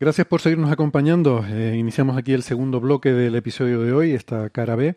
[0.00, 1.44] Gracias por seguirnos acompañando.
[1.46, 4.96] Eh, iniciamos aquí el segundo bloque del episodio de hoy, esta cara B.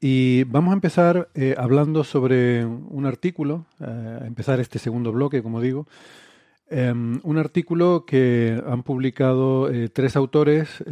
[0.00, 5.60] Y vamos a empezar eh, hablando sobre un artículo, eh, empezar este segundo bloque, como
[5.60, 5.88] digo.
[6.70, 10.84] Em, un artículo que han publicado eh, tres autores,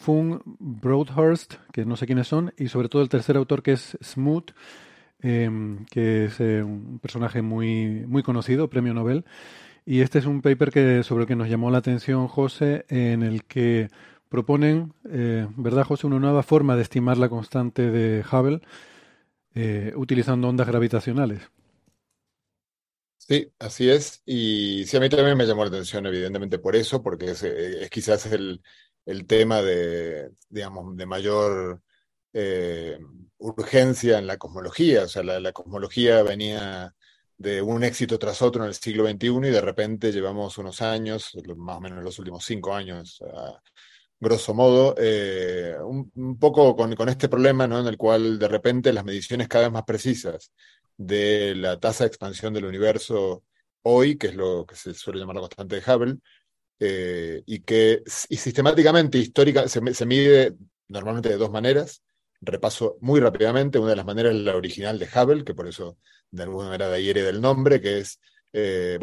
[0.00, 3.98] Fung, Broadhurst, que no sé quiénes son, y sobre todo el tercer autor que es
[4.02, 4.52] Smoot,
[5.20, 9.26] em, que es un personaje muy, muy conocido, premio Nobel.
[9.86, 13.22] Y este es un paper que, sobre el que nos llamó la atención José, en
[13.22, 13.90] el que
[14.30, 18.62] proponen, eh, ¿verdad, José?, una nueva forma de estimar la constante de Hubble
[19.54, 21.42] eh, utilizando ondas gravitacionales.
[23.18, 24.22] Sí, así es.
[24.24, 27.88] Y sí, a mí también me llamó la atención, evidentemente, por eso, porque es, eh,
[27.90, 28.62] quizás el,
[29.06, 31.82] el, tema de, digamos, de mayor
[33.38, 35.04] urgencia en la cosmología.
[35.04, 36.94] O sea, la cosmología venía
[37.36, 41.32] de un éxito tras otro en el siglo XXI y de repente llevamos unos años,
[41.56, 43.20] más o menos los últimos cinco años,
[44.20, 47.80] grosso modo, eh, un, poco con, este problema ¿no?
[47.80, 50.52] en el cual de repente las mediciones cada vez más precisas
[50.96, 53.44] de la tasa de expansión del universo
[53.82, 56.16] hoy, que es lo que se suele llamar la constante de Hubble,
[56.80, 60.54] eh, y que sistemáticamente, histórica, se mide
[60.88, 62.02] normalmente de dos maneras.
[62.40, 65.98] Repaso muy rápidamente, una de las maneras es la original de Hubble, que por eso
[66.30, 68.20] de alguna manera de ayer del nombre, que es,
[68.52, 68.98] eh,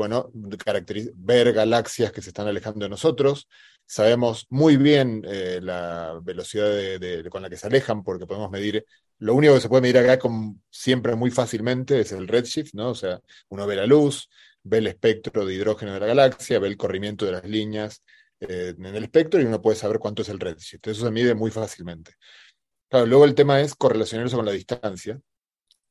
[1.16, 3.48] ver galaxias que se están alejando de nosotros.
[3.86, 6.72] Sabemos muy bien eh, la velocidad
[7.30, 8.86] con la que se alejan, porque podemos medir,
[9.20, 12.90] lo único que se puede medir acá con, siempre muy fácilmente es el redshift, ¿no?
[12.90, 14.30] O sea, uno ve la luz,
[14.64, 18.04] ve el espectro de hidrógeno de la galaxia, ve el corrimiento de las líneas
[18.40, 20.88] eh, en el espectro y uno puede saber cuánto es el redshift.
[20.88, 22.14] Eso se mide muy fácilmente.
[22.92, 25.22] Claro, luego el tema es correlacionar eso con la distancia.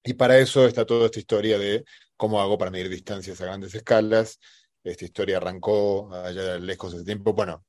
[0.04, 1.84] Y para eso está toda esta historia de
[2.16, 4.38] cómo hago para medir distancias a grandes escalas.
[4.84, 7.64] Esta historia arrancó allá lejos de tiempo, bueno,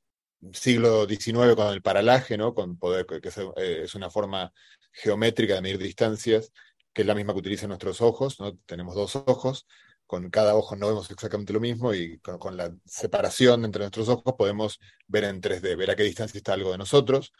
[0.53, 2.53] siglo XIX con el paralaje, ¿no?
[2.53, 4.51] Con poder, que eh, es una forma
[4.91, 6.51] geométrica de medir distancias,
[6.93, 8.57] que es la misma que utilizan nuestros ojos, ¿no?
[8.65, 9.65] Tenemos dos ojos,
[10.07, 14.09] con cada ojo no vemos exactamente lo mismo y con, con, la separación entre nuestros
[14.09, 17.31] ojos podemos ver en 3D, ver a qué distancia está algo de nosotros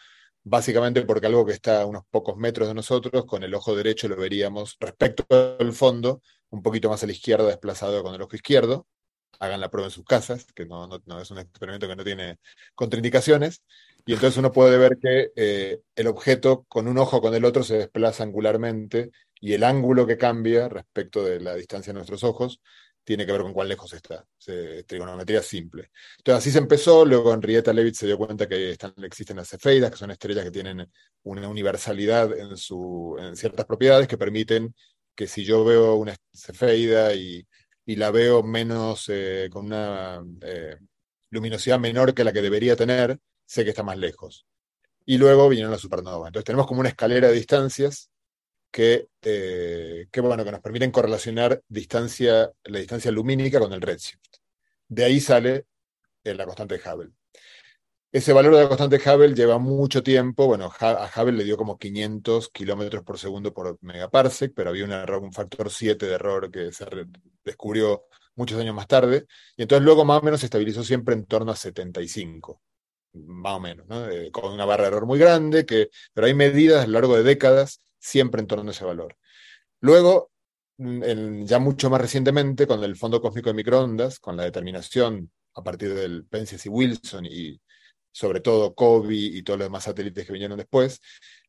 [0.43, 4.07] básicamente porque algo que está a unos pocos metros de nosotros, con el ojo derecho
[4.07, 5.25] lo veríamos respecto
[5.59, 8.87] al fondo, un poquito más a la izquierda, desplazado con el ojo izquierdo.
[9.39, 10.87] Hagan la prueba en sus casas, que no,
[11.19, 12.37] es un experimento que no tiene
[12.75, 13.63] contraindicaciones.
[14.05, 17.63] Y entonces uno puede ver que eh, el objeto con un ojo con el otro
[17.63, 22.61] se desplaza angularmente y el ángulo que cambia respecto de la distancia de nuestros ojos
[23.11, 24.25] tiene que ver con cuán lejos está.
[24.87, 25.91] trigonometría simple.
[26.19, 29.97] Entonces así se empezó, luego Henrietta Leavitt se dio cuenta que existen las cefeidas, que
[29.97, 30.89] son estrellas que tienen
[31.23, 34.73] una universalidad en, su, ciertas propiedades que permiten
[35.13, 37.45] que si yo veo una cefeida y,
[37.85, 40.77] y la veo menos, eh, con una eh,
[41.31, 44.45] luminosidad menor que la que debería tener, sé que está más lejos.
[45.05, 46.27] Y luego vinieron las supernovas.
[46.27, 48.09] Entonces tenemos como una escalera de distancias
[48.71, 54.19] que, eh, que, bueno, que nos permiten correlacionar distancia, la distancia lumínica con el redshift.
[54.87, 55.65] De ahí sale
[56.23, 57.11] eh, la constante de Hubble.
[58.11, 61.55] Ese valor de la constante de Hubble lleva mucho tiempo, bueno, a Hubble le dio
[61.55, 66.13] como 500 kilómetros por segundo por megaparsec, pero había un error, un factor 7 de
[66.13, 66.85] error que se
[67.45, 68.05] descubrió
[68.35, 71.51] muchos años más tarde, y entonces luego más o menos se estabilizó siempre en torno
[71.51, 72.61] a 75,
[73.13, 74.09] más o menos, ¿no?
[74.09, 77.15] Eh, con una barra de error muy grande, que, pero hay medidas a lo largo
[77.15, 79.15] de décadas siempre en torno a ese valor.
[79.81, 80.31] Luego,
[80.77, 85.63] mm, ya mucho más recientemente, con el Fondo Cósmico de Microondas, con la determinación a
[85.63, 87.61] partir del Penzias y Wilson y
[88.11, 90.99] sobre todo COBE y todos los demás satélites que vinieron después,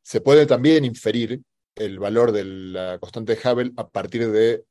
[0.02, 1.42] se puede también inferir
[1.74, 4.64] el valor de la constante de Hubble a partir de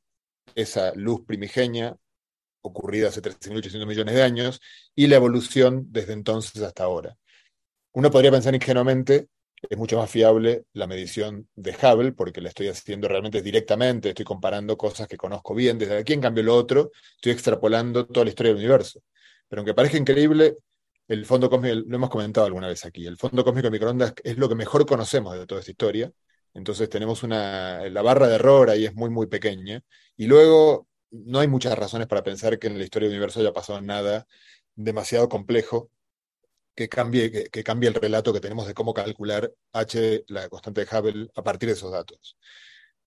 [0.54, 1.96] esa luz primigenia
[2.62, 4.60] ocurrida hace 13.800 millones de años
[4.94, 7.16] y la evolución desde entonces hasta ahora.
[7.92, 9.28] Uno podría pensar ingenuamente
[9.68, 14.24] es mucho más fiable la medición de Hubble, porque la estoy haciendo realmente directamente, estoy
[14.24, 18.30] comparando cosas que conozco bien desde aquí, en cambio lo otro, estoy extrapolando toda la
[18.30, 19.00] historia del universo.
[19.48, 20.56] Pero aunque parezca increíble,
[21.08, 24.36] el fondo cósmico, lo hemos comentado alguna vez aquí, el fondo cósmico de microondas es
[24.38, 26.12] lo que mejor conocemos de toda esta historia,
[26.54, 29.82] entonces tenemos una, la barra de error ahí es muy, muy pequeña,
[30.16, 33.52] y luego no hay muchas razones para pensar que en la historia del universo haya
[33.52, 34.26] pasado nada
[34.74, 35.90] demasiado complejo
[36.74, 40.98] que cambie, que, cambie el relato que tenemos de cómo calcular H, la constante de
[40.98, 42.36] Hubble, a partir de esos datos.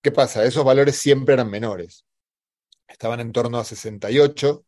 [0.01, 0.45] ¿Qué pasa?
[0.45, 2.05] Esos valores siempre eran menores.
[2.87, 4.65] Estaban en torno a 68,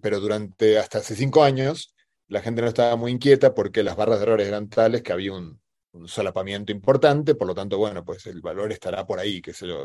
[0.00, 1.94] pero durante hasta hace cinco años
[2.28, 5.32] la gente no estaba muy inquieta porque las barras de errores eran tales que había
[5.32, 5.60] un,
[6.06, 9.82] solapamiento importante, por lo tanto, bueno, pues el valor estará por ahí, que sé yo,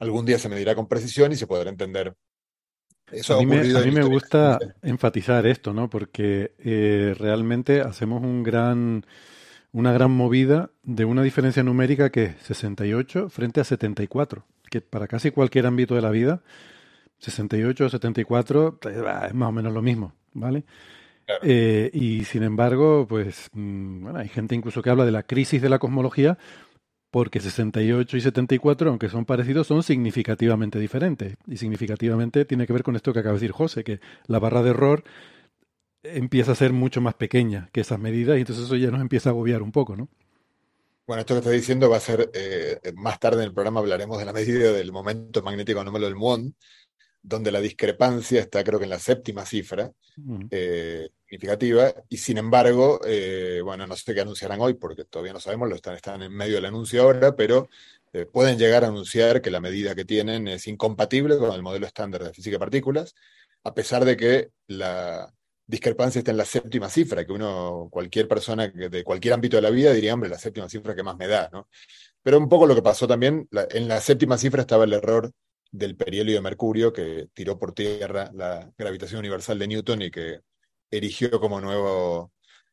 [0.00, 2.16] algún día se medirá con precisión y se podrá entender
[3.28, 5.88] a mí, me, gusta enfatizar esto, ¿no?
[5.88, 9.04] Porque eh, realmente hacemos un gran,
[9.72, 15.06] una gran movida de una diferencia numérica que es 68 frente a 74, que para
[15.06, 16.42] casi cualquier ámbito de la vida,
[17.18, 20.64] 68 o 74 eh, es más o menos lo mismo, ¿vale?
[21.42, 25.60] Eh, y sin embargo, pues mm, bueno, hay gente incluso que habla de la crisis
[25.60, 26.38] de la cosmología
[27.16, 31.38] porque 68 y 74, aunque son parecidos, son significativamente diferentes.
[31.46, 34.62] Y significativamente tiene que ver con esto que acaba de decir José, que la barra
[34.62, 35.02] de error
[36.02, 39.30] empieza a ser mucho más pequeña que esas medidas y entonces eso ya nos empieza
[39.30, 40.10] a agobiar un poco, ¿no?
[41.06, 44.18] Bueno, esto que estás diciendo va a ser, eh, más tarde en el programa hablaremos
[44.18, 46.54] de la medida del momento magnético anómalo del muón,
[47.26, 49.90] donde la discrepancia está creo que en la séptima cifra
[50.50, 55.40] eh, significativa, y sin embargo, eh, bueno, no sé qué anunciarán hoy, porque todavía no
[55.40, 57.68] sabemos, lo están, están en medio del anuncio ahora, pero
[58.12, 61.84] eh, pueden llegar a anunciar que la medida que tienen es incompatible con el modelo
[61.86, 63.16] estándar de física de partículas,
[63.64, 65.34] a pesar de que la
[65.66, 69.70] discrepancia está en la séptima cifra, que uno, cualquier persona de cualquier ámbito de la
[69.70, 71.68] vida diría, hombre, la séptima cifra que más me da, ¿no?
[72.22, 75.32] Pero un poco lo que pasó también, en la séptima cifra estaba el error
[75.70, 80.40] del perihelio de Mercurio que tiró por tierra la gravitación universal de Newton y que
[80.90, 82.32] erigió como nuevo,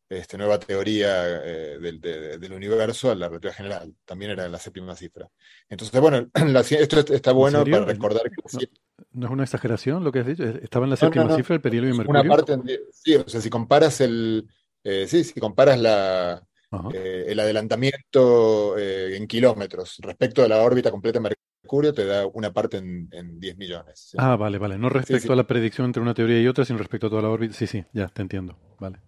[0.10, 3.96] este, nueva teoría eh, del, universo a la relatividad general.
[4.06, 5.30] También era la séptima cifra.
[5.70, 6.30] Entonces, bueno,
[6.70, 8.68] esto está bueno para recordar que...
[9.12, 10.44] No, es una exageración lo que has dicho?
[10.44, 12.22] Estaba en la séptima cifra el perihelio de Mercurio.
[12.22, 12.58] Una parte,
[12.92, 14.48] sí, o sea, si comparas el...
[14.84, 16.46] Eh, sí, si comparas la,
[16.94, 22.52] eh, el adelantamiento en kilómetros respecto a la órbita completa de Mercurio, te da una
[22.52, 24.12] parte en, 10 millones.
[24.18, 24.78] Ah, vale, vale.
[24.78, 27.30] No respecto a la predicción entre una teoría y otra, sino respecto a toda la
[27.30, 27.54] órbita.
[27.54, 28.58] Sí, sí, ya, te entiendo.
[28.80, 29.00] Vale.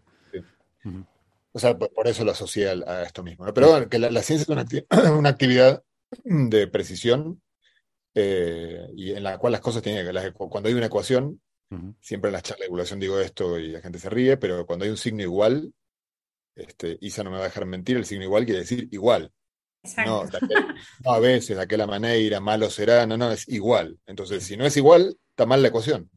[1.52, 3.46] O sea, por, eso lo asocié a, esto mismo.
[3.54, 5.84] Pero bueno, que la, ciencia es una, actividad
[6.24, 7.42] de precisión
[8.13, 10.31] eh, y en la cual las cosas tienen que...
[10.31, 11.42] Cuando hay una ecuación,
[12.00, 14.86] siempre en las charlas de evaluación digo esto y la gente se ríe, pero cuando
[14.86, 15.74] hay un signo igual,
[16.56, 19.31] este, Isa no me va a dejar mentir, el signo igual quiere decir igual.
[21.04, 23.98] No, a veces, de aquella manera, malo será, no, no, es igual.
[24.06, 26.10] Entonces, si no es igual, está mal la ecuación.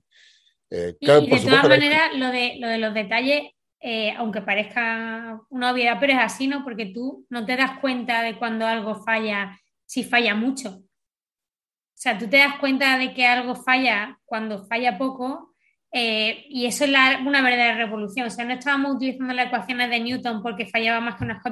[0.71, 5.73] Eh, y, de todas maneras, lo de, lo de los detalles, eh, aunque parezca una
[5.73, 6.65] obviedad, pero es así, ¿no?
[6.65, 10.71] Porque tú no te das cuenta de cuando algo falla, si falla mucho.
[10.71, 15.55] O sea, tú te das cuenta de que algo falla cuando falla poco,
[15.91, 16.91] eh, y eso es
[17.25, 18.27] una verdadera revolución.
[18.27, 21.43] O sea, no estábamos utilizando las ecuaciones de Newton porque fallaba más que una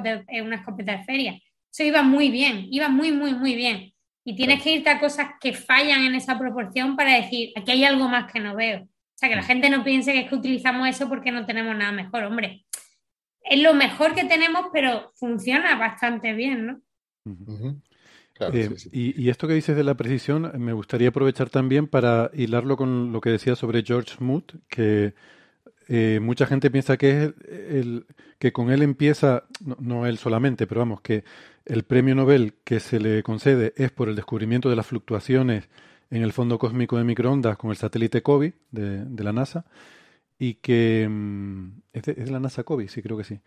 [0.43, 1.41] una escopeta de feria
[1.71, 3.93] eso iba muy bien, iba muy, muy, muy bien.
[4.23, 7.85] Y tienes que irte a cosas que fallan en esa proporción para decir, aquí hay
[7.85, 8.81] algo más que no veo.
[8.81, 9.45] O sea, que la mm.
[9.45, 12.65] gente no piense que es que utilizamos eso porque no tenemos nada mejor, hombre.
[13.41, 16.81] Es lo mejor que tenemos, pero funciona bastante bien, ¿no?
[18.53, 23.11] Eh, y, esto que dices de la precisión, me gustaría aprovechar también para hilarlo con
[23.11, 25.15] lo que decía sobre George Smoot, que
[25.87, 28.05] eh, mucha gente piensa que es el,
[28.39, 29.45] que con él empieza,
[29.79, 31.23] no, él solamente, pero vamos, que
[31.65, 35.69] el premio Nobel que se le concede es por el descubrimiento de las fluctuaciones
[36.09, 39.65] en el fondo cósmico de microondas con el satélite COBE de, la NASA
[40.39, 43.39] y que mm, ¿es de, la NASA COBE, sí creo que sí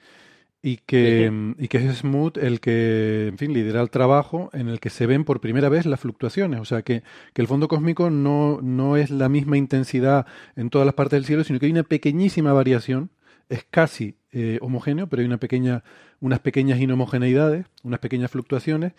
[0.63, 4.69] y que, mm, y que es Smoot el que, en fin, lidera el trabajo en
[4.69, 6.61] el que se ven por primera vez las fluctuaciones.
[6.61, 7.03] O sea, que,
[7.33, 10.27] que el fondo cósmico no, no, es la misma intensidad
[10.57, 13.11] en todas las partes del cielo, sino que hay una pequeñísima variación.
[13.49, 15.83] Es casi eh, homogéneo, pero hay una pequeña,
[16.21, 18.93] unas pequeñas inhomogeneidades, unas pequeñas fluctuaciones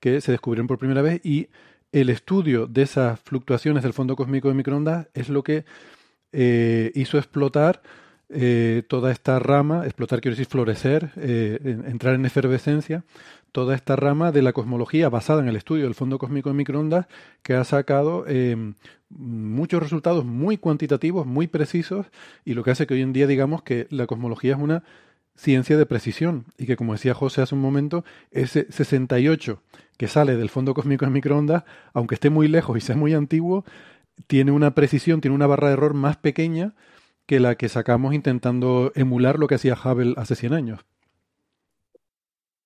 [0.00, 1.48] que se descubrieron por primera vez y
[1.92, 5.64] el estudio de esas fluctuaciones del fondo cósmico de microondas es lo que
[6.32, 7.82] eh, hizo explotar
[8.28, 13.04] eh, toda esta rama, explotar quiero decir florecer, entrar en efervescencia,
[13.52, 17.06] toda esta rama de la cosmología basada en el estudio del fondo cósmico de microondas
[17.42, 18.24] que ha sacado
[19.08, 22.06] muchos resultados muy cuantitativos, muy precisos,
[22.44, 24.82] y lo que hace que hoy en día digamos que la cosmología es una
[25.36, 29.62] ciencia de precisión y que, como decía José hace un momento, ese 68
[29.96, 33.64] que sale del fondo cósmico de microondas, aunque esté muy lejos y sea muy antiguo,
[34.26, 36.74] tiene una precisión, tiene una barra de error más pequeña
[37.26, 40.80] que la que sacamos intentando emular lo que hacía Hubble hace 100 años.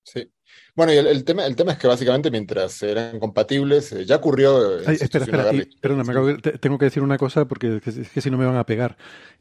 [0.05, 0.31] Sí.
[0.75, 4.79] Bueno, y el, tema, el tema es que básicamente mientras eran compatibles, eh, ya ocurrió.
[4.87, 8.47] Ay, espera, espera, perdona, tengo que decir una cosa porque es que, si no me
[8.47, 8.97] van a pegar.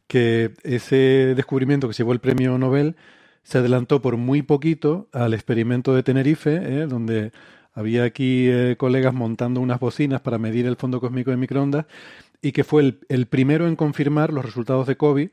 [0.07, 2.95] Que ese descubrimiento que se llevó el premio Nobel
[3.43, 6.88] se adelantó por muy poquito al experimento de Tenerife, ¿eh?
[6.88, 7.31] donde
[7.73, 11.85] había aquí eh, colegas montando unas bocinas para medir el fondo cósmico de microondas
[12.41, 15.29] y que fue el, el primero en confirmar los resultados de COVID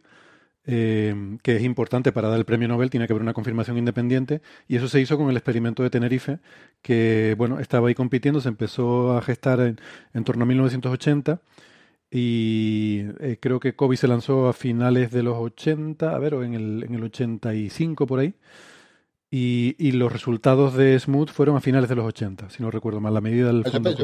[0.69, 4.43] eh, que es importante para dar el premio Nobel, tiene que haber una confirmación independiente,
[4.67, 6.41] y eso se hizo con el experimento de Tenerife,
[6.83, 11.41] que bueno, estaba ahí compitiendo, se empezó a gestar en, torno a 1980,
[12.11, 16.43] y eh, creo que Kobe se lanzó a finales de los 80, a ver, o
[16.43, 18.35] en el, en el 85 por ahí,
[19.31, 23.15] y, los resultados de Smooth fueron a finales de los 80, si no recuerdo mal,
[23.15, 23.95] la medida del fondo.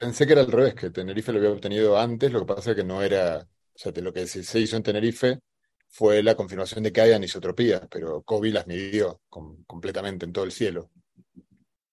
[0.00, 2.76] Pensé que era al revés, que Tenerife lo había obtenido antes, lo que pasa es
[2.76, 5.38] que no era, o sea, lo que se hizo en Tenerife
[5.88, 10.52] fue la confirmación de que hay anisotropías, pero Kobe las midió completamente en todo el
[10.52, 10.90] cielo.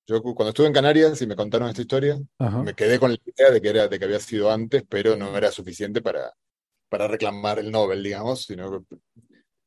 [0.07, 2.17] Yo cuando estuve en Canarias y me contaron esta historia,
[2.63, 5.35] me quedé con la idea de que, era, de que había sido antes, pero no
[5.35, 6.31] era suficiente para,
[6.87, 8.85] para reclamar el Nobel, digamos, sino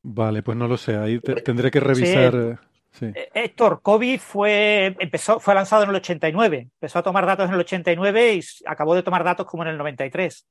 [0.01, 2.35] Vale, pues no lo sé, ahí tendré que revisar...
[2.35, 7.47] Eh, eh, Héctor, Kobe fue, empezó, fue lanzado en el 89, empezó a tomar datos
[7.47, 10.45] en el 89 y acabó de tomar datos como en el 93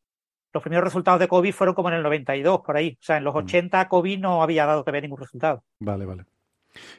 [0.53, 2.97] los primeros resultados de COVID fueron como en el 92, por ahí.
[3.01, 3.89] O sea, en los 80 mm.
[3.89, 5.63] COVID no había dado todavía ningún resultado.
[5.79, 6.25] Vale, vale.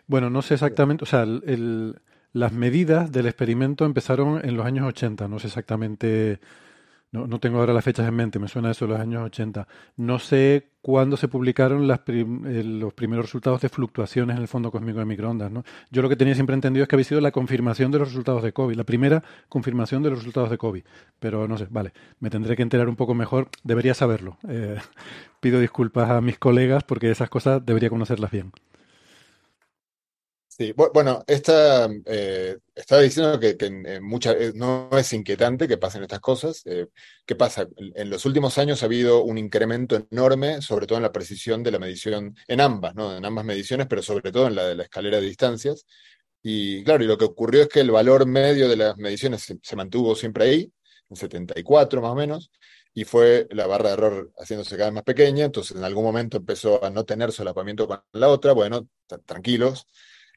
[0.07, 5.27] Bueno, no sé exactamente, o sea, las medidas del experimento empezaron en los años 80,
[5.29, 6.39] no sé exactamente
[7.11, 9.67] no, no tengo ahora las fechas en mente, me suena eso de los años 80.
[9.97, 14.71] No sé cuándo se publicaron las eh, los primeros resultados de fluctuaciones en el fondo
[14.71, 15.51] cósmico de microondas.
[15.51, 15.63] ¿no?
[15.89, 18.43] Yo lo que tenía siempre entendido es que había sido la confirmación de los resultados
[18.43, 20.83] de COVID, la primera confirmación de los resultados de COVID.
[21.19, 21.91] Pero no sé, vale,
[22.21, 24.37] me tendré que enterar un poco mejor, debería saberlo.
[24.47, 24.77] Eh,
[25.41, 28.53] pido disculpas a mis colegas porque esas cosas debería conocerlas bien.
[30.53, 36.61] Sí, bueno, esta, eh, estaba diciendo que, eh, no es inquietante que pasen estas cosas.
[36.65, 36.87] Eh,
[37.25, 37.69] ¿Qué pasa?
[37.77, 41.71] En los últimos años ha habido un incremento enorme, sobre todo en la precisión de
[41.71, 43.15] la medición, en ambas, ¿no?
[43.15, 45.85] En ambas mediciones, pero sobre todo en la de la escalera de distancias.
[46.43, 49.75] Y claro, y lo que ocurrió es que el valor medio de las mediciones se,
[49.77, 50.73] mantuvo siempre ahí,
[51.09, 52.51] en 74 más o menos,
[52.93, 56.37] y fue la barra de error haciéndose cada vez más pequeña, entonces en algún momento
[56.37, 58.87] empezó a no tener solapamiento con la otra, bueno,
[59.25, 59.87] tranquilos,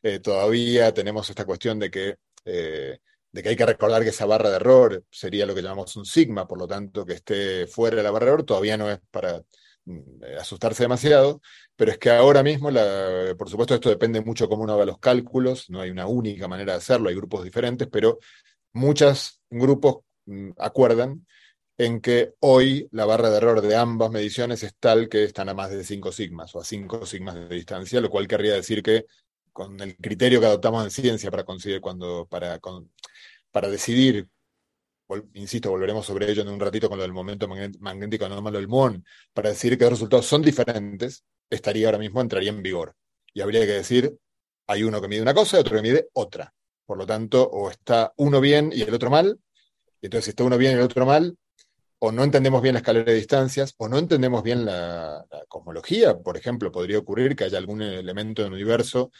[0.04, 2.98] eh, todavía tenemos esta cuestión de que, eh,
[3.32, 6.04] de que hay que recordar que esa barra de error sería lo que llamamos un
[6.04, 9.00] sigma, por lo tanto, que esté fuera de la barra de error todavía no es
[9.10, 9.42] para
[9.86, 11.40] mm, eh, asustarse demasiado,
[11.74, 12.70] pero es que ahora mismo,
[13.38, 16.72] por supuesto, esto depende mucho cómo uno haga los cálculos, no hay una única manera
[16.72, 18.18] de hacerlo, hay grupos diferentes, pero
[18.74, 21.24] muchos grupos mm, acuerdan
[21.78, 25.54] en que hoy la barra de error de ambas mediciones es tal que están a
[25.54, 29.06] más de 5 sigmas o a 5 sigmas de distancia, lo cual querría decir que
[29.54, 32.60] con el criterio que adoptamos en ciencia para conseguir cuando, para,
[33.50, 34.28] para decidir,
[35.34, 39.04] insisto, volveremos sobre ello en un ratito con lo del momento magnético anómalo del muón,
[39.32, 42.96] para decir que los resultados son diferentes, estaría ahora mismo, entraría en vigor.
[43.32, 44.18] Y habría que decir,
[44.66, 46.52] hay uno que mide una cosa y otro que mide otra.
[46.84, 49.38] Por lo tanto, o está uno bien y el otro mal,
[50.02, 51.38] y entonces si está uno bien y el otro mal,
[52.04, 56.18] o no entendemos bien la escalera de distancias, o no entendemos bien la, cosmología.
[56.18, 59.10] Por ejemplo, podría ocurrir que haya algún elemento del universo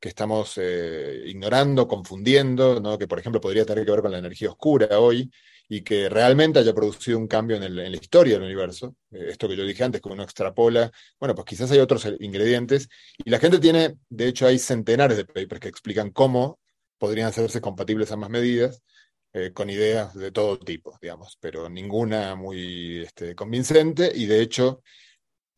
[0.00, 2.98] que estamos eh, ignorando, confundiendo, ¿no?
[2.98, 5.30] que por ejemplo podría tener que ver con la energía oscura hoy,
[5.68, 8.96] y que realmente haya producido un cambio en, la historia del universo.
[9.10, 12.88] Eh, esto que yo dije antes, que uno extrapola, bueno, pues quizás hay otros ingredientes,
[13.18, 16.58] y la gente tiene, de hecho hay centenares de papers que explican cómo
[16.98, 18.82] podrían hacerse compatibles ambas medidas,
[19.34, 24.82] eh, con ideas de todo tipo, digamos, pero ninguna muy este, convincente y de hecho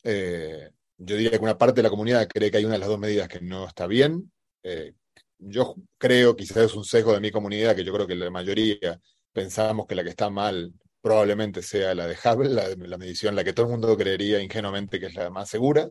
[0.04, 2.88] eh, yo diría que una parte de la comunidad cree que hay una de las
[2.88, 4.32] dos medidas que no está bien.
[4.62, 4.94] Eh,
[5.38, 9.00] yo creo, quizás es un sesgo de mi comunidad, que yo creo que la mayoría
[9.32, 13.44] pensamos que la que está mal probablemente sea la de Hubble, la, la medición, la
[13.44, 15.90] que todo el mundo creería ingenuamente que es la más segura.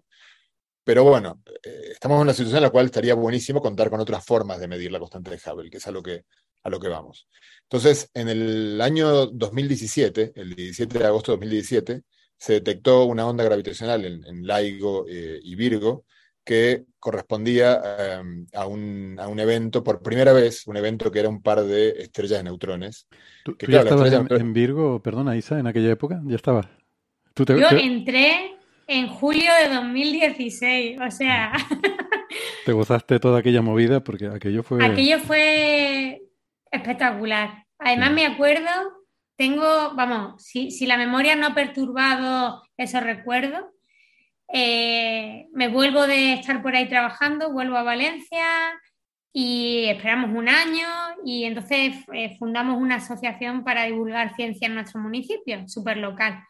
[0.86, 4.60] Pero bueno, estamos en una situación en la cual estaría buenísimo contar con otras formas
[4.60, 6.26] de medir la constante de Hubble, que es a lo que,
[6.64, 7.28] a lo que vamos.
[7.64, 12.02] Entonces, en el año 2017, el 17 de agosto de 2017,
[12.38, 16.06] se detectó una onda gravitacional en, LIGO eh, y Virgo
[16.44, 21.64] que correspondía em, a, un, evento, por primera vez, un evento que era un par
[21.64, 23.08] de estrellas de neutrones.
[23.46, 26.22] ¿Tú, ya estabas en, Virgo, perdona Isa, en aquella época?
[26.26, 26.68] ¿Ya estabas?
[27.36, 28.56] Yo entré
[28.88, 31.54] en julio de 2016, o sea...
[32.66, 34.84] Te gozaste toda aquella movida porque aquello fue...
[34.84, 36.22] Aquello fue
[36.74, 37.66] espectacular.
[37.80, 38.70] Además me acuerdo,
[39.38, 43.64] tengo, vamos, si, la memoria no ha perturbado esos recuerdos,
[44.52, 48.46] eh, me vuelvo de estar por ahí trabajando, vuelvo a Valencia,
[49.36, 50.88] y esperamos un año
[51.26, 56.44] y entonces eh, fundamos una asociación para divulgar ciencia en nuestro municipio, súper local.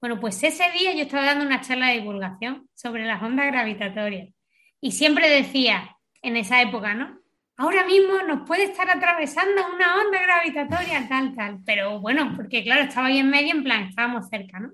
[0.00, 4.32] Bueno, pues ese día yo estaba dando una charla de divulgación sobre las ondas gravitatorias
[4.80, 7.17] y siempre decía, en esa época, ¿no?
[7.60, 11.58] Ahora mismo nos puede estar atravesando una onda gravitatoria, tal, tal.
[11.66, 14.70] Pero bueno, porque claro, estaba ahí en medio, en plan, estábamos cerca, ¿no?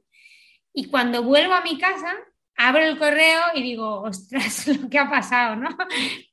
[0.75, 2.15] Y cuando vuelvo a mi casa,
[2.57, 5.71] abro el correo y digo, ostras, lo que ha pasado, ¿no?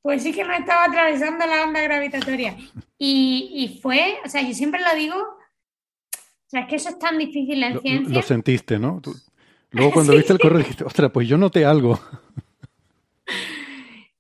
[0.02, 2.58] Pues sí que no estaba atravesando la onda gravitatoria.
[2.98, 7.18] Y, fue, o sea, yo siempre lo digo, o sea, es que eso es tan
[7.18, 8.14] difícil en ciencia.
[8.14, 9.02] Lo sentiste, ¿no?
[9.72, 11.98] luego cuando viste el correo dijiste, ostras, pues yo noté algo.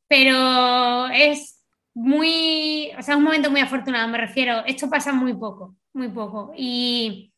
[0.07, 1.50] Pero es
[1.93, 6.53] muy, o sea, un momento muy afortunado, me refiero, esto pasa muy poco, muy poco.
[6.55, 7.33] Y,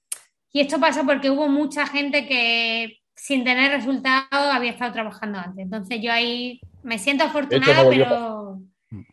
[0.52, 5.64] y esto pasa porque hubo mucha gente que sin tener resultados había estado trabajando antes.
[5.64, 8.60] Entonces yo ahí me siento afortunada, pero...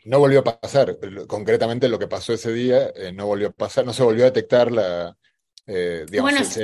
[0.05, 0.99] No volvió a pasar.
[1.27, 4.31] Concretamente lo que pasó ese día eh, no volvió a pasar, no se volvió a
[4.31, 5.17] detectar la,
[5.73, 6.59] eh, digamos,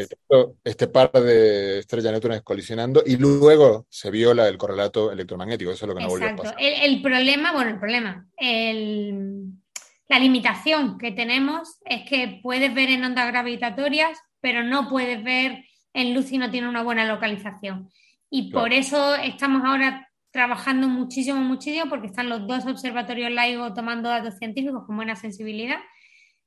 [0.64, 5.70] este par de estrellas neutrones colisionando y luego se vio la, el correlato electromagnético.
[5.70, 6.56] Eso es lo que no volvió a pasar.
[6.58, 8.26] El, el problema, bueno, el problema,
[10.08, 15.64] la limitación que tenemos es que puedes ver en ondas gravitatorias, pero no puedes ver
[15.94, 17.88] en luz y no tiene una buena localización.
[18.28, 24.08] Y por eso estamos ahora trabajando muchísimo, muchísimo, porque están los dos observatorios LIGO tomando
[24.08, 25.78] datos científicos con buena sensibilidad.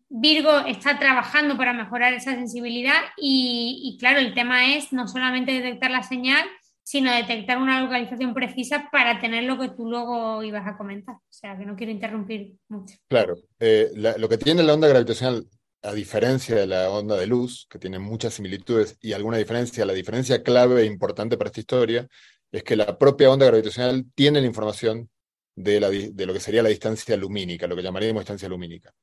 [0.09, 5.91] Virgo está trabajando para mejorar esa sensibilidad y, claro, el tema es no solamente detectar
[5.91, 6.47] la señal,
[6.83, 11.15] sino detectar una localización precisa para tener lo que tú luego ibas a comentar.
[11.15, 12.95] O sea, que no quiero interrumpir mucho.
[13.07, 15.45] Claro, eh, lo que tiene la onda gravitacional
[15.81, 19.93] a diferencia de la onda de luz, que tiene muchas similitudes y alguna diferencia, la
[19.93, 22.07] diferencia clave e importante para esta historia
[22.51, 25.09] es que la propia onda gravitacional tiene la información
[25.55, 28.93] de, lo que sería la distancia lumínica, lo que llamaríamos distancia lumínica.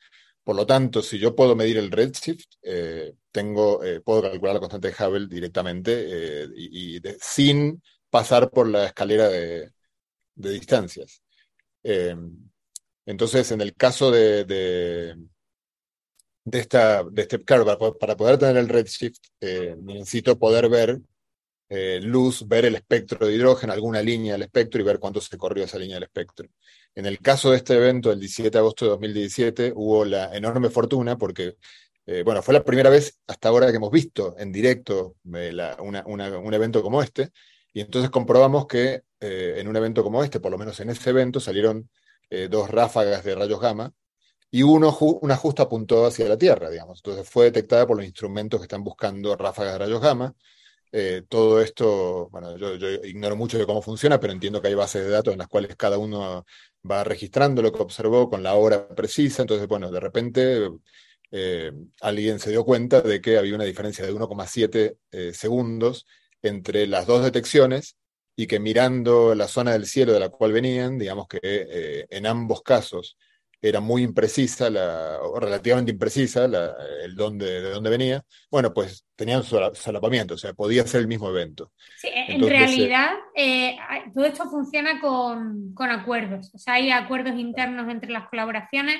[0.46, 4.60] Por lo tanto, si yo puedo medir el redshift, eh, tengo, eh, puedo calcular la
[4.60, 9.72] constante de Hubble directamente eh, y, sin pasar por la escalera de,
[10.36, 11.20] distancias.
[13.04, 14.44] entonces, en el caso de
[16.44, 17.64] de esta, de este, claro,
[17.98, 21.00] para, poder tener el redshift, necesito poder ver
[22.02, 25.64] luz, ver el espectro de hidrógeno, alguna línea del espectro y ver cuánto se corrió
[25.64, 26.48] esa línea del espectro.
[26.96, 30.70] En el caso de este evento, el 17 de agosto de 2017, hubo la enorme
[30.70, 31.56] fortuna porque,
[32.06, 36.82] eh, bueno, fue la primera vez hasta ahora que hemos visto en directo un evento
[36.82, 37.30] como este,
[37.72, 41.40] y entonces comprobamos que en un evento como este, por lo menos en ese evento,
[41.40, 41.88] salieron
[42.50, 43.92] dos ráfagas de rayos gamma
[44.50, 47.00] y uno, una justa apuntó hacia la Tierra, digamos.
[47.00, 50.34] Entonces fue detectada por los instrumentos que están buscando ráfagas de rayos gamma.
[50.92, 55.04] Eh, todo esto, bueno, yo, ignoro mucho de cómo funciona, pero entiendo que hay bases
[55.04, 56.46] de datos en las cuales cada uno
[56.90, 59.42] va registrando lo que observó con la hora precisa.
[59.42, 60.68] Entonces, bueno, de repente
[61.30, 66.06] eh, alguien se dio cuenta de que había una diferencia de 1,7 eh, segundos
[66.42, 67.96] entre las dos detecciones
[68.36, 72.62] y que mirando la zona del cielo de la cual venían, digamos que en ambos
[72.62, 73.16] casos
[73.60, 79.42] era muy imprecisa, la, o relativamente imprecisa, el dónde, de dónde venía, bueno, pues tenían
[79.42, 81.72] solapamiento, o sea, podía ser el mismo evento.
[81.96, 83.76] Sí, en realidad eh,
[84.14, 88.96] todo esto funciona con, acuerdos, o sea, hay acuerdos internos entre las colaboraciones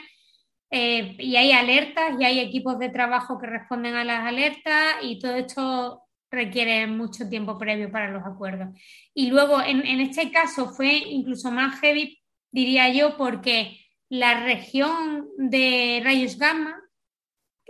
[0.71, 5.19] eh, y hay alertas y hay equipos de trabajo que responden a las alertas y
[5.19, 8.69] todo esto requiere mucho tiempo previo para los acuerdos.
[9.15, 15.29] Y luego, en, en este caso, fue incluso más heavy, diría yo, porque la región
[15.37, 16.83] de rayos gamma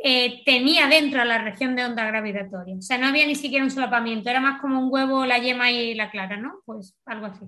[0.03, 2.77] eh, tenía dentro la región de onda gravitatoria.
[2.77, 5.70] O sea, no había ni siquiera un solapamiento, era más como un huevo, la yema
[5.70, 6.62] y la clara, ¿no?
[6.66, 7.46] Pues algo así.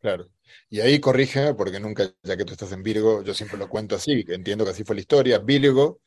[0.00, 0.28] Claro.
[0.70, 3.96] Y ahí corrige, porque nunca, ya que tú estás en Virgo, yo siempre lo cuento
[3.96, 5.38] así, entiendo que así fue la historia.
[5.40, 6.00] Virgo,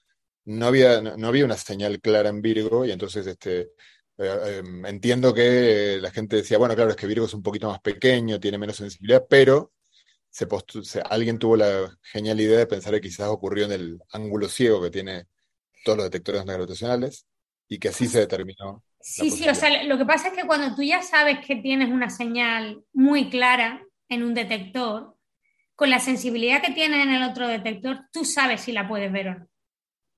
[0.45, 3.71] no había, no, había una señal clara en Virgo, y entonces este,
[4.17, 7.69] eh, em, entiendo que la gente decía, bueno, claro, es que Virgo es un poquito
[7.69, 9.73] más pequeño, tiene menos sensibilidad, pero
[10.31, 14.81] se alguien tuvo la genial idea de pensar que quizás ocurrió en el ángulo ciego
[14.81, 15.27] que tiene
[15.83, 17.27] todos los detectores gravitacionales
[17.67, 18.83] y que así se determinó.
[18.99, 21.89] Sí, sí, o sea, lo que pasa es que cuando tú ya sabes que tienes
[21.89, 25.17] una señal muy clara en un detector,
[25.75, 29.29] con la sensibilidad que tienes en el otro detector, tú sabes si la puedes ver
[29.29, 29.47] o no.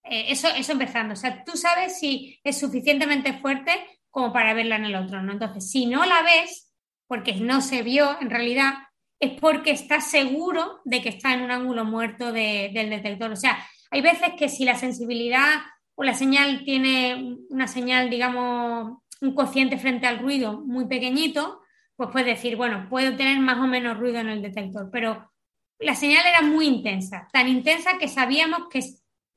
[0.04, 3.72] Eh, eso, eso empezando, o sea, tú sabes si es suficientemente fuerte
[4.10, 5.32] como para verla en el otro, ¿no?
[5.32, 6.74] Entonces, si no la ves,
[7.08, 8.74] porque no se vio en realidad,
[9.20, 13.32] es porque estás seguro de que está en un ángulo muerto del detector.
[13.32, 13.58] O sea,
[13.92, 15.62] hay veces que si la sensibilidad
[15.96, 21.62] o la señal tiene una señal, digamos, un cociente frente al ruido muy pequeñito,
[21.96, 25.32] pues puedes decir, bueno, puedo tener más o menos ruido en el detector, pero
[25.80, 28.82] la señal era muy intensa, tan intensa que sabíamos que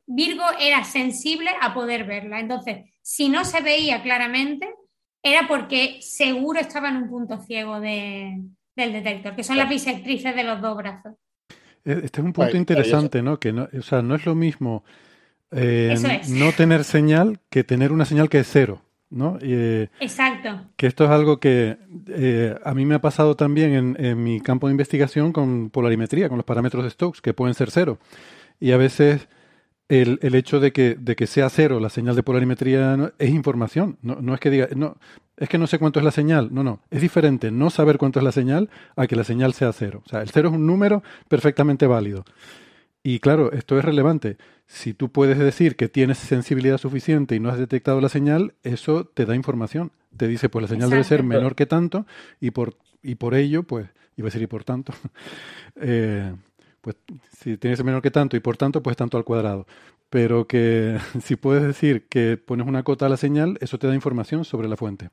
[0.07, 2.41] Virgo era sensible a poder verla.
[2.41, 4.73] Entonces, si no se veía claramente,
[5.23, 7.81] era porque seguro estaba en un punto ciego
[8.77, 11.15] del detector, que son las bisectrices de los dos brazos.
[11.85, 13.41] E, este es un punto interesante, ¿no?
[13.41, 14.85] Que no, o sea, no es lo mismo
[15.51, 15.95] eh,
[16.29, 18.83] no tener señal que tener una señal que es cero.
[19.09, 19.39] ¿no?
[19.41, 20.69] Eh, Exacto.
[20.77, 24.67] Que esto es algo que eh, a mí me ha pasado también en, mi campo
[24.67, 27.99] de investigación con polarimetría, con los parámetros de Stokes, que pueden ser cero.
[28.59, 29.29] Y a veces
[29.89, 33.99] el, el hecho de que, de que sea cero la señal de polarimetría es información.
[34.03, 34.97] No, no es que diga, no,
[35.37, 36.49] es que no sé cuánto es la señal.
[36.53, 36.81] No, no.
[36.91, 40.03] Es diferente no saber cuánto es la señal a que la señal sea cero.
[40.05, 42.25] O sea, el cero es un número perfectamente válido.
[43.03, 44.37] Y claro, esto es relevante.
[44.67, 49.05] Si tú puedes decir que tienes sensibilidad suficiente y no has detectado la señal, eso
[49.05, 49.93] te da información.
[50.17, 52.07] Te dice, pues la señal debe ser menor que tanto
[52.41, 54.93] y por, y por ello, pues, iba a decir y por tanto,
[55.77, 56.35] eh,
[56.87, 56.97] pues
[57.37, 59.67] si tienes menor que tanto y por tanto, pues tanto al cuadrado.
[60.09, 63.95] Pero que si puedes decir que pones una cota a la señal, eso te da
[63.95, 65.11] información sobre la fuente.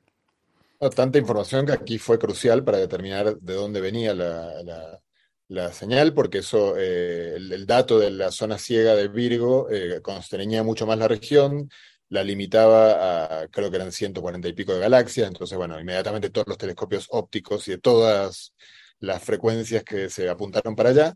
[0.94, 5.00] tanta información que aquí fue crucial para determinar de dónde venía la
[5.48, 10.62] la señal, porque eso, eh, el, dato de la zona ciega de Virgo eh, constreñía
[10.62, 11.70] mucho más la región,
[12.08, 16.48] la limitaba a, creo que eran 140 y pico de galaxias, entonces, bueno, inmediatamente todos
[16.48, 18.54] los telescopios ópticos y de todas
[19.00, 21.14] las frecuencias que se apuntaron para allá,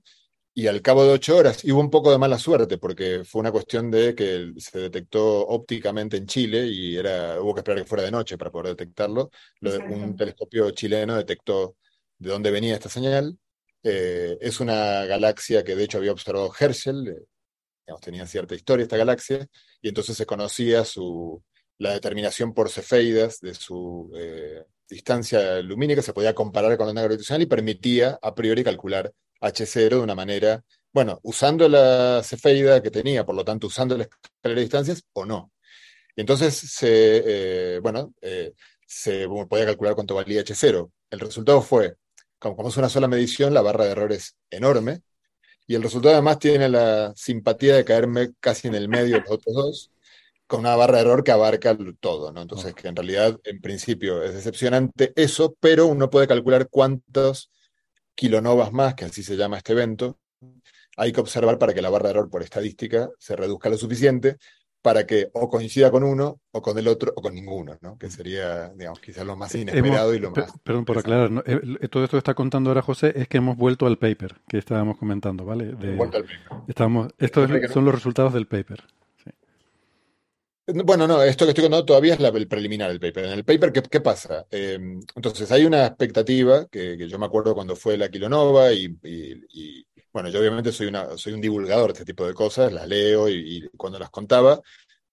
[0.58, 3.38] y al cabo de ocho horas, y hubo un poco de mala suerte, porque fue
[3.42, 7.88] una cuestión de que se detectó ópticamente en Chile y era, hubo que esperar que
[7.88, 9.30] fuera de noche para poder detectarlo.
[9.88, 11.76] un telescopio chileno detectó
[12.18, 13.38] de dónde venía esta señal,
[13.84, 18.96] eh, es una galaxia que de hecho había observado Herschel, eh, tenía cierta historia esta
[18.96, 19.46] galaxia,
[19.80, 21.40] y entonces se conocía su,
[21.78, 27.02] la determinación por cefeidas de su eh, distancia lumínica, se podía comparar con la onda
[27.02, 32.90] gravitacional y permitía a priori calcular H0 de una manera, bueno, usando la cefeida que
[32.90, 35.52] tenía, por lo tanto usando la escala de distancias o no.
[36.16, 38.12] Entonces se, bueno,
[38.86, 40.90] se podía calcular cuánto valía H0.
[41.10, 41.96] El resultado fue
[42.38, 45.02] como, es una sola medición, la barra de error es enorme.
[45.66, 49.30] Y el resultado además tiene la simpatía de caerme casi en el medio de los
[49.30, 49.90] otros dos,
[50.46, 52.40] con una barra de error que abarca todo, ¿no?
[52.40, 57.50] Entonces, que en realidad, en principio, es decepcionante eso, pero uno puede calcular cuántos
[58.18, 60.18] kilonovas más, que así se llama este evento,
[60.96, 64.38] hay que observar para que la barra de error por estadística se reduzca lo suficiente
[64.82, 67.96] para que o coincida con uno, o con el otro, o con ninguno, ¿no?
[67.96, 70.52] Que sería, digamos, quizás lo más inesperado y lo más...
[70.64, 73.56] Perdón por aclarar, eh, eh, todo esto que está contando ahora José es que hemos
[73.56, 75.72] vuelto al paper que estábamos comentando, ¿vale?
[75.74, 76.40] vuelto al paper.
[76.66, 78.82] Estamos, estos son los resultados del paper.
[80.70, 83.24] Bueno, no, esto que estoy contando todavía es el preliminar del paper.
[83.24, 84.46] En el paper, ¿qué, pasa?
[84.50, 89.86] Em, entonces, hay una expectativa que, yo me acuerdo cuando fue la Kilonova y, y
[90.12, 90.88] bueno, yo obviamente soy,
[91.32, 94.60] un divulgador de este tipo de cosas, las leo y, cuando las contaba,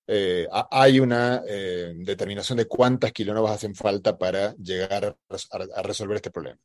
[0.07, 6.31] eh, hay una eh, determinación de cuántas kilonovas hacen falta para llegar a, resolver este
[6.31, 6.59] problema.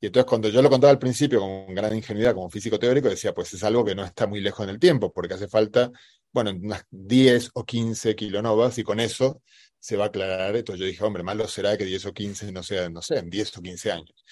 [0.00, 3.32] Y entonces cuando yo lo contaba al principio con gran ingenuidad como físico teórico, decía,
[3.32, 5.90] pues es algo que no está muy lejos en el tiempo, porque hace falta,
[6.36, 9.40] bueno, unas 10 o 15 kilonovas y con eso
[9.78, 10.54] se va a aclarar.
[10.54, 13.30] Entonces yo dije, hombre, malo será que 10 o 15 no sean, no sé, en
[13.30, 14.24] 10 o 15 años.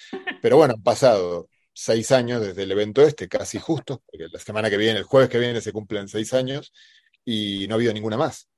[0.42, 4.68] Pero bueno, han pasado seis años desde el evento este, casi justo, porque la semana
[4.68, 6.74] que viene, el jueves que viene, se cumplen seis años
[7.24, 8.50] y no ha habido ninguna más.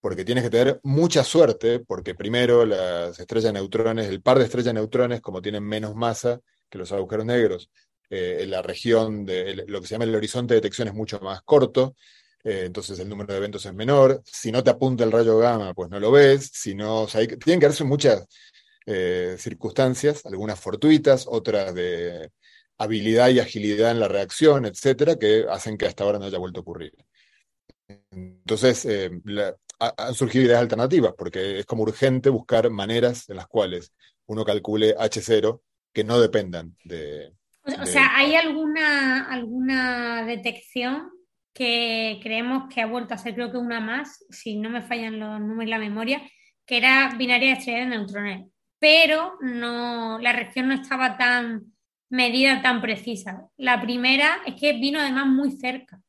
[0.00, 4.44] Porque tienes que tener mucha suerte, porque primero las estrellas de neutrones, el par de
[4.44, 6.40] estrellas de neutrones, como tienen menos masa
[6.70, 7.70] que los agujeros negros,
[8.08, 11.42] eh, la región de lo que se llama el horizonte de detección es mucho más
[11.42, 11.96] corto,
[12.44, 14.22] eh, entonces el número de eventos es menor.
[14.24, 16.50] Si no te apunta el rayo gamma, pues no lo ves.
[16.52, 18.26] Si no, o sea, tienen que darse muchas
[18.86, 22.30] eh, circunstancias, algunas fortuitas, otras de
[22.76, 26.60] habilidad y agilidad en la reacción, etcétera, que hacen que hasta ahora no haya vuelto
[26.60, 26.92] a ocurrir.
[28.10, 29.10] Entonces, eh,
[29.78, 33.92] han surgido ideas alternativas, porque es como urgente buscar maneras en las cuales
[34.26, 35.60] uno calcule H0
[35.92, 37.32] que no dependan de...
[37.80, 41.10] O sea, ¿hay alguna, alguna detección
[41.54, 45.20] que creemos que ha vuelto a ser, creo que una más, si no me fallan
[45.20, 46.22] los números y la memoria,
[46.66, 48.46] que era binaria de estrellas de neutrones?
[48.78, 51.74] Pero no, la reacción no estaba tan
[52.10, 53.48] medida tan precisa.
[53.56, 56.00] La primera es que vino además muy cerca.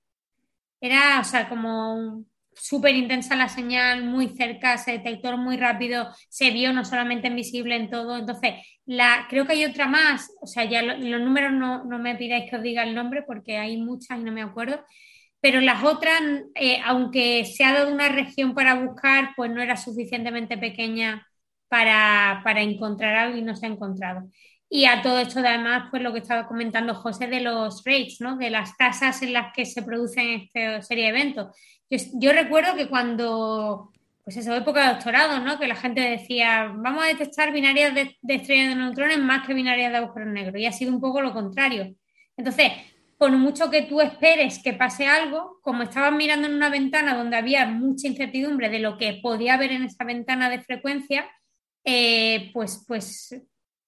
[0.81, 6.51] Era, o sea, como súper intensa la señal, muy cerca, ese detector muy rápido, se
[6.51, 8.17] vio no solamente invisible en todo.
[8.17, 8.53] Entonces,
[8.86, 12.55] la, creo que hay otra más, o sea, ya los números no, me pidáis que
[12.55, 14.84] os diga el nombre porque hay muchas y no me acuerdo,
[15.45, 16.19] pero las otras,
[16.55, 21.27] eh, aunque se ha dado una región para buscar, pues no era suficientemente pequeña
[21.67, 24.27] para, para encontrar algo y no se ha encontrado.
[24.67, 28.38] Y a todo esto, además, pues lo que estaba comentando José de los rates, ¿no?
[28.38, 31.55] De las tasas en las que se producen esta serie de eventos.
[31.91, 33.91] Yo, recuerdo que cuando,
[34.23, 35.60] pues esa época de doctorado, ¿no?
[35.60, 39.53] Que la gente decía, vamos a detectar binarias de, de estrellas de neutrones más que
[39.53, 40.60] binarias de agujeros negros.
[40.60, 41.93] Y ha sido un poco lo contrario.
[42.36, 42.71] Entonces,
[43.17, 47.38] por mucho que tú esperes que pase algo, como estabas mirando en una ventana donde
[47.38, 51.30] había mucha incertidumbre de lo que podía haber en esa ventana de frecuencia,
[51.84, 53.41] eh, pues, pues,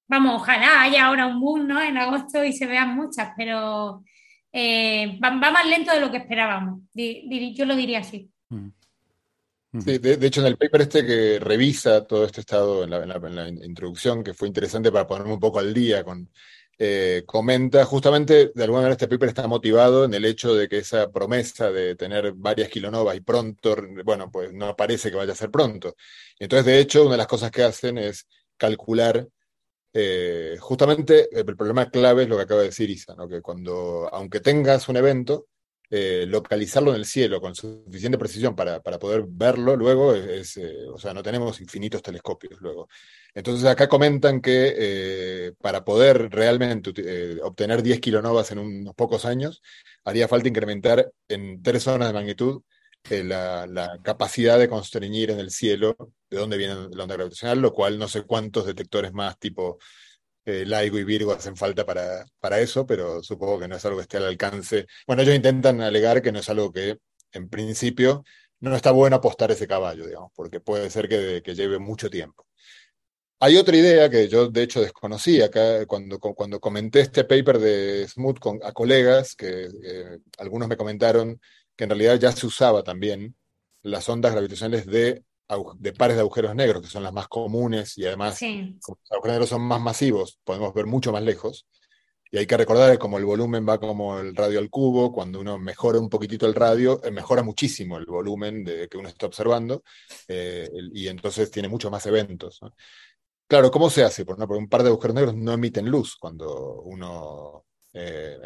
[0.08, 1.82] vamos, ojalá haya ahora un boom, ¿no?
[1.82, 4.04] En agosto y se vean muchas, pero
[4.54, 6.82] eh, va, más lento de lo que esperábamos.
[6.94, 8.32] yo lo diría así.
[8.50, 8.70] Mm.
[9.72, 14.34] de, hecho, en el paper este que revisa todo este estado en la, introducción, que
[14.34, 16.30] fue interesante para ponerme un poco al día con,
[16.80, 20.78] eh, comenta justamente, de alguna manera este paper está motivado en el hecho de que
[20.80, 25.36] esa promesa de tener varias kilonovas y pronto, bueno, pues no parece que vaya a
[25.36, 25.96] ser pronto.
[26.40, 29.28] Entonces, de hecho, una de las cosas que hacen es calcular
[29.94, 34.40] eh, justamente el problema clave es lo que acaba de decir Isa, que cuando, aunque
[34.42, 35.48] tengas un evento,
[35.90, 40.60] eh, localizarlo en el cielo con suficiente precisión para, poder verlo luego, es,
[40.94, 42.88] o sea, no tenemos infinitos telescopios luego.
[43.38, 49.62] Entonces acá comentan que para poder realmente obtener 10 kilonovas en unos pocos años,
[50.04, 52.64] haría falta incrementar en tres zonas de magnitud
[53.10, 55.96] la, la, capacidad de constreñir en el cielo
[56.30, 59.78] de dónde viene la onda gravitacional, lo cual no sé cuántos detectores más tipo
[60.46, 63.98] eh, LIGO y Virgo hacen falta para, para eso, pero supongo que no es algo
[64.00, 64.88] que esté al alcance.
[65.06, 66.98] Bueno, ellos intentan alegar que no es algo que,
[67.34, 68.24] en principio,
[68.62, 72.47] no está bueno apostar ese caballo, digamos, porque puede ser que lleve mucho tiempo.
[73.40, 78.08] Hay otra idea que yo de hecho desconocí acá cuando, cuando comenté este paper de
[78.08, 81.40] Smoot con, a colegas, que eh, algunos me comentaron
[81.76, 83.36] que en realidad ya se usaba también
[83.84, 85.24] las ondas gravitacionales de,
[85.76, 89.34] de pares de agujeros negros, que son las más comunes y además, como los agujeros
[89.34, 91.68] negros son más masivos, podemos ver mucho más lejos.
[92.30, 95.40] Y hay que recordar que como el volumen va como el radio al cubo, cuando
[95.40, 99.28] uno mejora un poquitito el radio, eh, mejora muchísimo el volumen de, que uno está
[99.28, 99.84] observando,
[100.28, 102.60] eh, y entonces tiene muchos más eventos.
[103.48, 104.26] Claro, ¿cómo se hace?
[104.26, 108.38] Por, porque un par de agujeros negros no emiten luz cuando uno eh,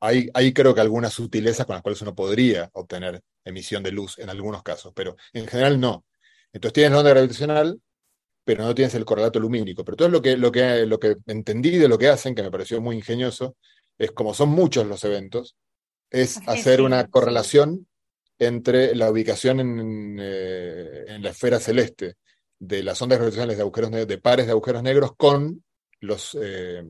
[0.00, 4.30] hay, creo que algunas sutilezas con las cuales uno podría obtener emisión de luz en
[4.30, 6.04] algunos casos, pero en general no.
[6.52, 7.80] Entonces tienes la onda gravitacional,
[8.44, 9.84] pero no tienes el correlato lumínico.
[9.84, 12.50] Pero todo lo que, lo que, lo que entendí de lo que hacen, que me
[12.50, 13.56] pareció muy ingenioso,
[13.98, 15.56] es como son muchos los eventos,
[16.10, 17.88] es hacer una correlación
[18.38, 22.16] entre la ubicación en, eh, la esfera celeste
[22.58, 25.62] de las ondas gravitacionales de agujeros de pares de agujeros negros con
[26.00, 26.84] los eh,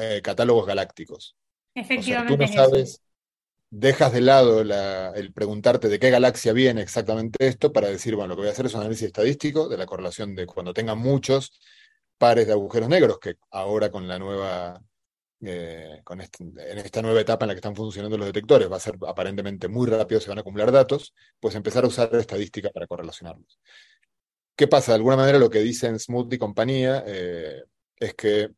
[0.00, 1.36] eh, catálogos galácticos.
[1.74, 2.36] Efectivamente.
[2.36, 3.02] tú no sabes,
[3.70, 8.36] dejas de lado el preguntarte de qué galaxia viene exactamente esto para decir, bueno, lo
[8.36, 11.52] que voy a hacer es un análisis estadístico de la correlación de cuando tenga muchos
[12.16, 14.80] pares de agujeros negros, que ahora con la nueva,
[15.42, 18.76] eh, con este, en esta nueva etapa en la que están funcionando los detectores, va
[18.76, 22.70] a ser aparentemente muy rápido, se van a acumular datos, pues empezar a usar estadística
[22.70, 23.58] para correlacionarlos.
[24.56, 24.92] ¿Qué pasa?
[24.92, 27.62] De alguna manera lo que dicen Smooth y compañía eh,
[27.98, 28.50] es que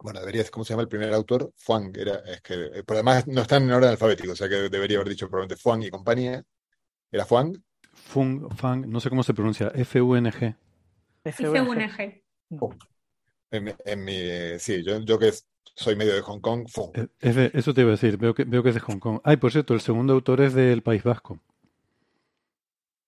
[0.00, 1.52] bueno, debería ¿cómo se llama el primer autor?
[1.56, 4.68] Fuang, era, es que, eh, pero además no están en orden alfabético, o sea que
[4.68, 6.44] debería haber dicho probablemente Fuang y compañía.
[7.10, 7.60] ¿Era Fuang?
[7.92, 10.54] Fung, Fang, no sé cómo se pronuncia, F-U-N-G.
[11.24, 12.22] F-U-N-G.
[12.60, 12.72] Oh.
[13.50, 15.32] En, mi, sí, yo, yo, que
[15.74, 16.92] soy medio de Hong Kong, Fung.
[16.96, 19.20] Eh, eso te iba a decir, veo que, veo que es de Hong Kong.
[19.24, 21.40] Ay, por cierto, el segundo autor es del País Vasco.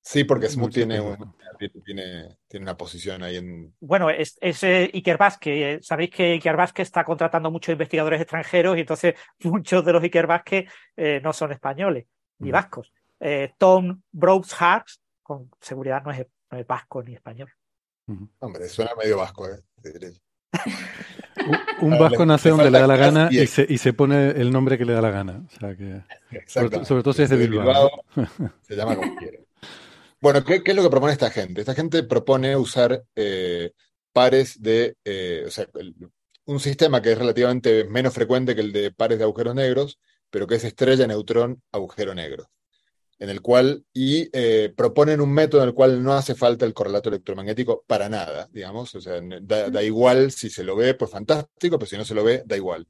[0.03, 0.99] Sí, porque Smoot tiene,
[1.85, 3.75] tiene, tiene, una posición ahí en.
[3.81, 5.87] Bueno, es, es eh, Iker Vázquez.
[5.87, 10.27] Sabéis que Iker Vázquez está contratando muchos investigadores extranjeros y entonces muchos de los Iker
[10.27, 12.07] Vázquez eh, no son españoles
[12.39, 12.53] ni mm.
[12.53, 12.93] vascos.
[13.21, 14.57] Eh, Tom Brooks
[15.23, 16.27] con seguridad no es,
[16.67, 17.51] vasco ni español.
[18.41, 19.61] Hombre, suena medio vasco, ¿eh?
[21.81, 24.77] un, vasco nace donde le da la gana y se, y se, pone el nombre
[24.77, 25.45] que le da la gana.
[25.47, 26.03] O sea que,
[26.47, 27.89] sobre, todo si es de Bilbao.
[28.63, 29.45] Se llama como quiere.
[30.21, 31.61] Bueno, ¿qué, es lo que propone esta gente?
[31.63, 33.73] Esta gente propone usar eh,
[34.13, 35.67] pares de, eh, o sea,
[36.45, 40.47] un sistema que es relativamente menos frecuente que el de pares de agujeros negros, pero
[40.47, 42.51] que es estrella, neutrón, agujero negro,
[43.19, 46.75] en el cual, y eh, proponen un método en el cual no hace falta el
[46.75, 51.11] correlato electromagnético para nada, digamos, o sea, da, da igual si se lo ve, pues
[51.11, 52.87] fantástico, pero si no se lo ve, da igual.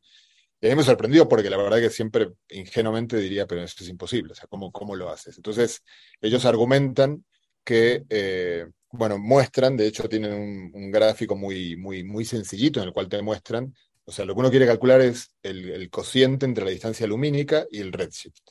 [0.61, 3.89] Y a mí me sorprendió porque la verdad que siempre ingenuamente diría, pero esto es
[3.89, 5.37] imposible, o sea, ¿cómo, cómo lo haces?
[5.37, 5.83] Entonces,
[6.21, 7.25] ellos argumentan
[7.65, 10.33] que, eh, bueno, muestran, de hecho tienen
[10.75, 14.41] un, gráfico muy, muy, muy sencillito en el cual te muestran, o sea, lo que
[14.41, 18.43] uno quiere calcular es el, cociente entre la distancia lumínica y el redshift.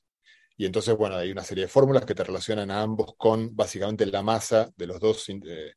[0.57, 4.05] Y entonces, bueno, hay una serie de fórmulas que te relacionan a ambos con básicamente
[4.05, 5.73] la masa de los dos eh,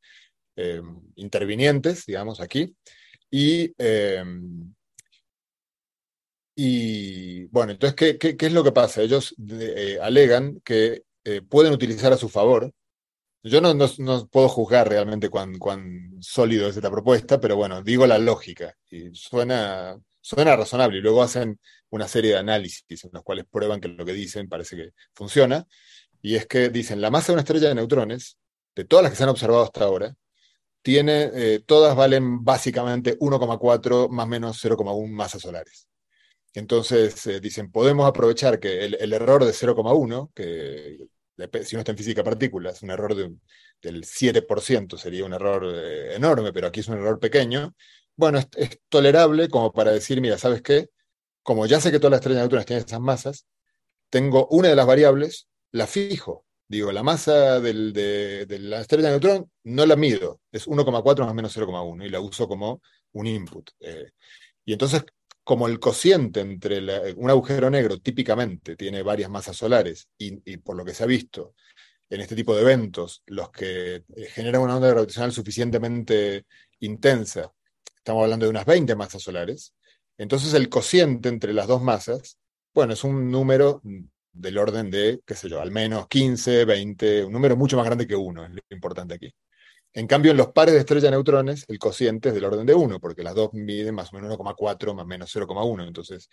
[0.57, 0.83] eh,
[1.17, 2.75] intervinientes, digamos, aquí.
[3.31, 3.73] Y,
[6.55, 9.03] y bueno, entonces, ¿qué, qué, es lo que pasa?
[9.03, 12.73] Ellos eh, alegan que eh, pueden utilizar a su favor.
[13.45, 18.07] Yo no, no, puedo juzgar realmente cuán, cuán, sólido es esta propuesta, pero bueno, digo
[18.07, 20.99] la lógica y suena, suena razonable.
[20.99, 21.59] Y luego hacen
[21.91, 25.67] una serie de análisis en los cuales prueban que lo que dicen parece que funciona.
[26.23, 28.39] Y es que dicen, la masa de una estrella de neutrones,
[28.77, 30.15] de todas las que se han observado hasta ahora,
[30.83, 35.89] tiene, eh, todas valen básicamente 1,4 más menos 0,1 masas solares.
[36.55, 41.09] Entonces eh, dicen, podemos aprovechar que el, error de 0,1, que
[41.65, 46.53] si uno está en física partículas, un error del 7% sería un error eh, enorme,
[46.53, 47.75] pero aquí es un error pequeño.
[48.17, 50.91] Bueno, es, tolerable como para decir, mira, ¿sabes qué?
[51.43, 53.47] Como ya sé que todas las estrellas neutrones tienen esas masas,
[54.11, 56.45] tengo una de las variables, la fijo.
[56.69, 57.75] Digo, la masa de,
[58.61, 62.49] la estrella de neutrón no la mido, es 1,4 más menos 0,1 y la uso
[62.49, 63.71] como un input.
[63.81, 64.11] Eh.
[64.65, 65.05] y entonces
[65.45, 70.85] como el cociente entre un agujero negro típicamente tiene varias masas solares y, por lo
[70.85, 71.55] que se ha visto
[72.09, 76.45] en este tipo de eventos, los que eh, generan una onda gravitacional suficientemente
[76.81, 77.51] intensa,
[77.97, 79.75] estamos hablando de unas 20 masas solares,
[80.19, 82.39] entonces el cociente entre las dos masas,
[82.75, 83.81] bueno, es un número
[84.33, 88.07] del orden de, qué sé yo, al menos 15, 20, un número mucho más grande
[88.07, 89.35] que uno, es lo importante aquí.
[89.95, 92.99] En cambio, en los pares de estrella neutrones, el cociente es del orden de 1,
[92.99, 95.87] porque las dos miden más o menos 1,4 más o menos 0,1.
[95.87, 96.31] Entonces,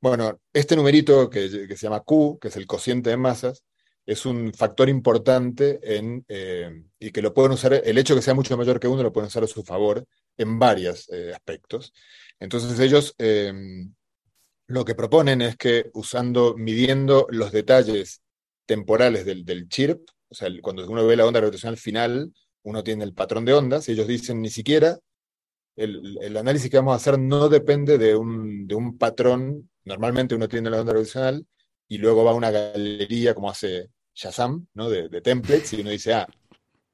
[0.00, 3.64] bueno, este numerito que, se llama Q, que es el cociente de masas,
[4.06, 8.24] es un factor importante en, eh, y que lo pueden usar, el hecho de que
[8.24, 10.04] sea mucho mayor que 1 lo pueden usar a su favor
[10.38, 11.92] en varios eh, aspectos.
[12.40, 13.94] Entonces ellos em,
[14.66, 18.22] lo que proponen es que usando, midiendo los detalles
[18.66, 22.32] temporales del, del chirp, o sea, cuando uno ve la onda gravitacional final,
[22.64, 24.98] uno tiene el patrón de ondas, y ellos dicen ni siquiera
[25.76, 29.70] el, análisis que vamos a hacer no depende de un, de un patrón.
[29.84, 31.46] Normalmente uno tiene la onda gravitacional
[31.88, 34.90] y luego va a una galería como hace Shazam, ¿no?
[34.90, 36.28] De, templates, y uno dice, ah,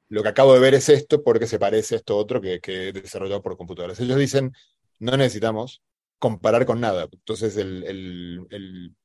[0.09, 2.89] lo que acabo de ver es esto porque se parece a esto otro que, que
[2.89, 3.99] he desarrollado por computadoras.
[3.99, 4.53] Ellos dicen,
[4.99, 5.81] no necesitamos
[6.19, 7.07] comparar con nada.
[7.11, 8.95] Entonces, el,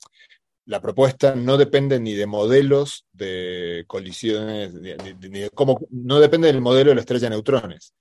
[0.67, 6.61] la propuesta no depende ni de modelos de colisiones, ni, de cómo, no depende del
[6.61, 7.95] modelo de la estrella de neutrones,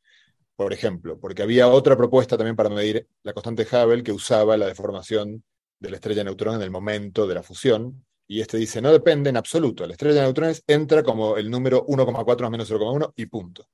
[0.55, 4.67] por ejemplo, porque había otra propuesta también para medir la constante Hubble que usaba la
[4.67, 5.43] deformación
[5.79, 8.91] de la estrella de neutrones en el momento de la fusión, y este dice, no
[8.91, 13.11] depende en absoluto, la estrella de neutrones entra como el número 1,4 más menos 0,1
[13.17, 13.67] y punto.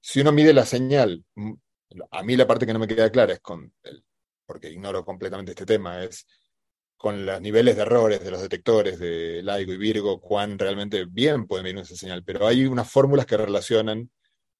[0.00, 1.22] Si uno mide la señal,
[2.10, 3.72] a mí la parte que no me queda clara es con,
[4.46, 6.26] porque ignoro completamente este tema, es
[6.96, 11.46] con los niveles de errores de los detectores de LIGO y Virgo, cuán realmente bien
[11.46, 12.24] pueden medir esa señal.
[12.24, 14.10] Pero hay unas fórmulas que relacionan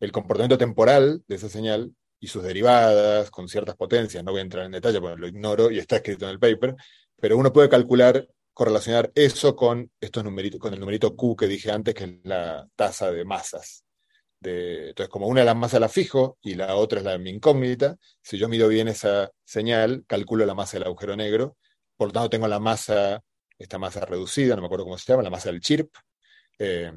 [0.01, 4.23] el comportamiento temporal de esa señal y sus derivadas con ciertas potencias.
[4.23, 6.77] No voy a entrar en detalle porque lo ignoro y está escrito en el paper,
[7.19, 11.71] pero uno puede calcular, correlacionar eso con, estos numeritos, con el numerito Q que dije
[11.71, 13.85] antes, que es la tasa de masas.
[14.41, 17.31] De, entonces, como una de las masas la fijo y la otra es la mi
[17.31, 21.57] incógnita, si yo mido bien esa señal, calculo la masa del agujero negro
[21.97, 23.23] por lo tanto tengo la masa,
[23.59, 25.95] esta masa reducida, no me acuerdo cómo se llama, la masa del chirp.
[26.59, 26.93] Eh,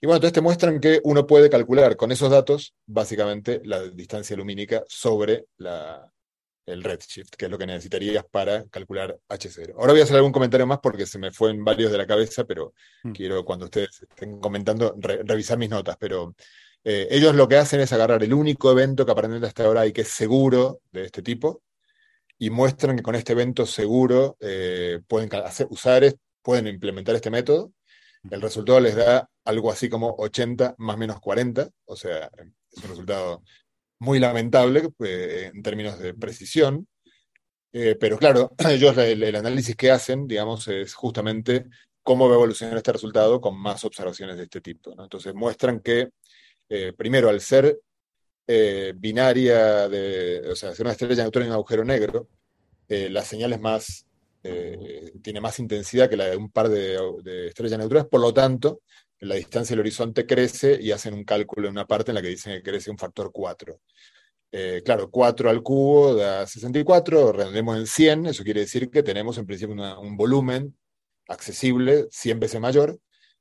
[0.00, 4.36] y bueno, entonces te muestran que uno puede calcular con esos datos, básicamente, la distancia
[4.36, 6.12] lumínica sobre la,
[6.66, 9.74] el redshift, que es lo que necesitarías para calcular H0.
[9.76, 12.06] Ahora voy a hacer algún comentario más porque se me fue en varios de la
[12.06, 13.12] cabeza, pero mm.
[13.12, 15.96] quiero cuando ustedes estén comentando revisar mis notas.
[15.98, 16.34] Pero
[16.84, 19.92] eh, ellos lo que hacen es agarrar el único evento que aparentemente hasta ahora hay
[19.92, 21.62] que es seguro de este tipo,
[22.42, 25.30] y muestran que con este evento seguro eh, pueden
[25.70, 26.02] usar,
[26.42, 27.72] pueden implementar este método.
[28.28, 32.28] El resultado les da algo así como 80 más menos 40, o sea,
[32.68, 33.44] es un resultado
[34.00, 36.88] muy lamentable eh, en términos de precisión.
[37.72, 41.66] Eh, pero claro, ellos el, análisis que hacen, digamos, es justamente
[42.02, 45.00] cómo va a evolucionar este resultado con más observaciones de este tipo.
[45.00, 46.08] Entonces muestran que,
[46.96, 47.78] primero, al ser
[48.46, 52.28] eh, binaria, de, o sea, ser una estrella de neutrón y un agujero negro,
[52.88, 54.06] eh, la señal es más,
[54.42, 56.96] eh, tiene más intensidad que la de un par de,
[57.48, 58.80] estrellas neutrones, por lo tanto,
[59.20, 62.28] la distancia del horizonte crece y hacen un cálculo en una parte en la que
[62.28, 63.80] dicen que crece un factor 4.
[64.84, 69.46] claro, 4 al cubo da 64, redondemos en 100, eso quiere decir que tenemos en
[69.46, 70.76] principio un volumen
[71.28, 72.98] accesible 100 veces mayor,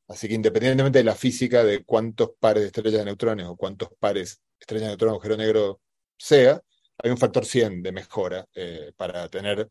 [0.07, 3.89] así que independientemente de la física de cuántos pares de estrellas de neutrones o cuántos
[3.99, 5.81] pares estrella neutrón, agujero negro
[6.17, 6.61] sea,
[6.97, 9.69] hay un factor 100 de mejora eh, para tener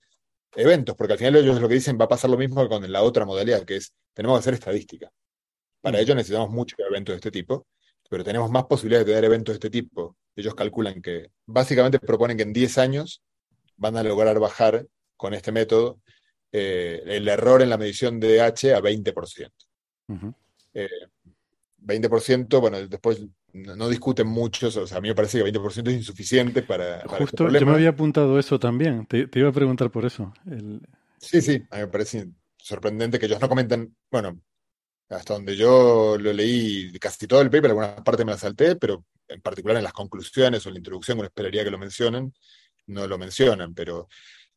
[0.55, 2.91] eventos, porque al final ellos lo que dicen va a pasar lo mismo que con
[2.91, 5.11] la otra modalidad, que es tenemos que hacer estadística.
[5.81, 6.01] Para mm.
[6.03, 7.67] ello necesitamos muchos eventos de este tipo.
[8.09, 10.17] pero tenemos más posibilidades de tener eventos de este tipo.
[10.35, 13.23] Ellos calculan que, básicamente proponen que en 10 años
[13.77, 14.87] van a lograr bajar
[15.17, 16.01] con este método
[16.53, 19.51] eh, el error en la medición de H a 20%.
[21.79, 25.89] 20%, eh, bueno, después no, discuten mucho, o sea, a mí me parece que 20%
[25.89, 26.99] es insuficiente para...
[26.99, 30.33] Este Justo, yo me había apuntado eso también, te, iba a preguntar por eso.
[31.19, 34.41] Sí, sí, a mí me parece sorprendente que ellos no comenten, bueno,
[35.09, 39.05] hasta donde yo lo leí casi todo el paper, alguna parte me la salté, pero
[39.29, 42.33] en particular en las conclusiones o en la introducción, uno esperaría que lo mencionen,
[42.87, 44.09] no lo mencionan, pero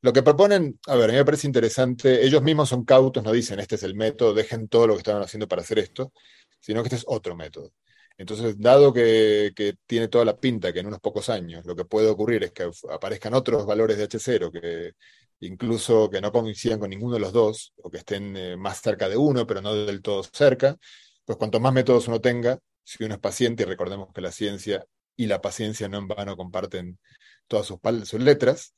[0.02, 3.32] lo que proponen, a ver, a mí me parece interesante, ellos mismos son cautos, no
[3.32, 6.12] dicen este es el método, dejen todo lo que estaban haciendo para hacer esto,
[6.60, 7.72] sino que este es otro método.
[8.18, 9.54] Entonces, dado que,
[9.86, 12.70] tiene toda la pinta que en unos pocos años lo que puede ocurrir es que
[12.92, 14.94] aparezcan otros valores de H0 que
[15.40, 19.10] incluso que no coincidan con ninguno de los dos, o que estén eh, más cerca
[19.10, 20.78] de uno, pero no del todo cerca,
[21.26, 24.86] pues cuanto más métodos uno tenga, si uno es paciente, y recordemos que la ciencia
[25.16, 27.00] y la paciencia no en vano comparten
[27.48, 28.74] todas sus, letras,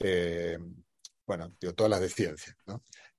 [0.00, 0.58] eh,
[1.26, 2.56] bueno, digo, todas las de ciencia.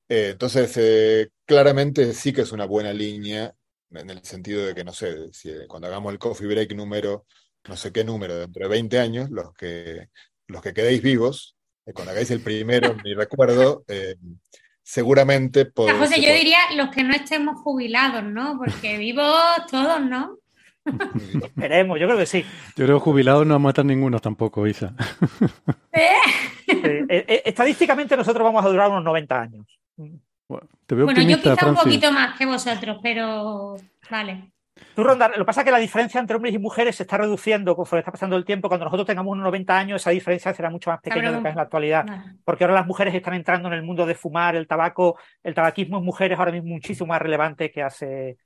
[0.10, 3.54] Eh, entonces, claramente sí que es una buena línea
[3.92, 7.26] en el sentido de que, no sé, si, cuando hagamos el coffee break número,
[7.68, 10.10] no sé qué número, dentro de 20 años, los que,
[10.48, 11.56] los que quedéis vivos,
[11.94, 13.84] cuando hagáis el primero, mi recuerdo,
[14.84, 15.72] seguramente...
[15.76, 18.58] José, yo diría los que no estemos jubilados, ¿no?
[18.58, 19.36] Porque vivos
[19.70, 20.38] todos, ¿no?
[21.44, 22.44] Esperemos, yo creo que sí.
[22.76, 24.94] Yo creo que jubilados no matan ninguno tampoco, Isa.
[26.72, 29.80] Eh, eh, estadísticamente nosotros vamos a durar unos 90 años.
[30.50, 30.68] Bueno,
[31.22, 33.76] yo quizá un poquito más que vosotros, pero
[34.10, 34.52] vale.
[34.96, 37.18] Tú, Ronda, lo que pasa es que la diferencia entre hombres y mujeres se está
[37.18, 38.68] reduciendo conforme está pasando el tiempo.
[38.68, 41.50] Cuando nosotros tengamos unos 90 años, esa diferencia será mucho más pequeña de lo que
[41.50, 42.06] es en la actualidad.
[42.44, 46.00] Porque ahora las mujeres están entrando en el mundo de fumar, el tabaco, el tabaquismo
[46.00, 48.38] en mujeres ahora mismo muchísimo más relevante que hace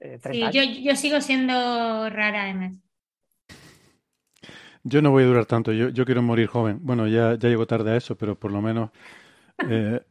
[0.00, 2.78] eh, sí, Yo, yo, sigo siendo rara además.
[4.82, 6.78] Yo no voy a durar tanto, yo, yo quiero morir joven.
[6.80, 8.90] Bueno, ya, ya llego tarde a eso, pero por lo menos...
[9.68, 10.00] Eh,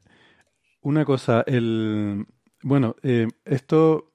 [0.82, 2.26] una cosa, el...
[2.62, 4.12] Bueno, eh, esto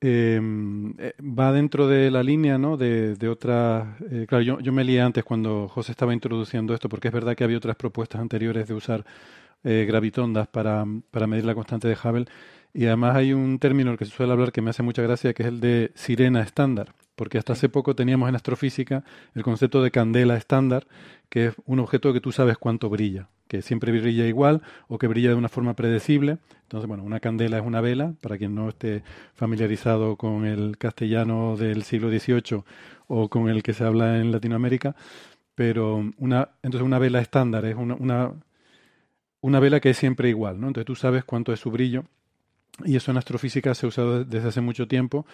[0.00, 2.76] em, va dentro de la línea, ¿no?
[2.76, 3.96] De, de otras...
[4.28, 7.44] claro, yo, yo me lié antes cuando José estaba introduciendo esto, porque es verdad que
[7.44, 9.04] había otras propuestas anteriores de usar
[9.62, 12.26] gravitondas para, para medir la constante de Hubble
[12.74, 15.44] y además hay un término que se suele hablar que me hace mucha gracia, que
[15.44, 19.04] es el de sirena estándar, porque hasta hace poco teníamos en astrofísica
[19.34, 20.88] el concepto de candela estándar,
[21.28, 25.06] que es un objeto que tú sabes cuánto brilla, que siempre brilla igual o que
[25.06, 26.38] brilla de una forma predecible.
[26.62, 29.02] Entonces, bueno, una candela es una vela, para quien no esté
[29.34, 32.64] familiarizado con el castellano del siglo XVIII
[33.06, 34.96] o con el que se habla en Latinoamérica,
[35.54, 37.96] pero una, entonces una vela estándar es una,
[39.40, 40.68] una, vela que es siempre igual, ¿no?
[40.68, 42.04] Entonces tú sabes cuánto es su brillo
[42.84, 45.26] y eso en astrofísica se ha usado desde hace mucho tiempo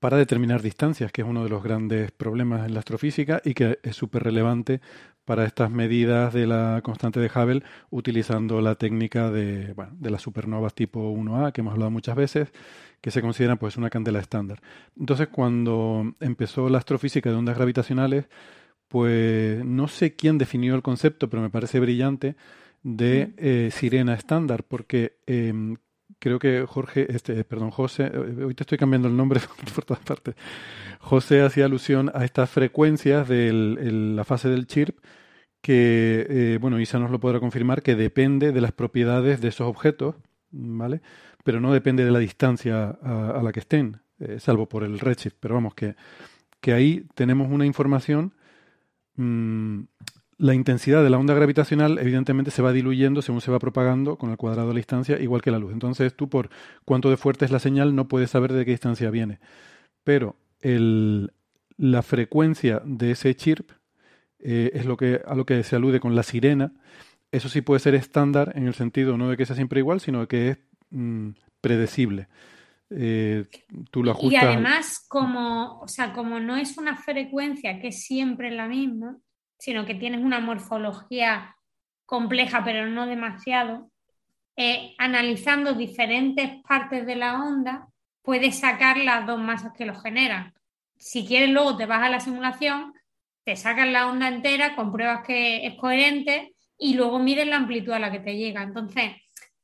[0.00, 3.78] para determinar distancias, que es uno de los grandes problemas en la astrofísica y que
[3.82, 4.80] es súper relevante
[5.24, 10.22] para estas medidas de la constante de Hubble utilizando la técnica de, bueno, de las
[10.22, 12.48] supernovas tipo 1A que hemos hablado muchas veces,
[13.00, 14.60] que se consideran pues una candela estándar.
[14.98, 18.26] Entonces cuando empezó la astrofísica de ondas gravitacionales,
[18.88, 22.36] pues no sé quién definió el concepto, pero me parece brillante,
[22.82, 25.76] de eh, sirena estándar, porque em,
[26.18, 29.40] creo que Jorge, este, perdón, José, eh, hoy te estoy cambiando el nombre
[29.74, 30.34] por todas partes.
[31.00, 34.98] José hacía alusión a estas frecuencias de la fase del chirp
[35.60, 39.66] que, eh, bueno, Isa nos lo podrá confirmar, que depende de las propiedades de esos
[39.66, 40.16] objetos,
[40.50, 41.00] ¿vale?
[41.44, 45.36] Pero no depende de la distancia a, la que estén, eh, salvo por el redshift.
[45.40, 45.96] Pero vamos, que,
[46.60, 48.34] que ahí tenemos una información
[49.16, 49.80] mm,
[50.38, 54.30] la intensidad de la onda gravitacional evidentemente se va diluyendo según se va propagando con
[54.30, 55.72] el cuadrado de la distancia, igual que la luz.
[55.72, 56.48] Entonces tú por
[56.84, 59.40] cuánto de fuerte es la señal no puedes saber de qué distancia viene.
[60.04, 61.32] Pero el,
[61.76, 63.72] la frecuencia de ese chirp
[64.38, 66.72] eh, es lo que, a lo que se alude con la sirena.
[67.32, 70.20] Eso sí puede ser estándar en el sentido no de que sea siempre igual, sino
[70.20, 70.58] de que es
[70.90, 71.30] mm,
[71.60, 72.28] predecible.
[72.90, 73.44] Eh,
[73.90, 74.42] tú lo ajustas.
[74.42, 79.18] Y además, como, o sea, como no es una frecuencia que es siempre la misma,
[79.58, 81.56] sino que tienes una morfología
[82.06, 83.90] compleja, pero no demasiado,
[84.56, 87.88] eh, analizando diferentes partes de la onda,
[88.22, 90.54] puedes sacar las dos masas que lo generan.
[90.96, 92.92] Si quieres, luego te vas a la simulación,
[93.44, 97.98] te sacas la onda entera, compruebas que es coherente y luego mides la amplitud a
[97.98, 98.62] la que te llega.
[98.62, 99.12] Entonces,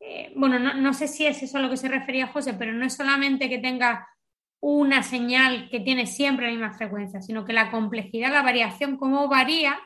[0.00, 2.72] eh, bueno, no, no, sé si es eso a lo que se refería José, pero
[2.72, 4.06] no es solamente que tengas
[4.66, 9.28] una señal que tiene siempre la misma frecuencia, sino que la complejidad, la variación, cómo
[9.28, 9.78] varía,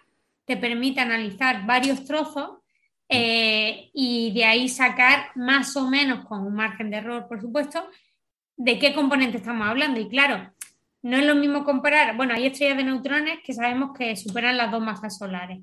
[0.44, 2.58] te permite analizar varios trozos
[3.08, 7.88] eh, y de ahí sacar más o menos, con un margen de error, por supuesto,
[8.56, 9.98] de qué componente estamos hablando.
[9.98, 10.48] Y claro,
[11.02, 14.70] no es lo mismo comparar, bueno, hay estrellas de neutrones que sabemos que superan las
[14.70, 15.58] dos masas solares,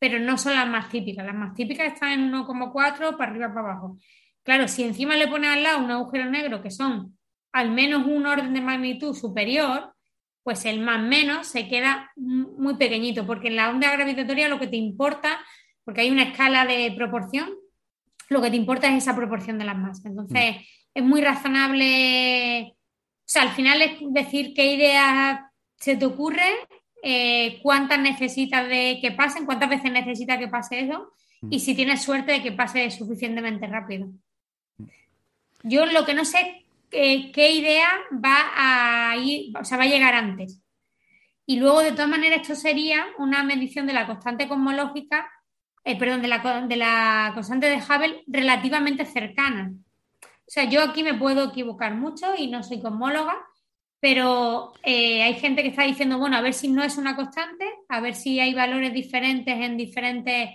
[0.00, 1.24] pero no son las más típicas.
[1.24, 3.98] Las más típicas están en 1,4 para arriba para abajo.
[4.42, 7.17] Claro, si encima le pones al lado un agujero negro que son
[7.52, 9.94] al menos un orden de magnitud superior,
[10.42, 14.66] pues el más menos se queda muy pequeñito, porque en la onda gravitatoria lo que
[14.66, 15.38] te importa,
[15.84, 17.50] porque hay una escala de proporción,
[18.28, 20.06] lo que te importa es esa proporción de las masas.
[20.06, 20.60] Entonces, mm.
[20.94, 22.76] es muy razonable
[23.28, 26.48] o sea, al final es decir qué idea se te ocurre,
[27.02, 31.60] eh, cuántas necesitas de que pasen, cuántas veces necesitas que pase eso y mm.
[31.60, 34.06] si tienes suerte de que pase suficientemente rápido.
[34.78, 34.84] Mm.
[35.64, 38.52] Yo lo que no sé qué idea va
[39.10, 40.60] a ir, o sea, va a llegar antes.
[41.46, 45.30] Y luego, de todas maneras, esto sería una medición de la constante cosmológica,
[45.82, 49.72] eh, perdón, de la, de la constante de Hubble relativamente cercana.
[50.22, 53.34] O sea, yo aquí me puedo equivocar mucho y no soy cosmóloga,
[54.00, 57.64] pero eh, hay gente que está diciendo, bueno, a ver si no es una constante,
[57.88, 60.50] a ver si hay valores diferentes en diferentes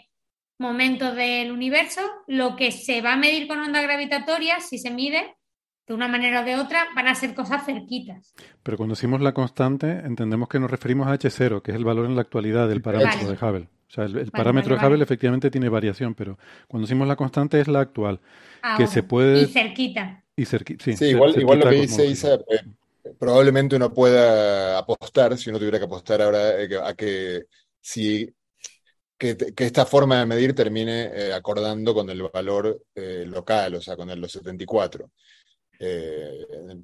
[0.60, 2.02] momentos del universo.
[2.28, 5.36] Lo que se va a medir con onda gravitatoria, si se mide
[5.88, 8.34] de una manera o de otra, van a ser cosas cerquitas.
[8.64, 12.06] Pero cuando decimos la constante, entendemos que nos referimos a H0, que es el valor
[12.06, 13.68] en la actualidad del parámetro de Hubble.
[13.90, 17.68] O sea, el, parámetro de Hubble efectivamente tiene variación, pero cuando decimos la constante es
[17.68, 18.20] la actual.
[18.78, 19.42] que se puede...
[19.42, 20.24] Y cerquita.
[20.36, 21.06] Y cerquita, sí.
[21.06, 22.64] igual, igual lo que dice Isa, eh,
[23.20, 27.44] probablemente uno pueda apostar, si uno tuviera que apostar ahora, eh, a que
[27.80, 28.34] si
[29.16, 34.10] que, esta forma de medir termine eh, acordando con el valor local, o sea, con
[34.10, 35.12] el, los 74.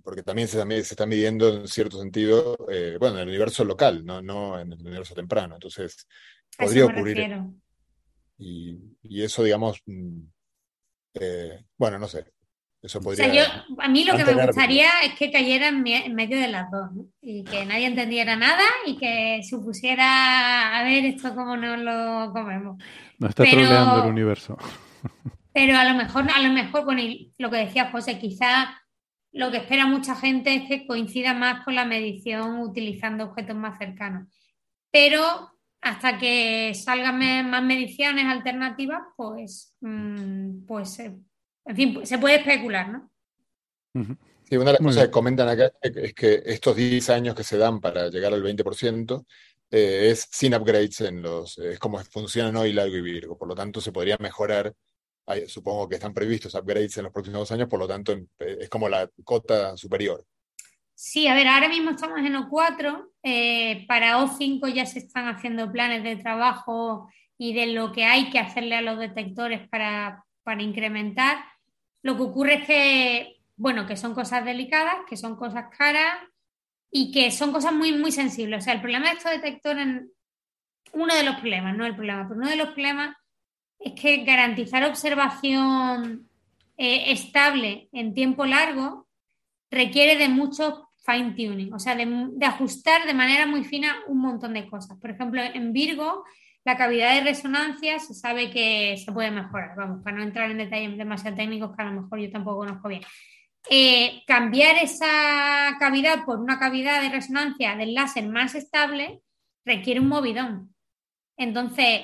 [0.04, 2.58] Porque también se, también se, está midiendo en cierto sentido,
[3.00, 5.56] bueno, en el universo local, no, no en el universo temprano.
[5.56, 6.08] Entonces,
[6.58, 7.40] podría ocurrir.
[8.40, 10.20] Y, eso, digamos, mm,
[11.16, 12.26] eh, bueno, no sé.
[12.82, 13.28] Eso podría.
[13.28, 16.48] O sea, yo, a mí lo que me gustaría es que cayera en, medio de
[16.48, 16.90] las dos,
[17.22, 22.82] y que nadie entendiera nada y que supusiera a ver esto como no lo comemos.
[23.18, 24.58] No está troleando el universo.
[25.52, 27.02] Pero a lo mejor, a lo mejor, bueno,
[27.38, 28.79] lo que decía José, quizá
[29.32, 33.78] lo que espera mucha gente es que coincida más con la medición utilizando objetos más
[33.78, 34.28] cercanos.
[34.92, 35.52] Pero
[35.82, 41.16] hasta que salgan más mediciones alternativas, pues, mm, pues eh,
[41.66, 43.12] en fin, se puede especular, ¿no?
[44.44, 47.58] Sí, una de las cosas que comentan acá es que estos 10 años que se
[47.58, 49.26] dan para llegar al 20%
[49.72, 53.56] eh, es sin upgrades en los, es como funcionan hoy Largo y Virgo, por lo
[53.56, 54.74] tanto se podría mejorar,
[55.48, 58.90] supongo que están previstos upgrades en los próximos dos años, por lo tanto es como
[58.90, 60.26] la cota superior.
[61.02, 65.72] Sí, a ver, ahora mismo estamos en O4, eh, para O5 ya se están haciendo
[65.72, 70.26] planes de trabajo y de lo que hay que hacerle a los detectores para,
[70.60, 71.38] incrementar.
[72.02, 76.18] Lo que ocurre es que, bueno, que son cosas delicadas, que son cosas caras
[76.92, 78.64] y que son cosas muy, muy sensibles.
[78.64, 80.04] O sea, el problema de estos detectores,
[80.92, 83.16] uno de los problemas, no el problema, pero uno de los problemas
[83.80, 86.30] es que garantizar observación
[86.78, 89.08] eh, estable en tiempo largo
[89.72, 94.54] requiere de muchos fine tuning, o sea, de, ajustar de manera muy fina un montón
[94.54, 94.98] de cosas.
[95.00, 96.24] Por ejemplo, en Virgo,
[96.66, 100.58] la cavidad de resonancia se sabe que se puede mejorar, vamos, para no entrar en
[100.58, 103.02] detalles demasiado técnicos que a lo mejor yo tampoco conozco bien.
[103.70, 109.22] Eh, cambiar esa cavidad por una cavidad de resonancia del láser más estable
[109.66, 110.76] requiere un movidón.
[111.38, 112.02] Entonces,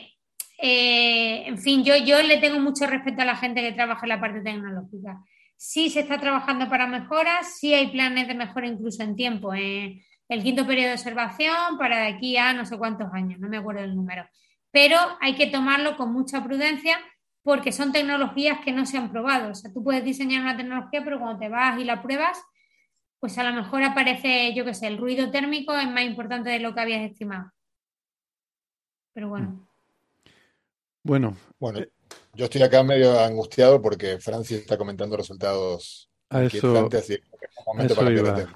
[0.58, 4.10] eh, en fin, yo, yo le tengo mucho respeto a la gente que trabaja en
[4.10, 5.22] la parte tecnológica
[5.58, 9.54] sí se está trabajando para mejoras, sí hay planes de mejora incluso en tiempo.
[9.54, 13.50] En el quinto periodo de observación para de aquí a no sé cuántos años, no
[13.50, 14.28] me acuerdo el número.
[14.72, 16.98] Pero hay que tomarlo con mucha prudencia
[17.44, 19.52] porque son tecnologías que no se han probado.
[19.52, 22.42] O sea, tú puedes diseñar una tecnología, pero cuando te vas y la pruebas,
[23.20, 26.60] pues a lo mejor aparece, yo qué sé, el ruido térmico es más importante de
[26.60, 27.52] lo que habías estimado.
[29.14, 29.65] Pero bueno.
[31.06, 31.90] Bueno, bueno, eh,
[32.34, 36.90] yo estoy acá medio angustiado porque Francia está comentando resultados a eso,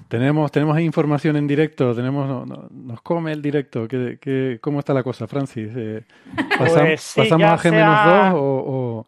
[0.08, 3.86] Tenemos, tenemos información en directo, tenemos, nos come el directo.
[3.86, 5.70] ¿Qué, cómo está la cosa, Francis?
[5.76, 6.04] Eh,
[6.58, 9.06] pues ¿Pasamos a G-2 o,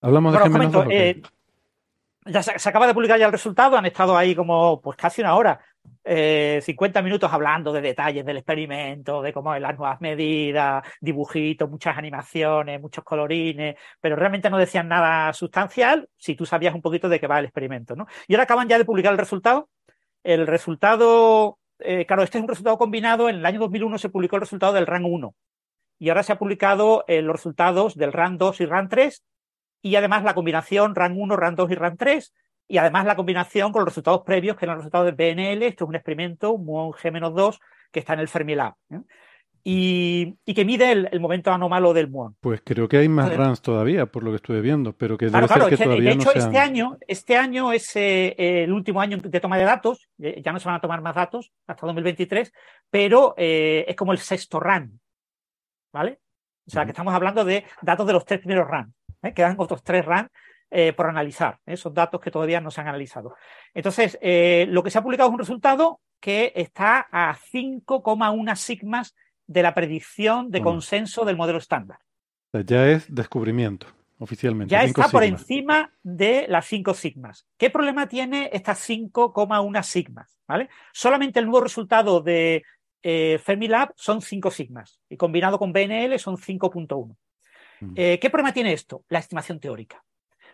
[0.00, 0.88] hablamos de G-2?
[0.92, 1.22] Eh,
[2.26, 5.22] ya se, se, acaba de publicar ya el resultado, han estado ahí como pues casi
[5.22, 5.60] una hora
[6.04, 11.98] eh, 50 minutos hablando de detalles del experimento, de cómo las nuevas medidas, dibujitos, muchas
[11.98, 17.20] animaciones, muchos colorines, pero realmente no decían nada sustancial si tú sabías un poquito de
[17.20, 17.96] qué va el experimento.
[17.96, 18.06] ¿no?
[18.28, 19.68] Y ahora acaban ya de publicar el resultado.
[20.22, 23.28] El resultado, eh, claro, este es un resultado combinado.
[23.28, 25.34] En el año 2001 se publicó el resultado del RAN 1
[25.98, 29.22] y ahora se ha publicado eh, los resultados del RAN 2 y RAN 3
[29.82, 32.32] y además la combinación RAN 1, RAN 2 y RAN 3
[32.68, 35.84] y además la combinación con los resultados previos, que eran los resultados del BNL, esto
[35.84, 37.58] es un experimento, un muón G-2,
[37.92, 38.74] que está en el Fermilab.
[38.90, 39.00] ¿eh?
[39.68, 42.36] Y, que mide el, momento anómalo del muón.
[42.40, 45.48] Pues creo que hay más runs todavía, por lo que estuve viendo, pero que debe
[45.48, 49.40] ser que todavía De hecho, este año, este año es eh, el último año de
[49.40, 52.52] toma de datos, ya no se van a tomar más datos hasta 2023,
[52.90, 55.00] pero eh, es como el sexto run,
[55.92, 56.20] ¿vale?
[56.64, 58.94] O sea, que estamos hablando de datos de los tres primeros runs.
[59.34, 60.28] Quedan otros tres runs
[60.68, 61.60] eh, por analizar.
[61.64, 63.36] Esos datos que todavía no se han analizado.
[63.72, 69.14] Entonces, eh, lo que se ha publicado es un resultado que está a 5,1 sigmas
[69.46, 71.98] de la predicción de consenso del modelo estándar.
[72.52, 73.86] Ya es descubrimiento,
[74.18, 74.72] oficialmente.
[74.72, 77.46] Ya está por encima de las 5 sigmas.
[77.56, 80.36] ¿Qué problema tiene estas 5,1 sigmas?
[80.48, 80.68] ¿vale?
[80.92, 82.64] Solamente el nuevo resultado de
[83.04, 87.16] eh, Fermilab son 5 sigmas y combinado con BNL son 5.1.
[87.78, 87.94] Mm.
[87.94, 89.04] ¿Qué problema tiene esto?
[89.10, 90.02] La estimación teórica.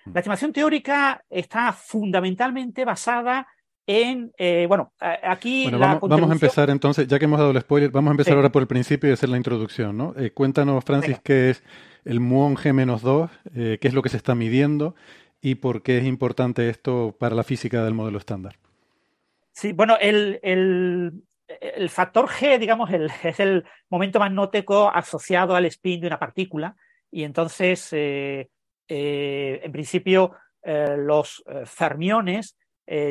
[0.06, 3.46] La estimación teórica está fundamentalmente basada
[3.86, 5.68] en, eh, bueno, aquí...
[5.70, 8.62] vamos, a empezar entonces, ya que hemos dado el spoiler, vamos a empezar ahora por
[8.62, 10.14] el principio y hacer la introducción, ¿no?
[10.16, 11.62] Eh, cuéntanos, Francis, qué es
[12.04, 14.94] el muón G-2, eh, qué es lo que se está midiendo
[15.40, 18.56] y por qué es importante esto para la física del modelo estándar.
[19.52, 22.88] Sí, bueno, el, el, factor G, digamos,
[23.24, 26.76] es el momento magnótico asociado al spin de una partícula
[27.10, 27.92] y entonces
[28.94, 30.32] eh, en principio,
[30.62, 32.58] eh, los eh, fermiones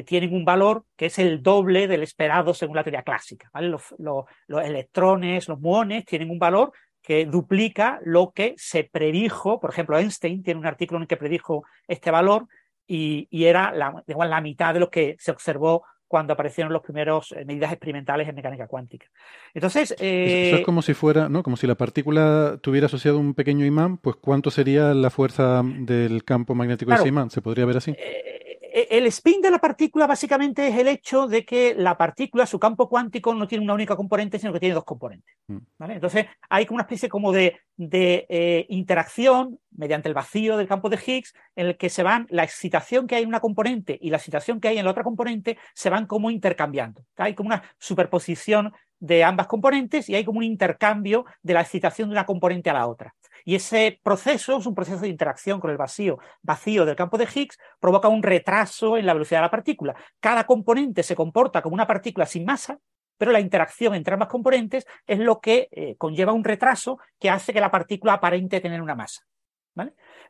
[0.06, 3.50] tienen un valor que es el doble del esperado según la teoría clásica.
[3.62, 6.72] Los, electrones, los muones tienen un valor
[7.02, 9.60] que duplica lo que se predijo.
[9.60, 12.46] Por ejemplo, Einstein tiene un artículo en el que predijo este valor
[12.86, 17.46] y, era la, la mitad de lo que se observó cuando aparecieron los primeros eh,
[17.46, 19.06] medidas experimentales en mecánica cuántica.
[19.54, 21.42] Entonces, eso es eh, como si fuera, ¿no?
[21.42, 26.26] Como si la partícula tuviera asociado un pequeño imán, pues ¿cuánto sería la fuerza del
[26.26, 27.30] campo magnético de ese imán?
[27.30, 27.92] ¿Se podría ver así?
[27.98, 28.41] Eh,
[28.72, 32.88] el spin de la partícula básicamente es el hecho de que la partícula, su campo
[32.88, 35.36] cuántico, no tiene una única componente, sino que tiene dos componentes.
[35.48, 35.58] Mm.
[35.90, 41.34] Entonces hay una especie como de, eh, interacción mediante el vacío del campo de Higgs
[41.56, 44.60] en el que se van, la excitación que hay en una componente y la excitación
[44.60, 47.06] que hay en la otra componente se van como intercambiando.
[47.18, 52.08] Hay como una superposición de ambas componentes y hay como un intercambio de la excitación
[52.08, 53.16] de una componente a la otra.
[53.44, 57.28] Y ese proceso es un proceso de interacción con el vacío, vacío del campo de
[57.34, 59.96] Higgs, provoca un retraso en la velocidad de la partícula.
[60.20, 62.80] Cada componente se comporta como una partícula sin masa,
[63.18, 67.54] pero la interacción entre ambas componentes es lo que eh, conlleva un retraso que hace
[67.54, 69.24] que la partícula aparente tener una masa.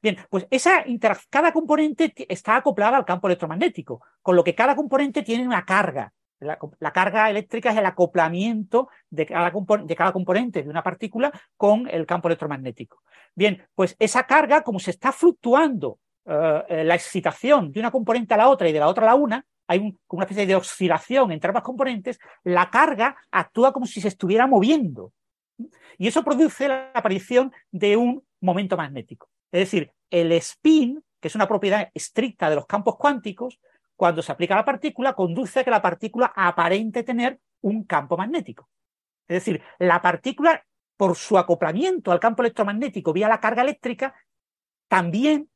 [0.01, 0.83] Bien, pues esa
[1.29, 6.11] cada componente está acoplada al campo electromagnético, con lo que cada componente tiene una carga.
[6.41, 12.27] La, carga eléctrica es el acoplamiento de cada, componente de una partícula con el campo
[12.27, 13.03] electromagnético.
[13.35, 18.33] Bien, pues esa carga, como se está fluctuando eh, eh, la excitación de una componente
[18.33, 21.31] a la otra y de la otra a la una, hay una especie de oscilación
[21.31, 25.13] entre ambas componentes, la carga actúa como si se estuviera moviendo.
[25.99, 29.29] Y eso produce la aparición de un momento magnético.
[29.51, 33.59] Es decir, el spin, que es una propiedad estricta de los campos cuánticos,
[34.01, 38.17] cuando se aplica a la partícula, conduce a que la partícula aparente tener un campo
[38.17, 38.67] magnético.
[39.27, 40.65] Es decir, la partícula,
[40.97, 44.15] por su acoplamiento al campo electromagnético vía la carga eléctrica,
[44.87, 45.51] también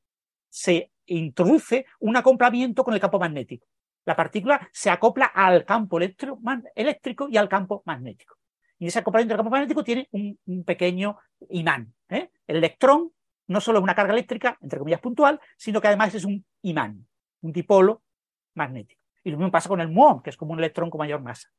[0.47, 3.65] se introduce un acoplamiento con el campo magnético.
[4.05, 8.35] La partícula se acopla al campo eléctrico y al campo magnético.
[8.77, 11.17] Y ese acoplamiento al campo magnético tiene un, pequeño
[11.49, 11.95] imán.
[12.09, 12.29] ¿eh?
[12.45, 13.11] El electrón
[13.47, 17.07] no solo es una carga eléctrica, entre comillas, puntual, sino que además es un imán,
[17.41, 18.03] un dipolo
[18.55, 19.01] magnético.
[19.23, 21.49] Y lo mismo pasa con el muón, que es como un electrón con mayor masa.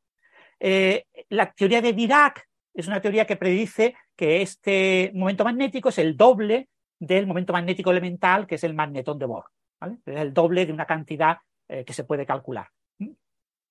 [0.58, 5.98] Eh, la teoría de Dirac es una teoría que predice que este momento magnético es
[5.98, 6.68] el doble
[6.98, 9.44] del momento magnético elemental, que es el magnetón de Bohr.
[10.06, 11.38] Es el doble de una cantidad
[11.68, 12.68] eh, que se puede calcular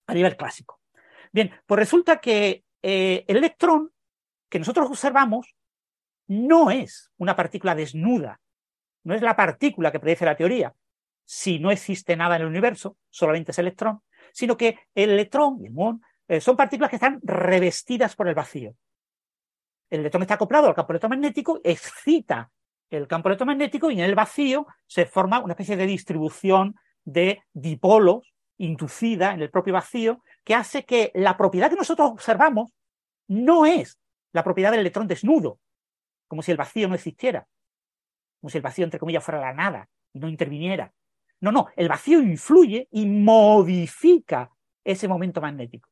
[0.07, 0.79] a nivel clásico.
[1.31, 3.91] Bien, pues resulta que eh, el electrón
[4.49, 5.55] que nosotros observamos
[6.27, 8.39] no es una partícula desnuda,
[9.03, 10.73] no es la partícula que predice la teoría,
[11.25, 14.01] si no existe nada en el universo, solamente es electrón,
[14.31, 18.35] sino que el electrón y el muón eh, son partículas que están revestidas por el
[18.35, 18.75] vacío.
[19.89, 22.51] El electrón está acoplado al campo electromagnético, excita
[22.89, 28.33] el campo electromagnético y en el vacío se forma una especie de distribución de dipolos
[28.57, 32.71] inducida en el propio vacío que hace que la propiedad que nosotros observamos
[33.27, 33.99] no es
[34.31, 35.59] la propiedad del electrón desnudo,
[36.27, 37.47] como si el vacío no existiera,
[38.39, 40.93] como si el vacío, entre comillas, fuera la nada y no interviniera.
[41.41, 44.51] No, no, el vacío influye y modifica
[44.83, 45.89] ese momento magnético.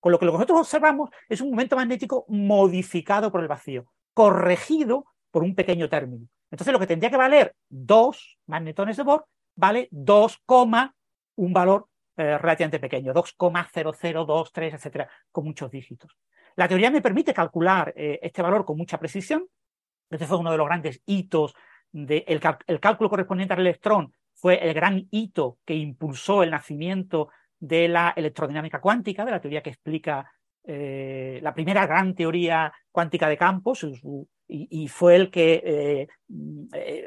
[0.00, 5.42] Con lo que nosotros observamos es un momento magnético modificado por el vacío, corregido por
[5.42, 6.28] un pequeño término.
[6.50, 9.26] Entonces lo que tendría que valer dos magnetones de Bohr
[9.56, 10.42] vale 2,
[11.36, 16.16] un valor eh, relativamente pequeño, 2,0023, etcétera, con muchos dígitos.
[16.54, 19.46] La teoría me permite calcular eh, este valor con mucha precisión.
[20.08, 21.54] Este fue uno de los grandes hitos
[21.92, 22.24] del
[22.66, 27.28] el cálculo correspondiente al electrón, fue el gran hito que impulsó el nacimiento
[27.58, 30.30] de la electrodinámica cuántica, de la teoría que explica
[30.64, 33.84] eh, la primera gran teoría cuántica de campos,
[34.48, 36.06] y, fue el que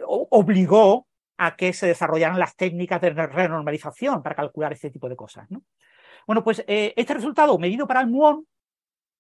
[0.06, 1.08] obligó
[1.38, 5.48] a que se desarrollaran las técnicas de renormalización para calcular este tipo de cosas.
[6.28, 8.46] Bueno, pues eh, este resultado medido para el muón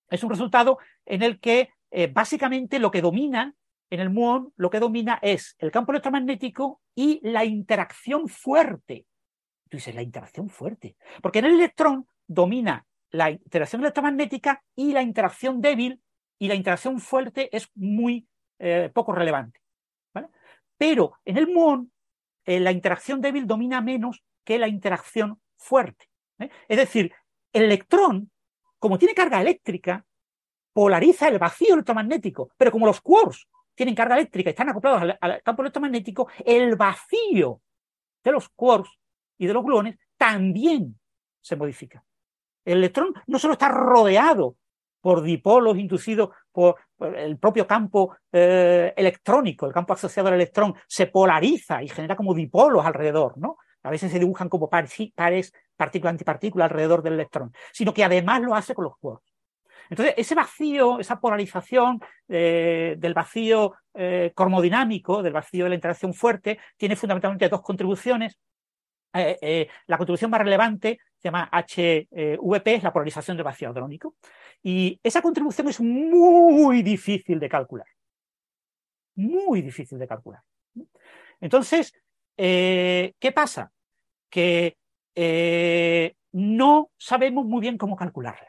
[0.09, 3.55] es un resultado en el que eh, básicamente lo que domina
[3.89, 9.05] en el muón, lo que domina es el campo electromagnético y la interacción fuerte.
[9.69, 10.95] Tú dices, la interacción fuerte.
[11.21, 16.01] Porque en el electrón domina la interacción electromagnética y la interacción débil,
[16.37, 18.27] y la interacción fuerte es muy
[18.59, 19.59] eh, poco relevante.
[20.77, 21.91] Pero en el muón
[22.45, 26.09] eh, la interacción débil domina menos que la interacción fuerte.
[26.39, 26.49] ¿eh?
[26.67, 27.13] Es decir,
[27.51, 28.31] el electrón,
[28.79, 30.05] como tiene carga eléctrica,
[30.71, 33.47] polariza el vacío electromagnético, pero como los quarks
[33.79, 37.61] tienen carga eléctrica están acoplados al, campo electromagnético, el vacío
[38.21, 38.89] de los quarks
[39.37, 40.99] y de los gluones también
[41.39, 42.03] se modifica.
[42.65, 44.57] El electrón no solo está rodeado
[44.99, 46.75] por dipolos inducidos por,
[47.15, 52.33] el propio campo eh, electrónico, el campo asociado al electrón, se polariza y genera como
[52.33, 53.59] dipolos alrededor, ¿no?
[53.83, 58.55] A veces se dibujan como pares, pares partícula-antipartícula alrededor del electrón, sino que además lo
[58.55, 59.28] hace con los quarks.
[59.89, 66.13] Entonces, ese vacío, esa polarización eh, del vacío eh, cromodinámico, del vacío de la interacción
[66.13, 68.37] fuerte, tiene fundamentalmente dos contribuciones.
[69.13, 74.15] la contribución más relevante se llama HVP, es la polarización del vacío hadrónico.
[74.63, 77.87] Y esa contribución es muy difícil de calcular.
[79.15, 80.41] Muy difícil de calcular.
[81.41, 81.93] Entonces,
[82.37, 83.71] eh, ¿qué pasa?
[84.29, 84.77] Que
[85.15, 88.47] eh, no sabemos muy bien cómo calcularla.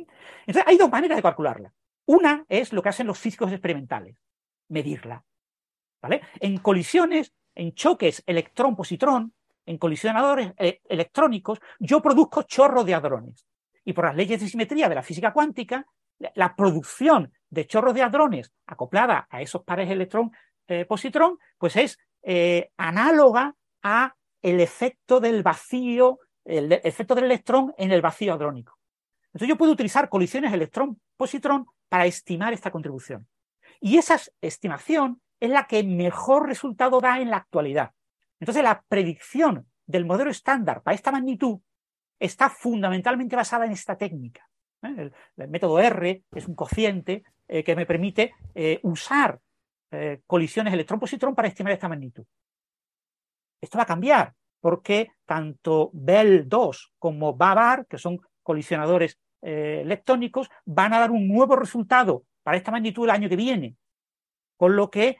[0.00, 1.72] Entonces, hay dos maneras de calcularla.
[2.06, 4.16] Una es lo que hacen los físicos experimentales,
[4.68, 5.24] medirla.
[6.00, 6.22] ¿vale?
[6.40, 9.32] En colisiones, en choques electrón-positrón,
[9.64, 13.46] en colisionadores eh, electrónicos, yo produzco chorros de hadrones
[13.84, 15.86] y por las leyes de simetría de la física cuántica,
[16.34, 22.70] la producción de chorros de hadrones acoplada a esos pares electrón-positrón, eh, pues es eh,
[22.76, 28.75] análoga a el efecto del vacío, el, efecto del electrón en el vacío hadrónico.
[29.36, 33.28] Entonces yo puedo utilizar colisiones electrón-positrón para estimar esta contribución.
[33.82, 37.90] Y esa estimación es la que mejor resultado da en la actualidad.
[38.40, 41.58] Entonces la predicción del modelo estándar para esta magnitud
[42.18, 44.48] está fundamentalmente basada en esta técnica.
[44.82, 45.10] ¿eh?
[45.36, 49.38] El, método R es un cociente eh, que me permite eh, usar
[50.26, 52.24] colisiones electrón-positrón para estimar esta magnitud.
[53.60, 60.92] Esto va a cambiar porque tanto Bell 2 como Babar, que son colisionadores electrónicos, van
[60.92, 63.76] a dar un nuevo resultado para esta magnitud el año que viene.
[64.56, 65.18] Con lo que,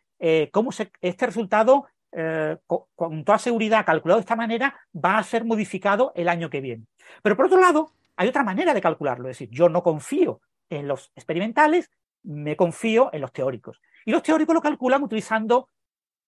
[0.50, 0.70] cómo
[1.00, 1.86] este resultado
[2.18, 6.62] eh, con, toda seguridad calculado de esta manera, va a ser modificado el año que
[6.62, 6.86] viene.
[7.22, 10.88] Pero por otro lado, hay otra manera de calcularlo, es decir, yo no confío en
[10.88, 11.90] los experimentales,
[12.22, 13.82] me confío en los teóricos.
[14.06, 15.68] Y los teóricos lo calculan utilizando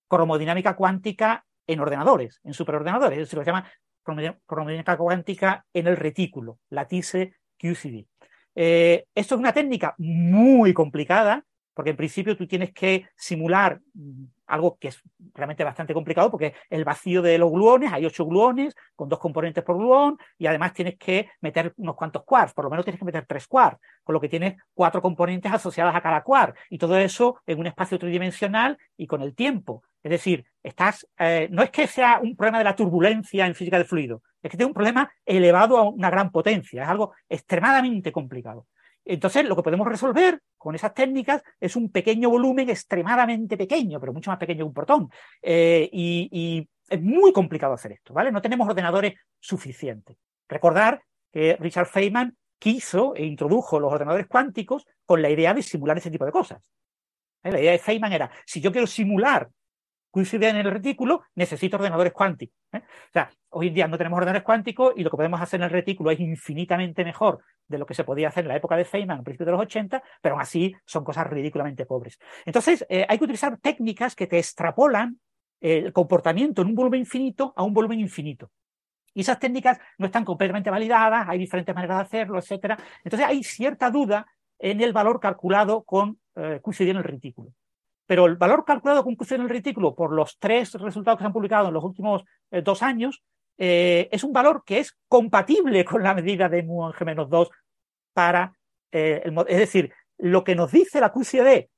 [0.08, 5.86] cromodinámica cuántica en ordenadores, en superordenadores, es decir, lo que se llama cromodinámica cuántica en
[5.86, 6.86] el retículo, la
[7.58, 8.06] QCD.
[8.54, 11.44] Eh, esto es una técnica muy complicada,
[11.74, 13.80] porque en principio tú tienes que simular
[14.48, 15.00] algo que es
[15.34, 19.62] realmente bastante complicado porque el vacío de los gluones, hay ocho gluones con dos componentes
[19.62, 23.04] por gluón y además tienes que meter unos cuantos quarks, por lo menos tienes que
[23.04, 26.98] meter tres quarks, con lo que tienes cuatro componentes asociadas a cada quark y todo
[26.98, 29.82] eso en un espacio tridimensional y con el tiempo.
[30.02, 33.76] Es decir, estás, eh, no es que sea un problema de la turbulencia en física
[33.76, 38.12] del fluido, es que tiene un problema elevado a una gran potencia, es algo extremadamente
[38.12, 38.66] complicado.
[39.04, 44.12] Entonces, lo que podemos resolver con esas técnicas es un pequeño volumen extremadamente pequeño, pero
[44.12, 45.10] mucho más pequeño que un protón.
[45.40, 48.32] Eh, y, es muy complicado hacer esto, ¿vale?
[48.32, 50.16] No tenemos ordenadores suficientes.
[50.48, 55.98] Recordar que Richard Feynman quiso e introdujo los ordenadores cuánticos con la idea de simular
[55.98, 56.62] ese tipo de cosas.
[57.42, 57.52] ¿Eh?
[57.52, 59.50] La idea de Feynman era, si yo quiero simular
[60.10, 62.56] coinciden en el retículo, necesito ordenadores cuánticos.
[62.72, 62.78] ¿eh?
[62.78, 65.64] O sea, hoy en día no tenemos ordenadores cuánticos y lo que podemos hacer en
[65.64, 68.84] el retículo es infinitamente mejor de lo que se podía hacer en la época de
[68.84, 72.18] Feynman, a principios de los 80, pero aún así son cosas ridículamente pobres.
[72.44, 75.20] Entonces, eh, hay que utilizar técnicas que te extrapolan
[75.60, 78.50] el comportamiento en un volumen infinito a un volumen infinito.
[79.12, 82.78] Y esas técnicas no están completamente validadas, hay diferentes maneras de hacerlo, etc.
[83.04, 84.26] Entonces, hay cierta duda
[84.58, 87.52] en el valor calculado con eh, en el retículo.
[88.08, 91.26] Pero el valor calculado con cuse en el retículo por los tres resultados que se
[91.26, 93.22] han publicado en los últimos eh, dos años
[93.58, 97.48] eh, es un valor que es compatible con la medida de mu en G-2
[98.14, 98.54] para,
[98.90, 101.68] eh, el, es decir, lo que nos dice la QCD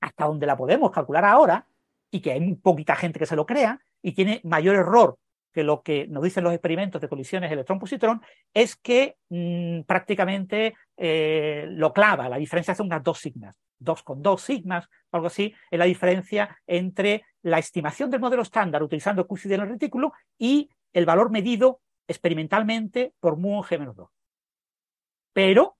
[0.00, 1.66] hasta donde la podemos calcular ahora
[2.10, 5.18] y que hay muy poquita gente que se lo crea y tiene mayor error
[5.52, 8.22] que lo que nos dicen los experimentos de colisiones electrón-positrón
[8.52, 13.54] es que mm, prácticamente eh, lo clava, la diferencia hace unas dos signas.
[13.80, 19.52] 2,2 sigmas, algo así, es la diferencia entre la estimación del modelo estándar utilizando QCD
[19.52, 24.08] en el retículo y el valor medido experimentalmente por mu G-2.
[25.32, 25.76] Pero,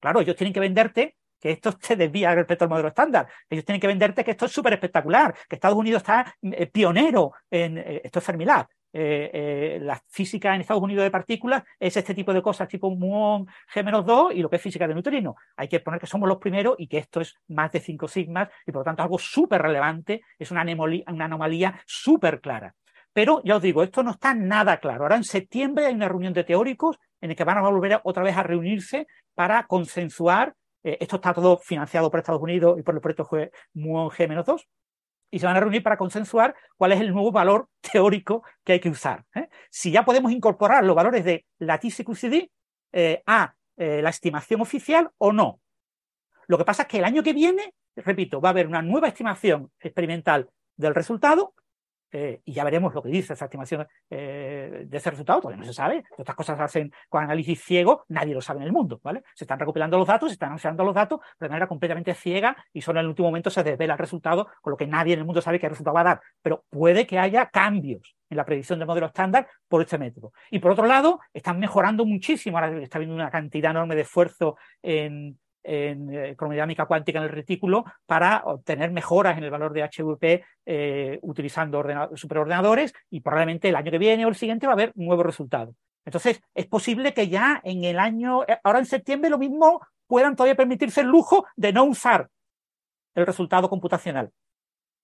[0.00, 3.28] claro, ellos tienen que venderte que esto se desvía respecto al modelo estándar.
[3.50, 7.32] Ellos tienen que venderte que esto es súper espectacular, que Estados Unidos está eh, pionero
[7.50, 8.66] en eh, esto es Fermilab,
[8.96, 13.46] eh, la física en Estados Unidos de partículas es este tipo de cosas tipo muón
[13.74, 15.34] G-2 y lo que es física de neutrino.
[15.56, 18.48] Hay que poner que somos los primeros y que esto es más de 5 sigmas
[18.64, 22.74] y por lo tanto algo súper relevante, es una una anomalía súper clara.
[23.12, 25.02] Pero ya os digo, esto no está nada claro.
[25.02, 28.22] Ahora en septiembre hay una reunión de teóricos en la que van a volver otra
[28.22, 32.94] vez a reunirse para consensuar eh, esto está todo financiado por Estados Unidos y por
[32.94, 33.26] el proyecto
[33.72, 34.66] Muon G-2
[35.30, 38.80] y se van a reunir para consensuar cuál es el nuevo valor teórico que hay
[38.80, 39.24] que usar.
[39.34, 39.48] ¿eh?
[39.70, 42.50] Si ya podemos incorporar los valores de la TCQCD
[42.92, 45.60] eh, a la estimación oficial o no.
[46.46, 49.08] Lo que pasa es que el año que viene, repito, va a haber una nueva
[49.08, 51.54] estimación experimental del resultado
[52.16, 55.66] eh, y ya veremos lo que dice esa estimación eh, de ese resultado, todavía no
[55.66, 56.04] se sabe.
[56.16, 59.24] Estas cosas se hacen con análisis ciego, nadie lo sabe en el mundo, ¿vale?
[59.34, 62.82] Se están recopilando los datos, se están anunciando los datos de manera completamente ciega y
[62.82, 65.24] solo en el último momento se desvela el resultado, con lo que nadie en el
[65.24, 66.20] mundo sabe qué resultado va a dar.
[66.40, 70.32] Pero puede que haya cambios en la predicción del modelo estándar por este método.
[70.52, 74.56] Y por otro lado, están mejorando muchísimo, ahora está habiendo una cantidad enorme de esfuerzo
[74.82, 79.82] en, en eh, cromodinámica cuántica en el retículo para obtener mejoras en el valor de
[79.82, 81.82] HVP eh, utilizando
[82.14, 85.74] superordenadores y probablemente el año que viene o el siguiente va a haber nuevos resultados.
[86.04, 90.36] Entonces, es posible que ya en el año, eh, ahora en septiembre, lo mismo puedan
[90.36, 92.28] todavía permitirse el lujo de no usar
[93.14, 94.30] el resultado computacional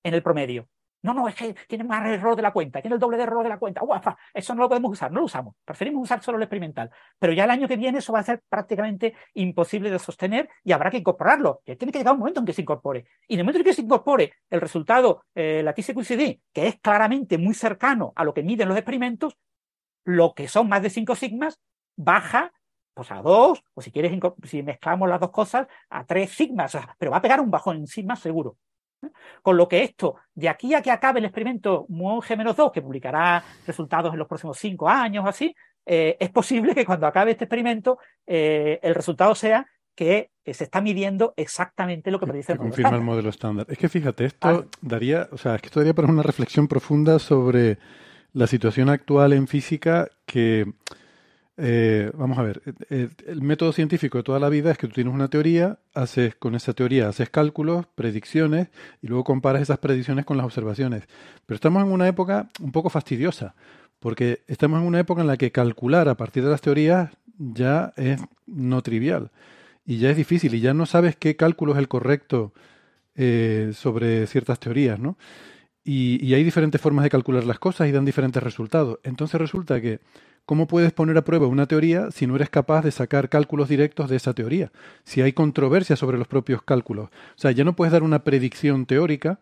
[0.05, 0.69] en el promedio.
[1.03, 3.43] No, no, es que tiene más error de la cuenta, tiene el doble de error
[3.43, 3.83] de la cuenta.
[3.83, 5.55] Uafa, eso no lo podemos usar, no lo usamos.
[5.65, 6.91] Preferimos usar solo el experimental.
[7.19, 10.73] Pero ya el año que viene eso va a ser prácticamente imposible de sostener y
[10.73, 11.63] habrá que incorporarlo.
[11.65, 13.07] Y tiene que llegar un momento en que se incorpore.
[13.27, 16.81] Y en el momento en que se incorpore el resultado, eh, la TCQCD, que es
[16.81, 19.39] claramente muy cercano a lo que miden los experimentos,
[20.05, 21.61] lo que son más de 5 sigmas,
[21.97, 22.53] baja
[22.93, 24.13] pues a 2, o si quieres,
[24.45, 26.77] si mezclamos las dos cosas, a 3 sigmas.
[26.99, 28.59] pero va a pegar un bajón en sigmas seguro.
[29.43, 33.43] Con lo que esto, de aquí a que acabe el experimento muon G-2, que publicará
[33.67, 35.55] resultados en los próximos cinco años o así,
[35.87, 40.81] eh, es posible que cuando acabe este experimento eh, el resultado sea que se está
[40.81, 43.67] midiendo exactamente lo que predice el modelo confirma el modelo estándar.
[43.69, 47.19] Es que fíjate, esto daría, o sea, es que esto daría para una reflexión profunda
[47.19, 47.79] sobre
[48.33, 50.73] la situación actual en física que
[51.63, 54.95] eh, vamos a ver, eh, el método científico de toda la vida es que tú
[54.95, 58.69] tienes una teoría, haces con esa teoría haces cálculos, predicciones
[59.03, 61.05] y luego comparas esas predicciones con las observaciones.
[61.45, 63.55] Pero estamos en una época un poco fastidiosa,
[63.99, 67.93] porque estamos en una época en la que calcular a partir de las teorías ya
[67.99, 69.31] es no trivial
[69.85, 72.55] y ya es difícil y ya no sabes qué cálculo es el correcto
[73.17, 75.19] eh, sobre ciertas teorías, ¿no?
[75.85, 79.01] Y hay diferentes formas de calcular las cosas y dan diferentes resultados.
[79.03, 79.99] Entonces resulta que
[80.47, 84.11] ¿Cómo puedes poner a prueba una teoría si no eres capaz de sacar cálculos directos
[84.11, 84.73] de esa teoría?
[85.05, 87.09] Si hay controversia sobre los propios cálculos.
[87.09, 89.39] O sea, ya no puedes dar una predicción teórica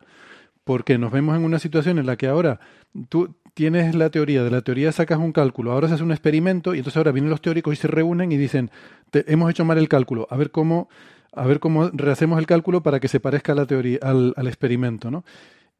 [0.65, 2.61] porque nos vemos en una situación en la que ahora
[3.09, 6.75] tú tienes la teoría, de la teoría sacas un cálculo, ahora se hace un experimento
[6.75, 8.71] y entonces ahora vienen los teóricos y se reúnen y dicen,
[9.13, 10.91] hemos hecho mal el cálculo, a ver cómo,
[11.33, 14.47] a ver cómo rehacemos el cálculo para que se parezca a la teoría, al, al
[14.47, 15.25] experimento, ¿no?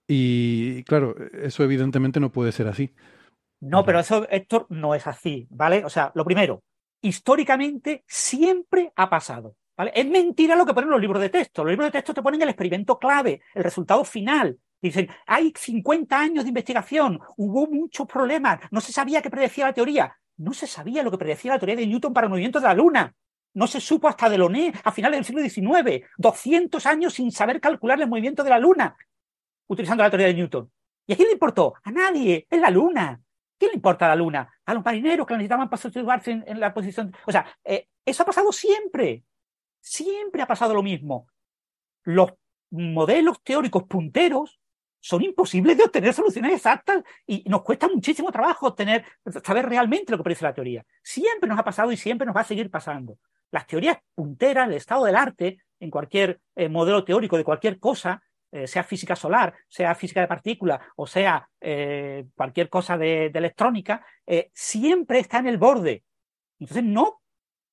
[0.09, 2.95] Y claro, eso evidentemente no puede ser así.
[3.61, 5.85] No, pero eso, Héctor, no es así, ¿vale?
[5.85, 6.63] O sea, lo primero,
[7.01, 9.57] históricamente siempre ha pasado.
[9.77, 9.93] ¿vale?
[9.95, 11.65] Es mentira lo que ponen los libros de texto.
[11.65, 14.59] Los libros de texto te ponen el experimento clave, el resultado final.
[14.81, 19.73] Dicen, hay 50 años de investigación, hubo muchos problemas, no se sabía qué predecía la
[19.73, 20.17] teoría.
[20.37, 22.75] No se sabía lo que predecía la teoría de Newton para el movimiento de la
[22.75, 23.13] Luna.
[23.55, 26.07] No se supo hasta Delaunay a finales del siglo XIX.
[26.17, 28.97] 200 años sin saber calcular el movimiento de la Luna,
[29.67, 30.71] utilizando la teoría de Newton.
[31.09, 31.75] ¿Y a quién le importó?
[31.83, 32.47] A nadie.
[32.49, 33.21] Es la Luna.
[33.59, 34.49] ¿Qué le importa a la Luna?
[34.65, 37.15] A los marineros que necesitaban para situarse en, la posición.
[37.27, 39.25] O sea, eh, eso ha pasado siempre.
[39.81, 41.29] Siempre ha pasado lo mismo.
[42.05, 42.33] Los
[42.71, 44.61] modelos teóricos punteros
[45.01, 49.05] son imposibles de obtener soluciones exactas y nos cuesta muchísimo trabajo obtener,
[49.45, 50.85] saber realmente lo que predice la teoría.
[51.03, 53.19] Siempre nos ha pasado y siempre nos va a seguir pasando.
[53.51, 58.23] Las teorías punteras, el estado del arte, en cualquier eh, modelo teórico de cualquier cosa,
[58.51, 61.49] eh, sea física solar, sea física de partículas o sea
[62.35, 64.05] cualquier cosa de, electrónica,
[64.53, 66.05] siempre está en el borde.
[66.59, 67.21] Entonces no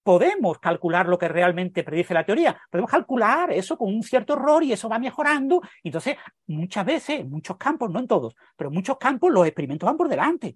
[0.06, 2.56] podemos calcular lo que realmente predice la teoría.
[2.70, 5.64] Podemos calcular eso con un cierto error y eso va mejorando.
[5.84, 6.16] Entonces,
[6.46, 9.98] muchas veces, en muchos campos, no en todos, pero en muchos campos los experimentos van
[9.98, 10.56] por delante.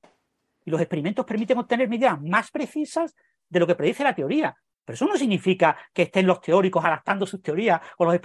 [0.64, 3.16] Y los experimentos permiten obtener medidas más precisas
[3.50, 4.56] de lo que predice la teoría.
[4.90, 8.20] Pero eso no significa que estén los teóricos adaptando sus teorías o los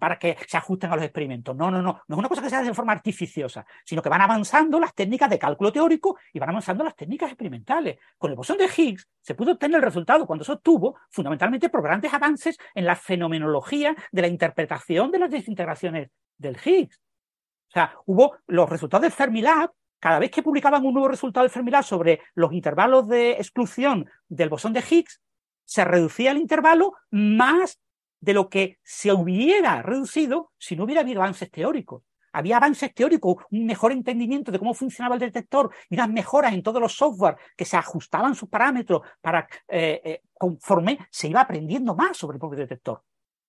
[0.00, 1.54] para que se ajusten a los experimentos.
[1.54, 2.02] No, no, no.
[2.08, 4.92] No es una cosa que se hace de forma artificiosa, sino que van avanzando las
[4.96, 8.00] técnicas de cálculo teórico y van avanzando las técnicas experimentales.
[8.16, 11.84] Con el bosón de Higgs se pudo obtener el resultado cuando se obtuvo fundamentalmente por
[11.84, 16.96] grandes avances en la fenomenología de la interpretación de las desintegraciones del Higgs.
[16.96, 21.52] O sea, hubo los resultados del Fermilab cada vez que publicaban un nuevo resultado del
[21.52, 25.20] Fermilab sobre los intervalos de exclusión del bosón de Higgs,
[25.68, 27.78] se reducía el intervalo más
[28.20, 32.02] de lo que se hubiera reducido si no hubiera habido avances teóricos.
[32.32, 36.62] Había avances teóricos, un mejor entendimiento de cómo funcionaba el detector y unas mejoras en
[36.62, 41.94] todos los software que se ajustaban sus parámetros para eh, eh, conforme se iba aprendiendo
[41.94, 43.02] más sobre el propio detector.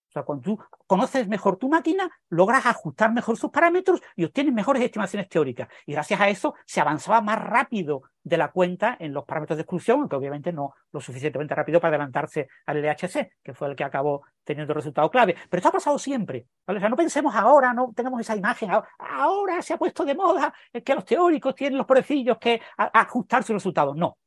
[0.09, 4.53] O sea, cuando tú conoces mejor tu máquina, logras ajustar mejor sus parámetros y obtienes
[4.53, 5.69] mejores estimaciones teóricas.
[5.85, 9.63] Y gracias a eso se avanzaba más rápido de la cuenta en los parámetros de
[9.63, 13.83] exclusión, aunque obviamente no lo suficientemente rápido para adelantarse al LHC, que fue el que
[13.83, 15.35] acabó teniendo el resultado clave.
[15.49, 16.45] Pero esto ha pasado siempre.
[16.65, 18.69] O sea, no pensemos ahora, no tenemos esa imagen.
[18.99, 20.53] Ahora se ha puesto de moda
[20.83, 23.95] que los teóricos tienen los pobrecillos que ajustar sus resultados.
[23.95, 24.17] No.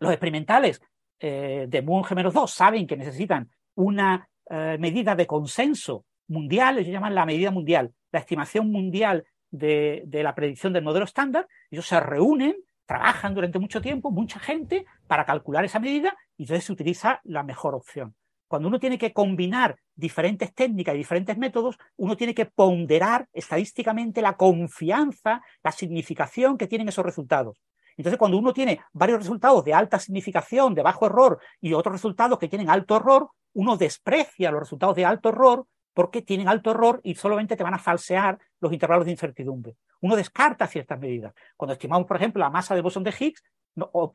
[0.00, 0.80] Los experimentales
[1.20, 6.92] eh, de Moon Gemelos 2 saben que necesitan una eh, medida de consenso mundial, ellos
[6.92, 12.00] llaman la medida mundial, la estimación mundial de, la predicción del modelo estándar, ellos se
[12.00, 12.56] reúnen,
[12.86, 17.42] trabajan durante mucho tiempo, mucha gente, para calcular esa medida y entonces se utiliza la
[17.42, 18.14] mejor opción.
[18.46, 24.22] Cuando uno tiene que combinar diferentes técnicas y diferentes métodos, uno tiene que ponderar estadísticamente
[24.22, 27.60] la confianza, la significación que tienen esos resultados.
[27.96, 32.38] Entonces, cuando uno tiene varios resultados de alta significación, de bajo error, y otros resultados
[32.38, 37.00] que tienen alto error, uno desprecia los resultados de alto error porque tienen alto error
[37.02, 39.76] y solamente te van a falsear los intervalos de incertidumbre.
[40.00, 41.32] Uno descarta ciertas medidas.
[41.56, 43.42] Cuando estimamos, por ejemplo, la masa de bosón de Higgs,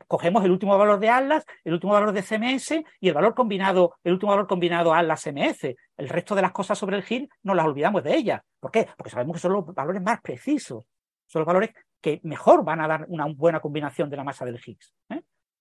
[0.06, 3.94] cogemos el último valor de Atlas, el último valor de CMS y el valor combinado,
[4.04, 5.74] el último valor combinado Atlas-MS.
[5.96, 8.40] El resto de las cosas sobre el Higgs no las olvidamos de ellas.
[8.58, 8.88] ¿Por qué?
[8.96, 10.84] Porque sabemos que son los valores más precisos,
[11.26, 11.70] son los valores
[12.00, 14.94] que mejor van a dar una buena combinación de la masa del Higgs.
[15.10, 15.20] ¿eh?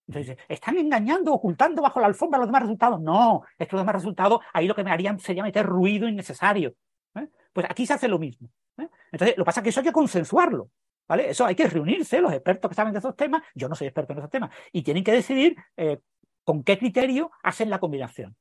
[0.09, 2.99] Entonces, ¿están engañando, ocultando bajo la alfombra los demás resultados?
[2.99, 6.73] No, estos demás resultados, ahí lo que me harían sería meter ruido innecesario.
[7.13, 7.27] ¿eh?
[7.53, 8.49] Pues aquí se hace lo mismo.
[8.79, 8.89] ¿eh?
[9.11, 10.71] Entonces, lo que pasa es que eso hay que consensuarlo.
[11.07, 11.29] ¿Vale?
[11.29, 14.13] Eso hay que reunirse, los expertos que saben de esos temas, yo no soy experto
[14.13, 15.99] en esos temas, y tienen que decidir eh,
[16.43, 18.35] con qué criterio hacen la combinación.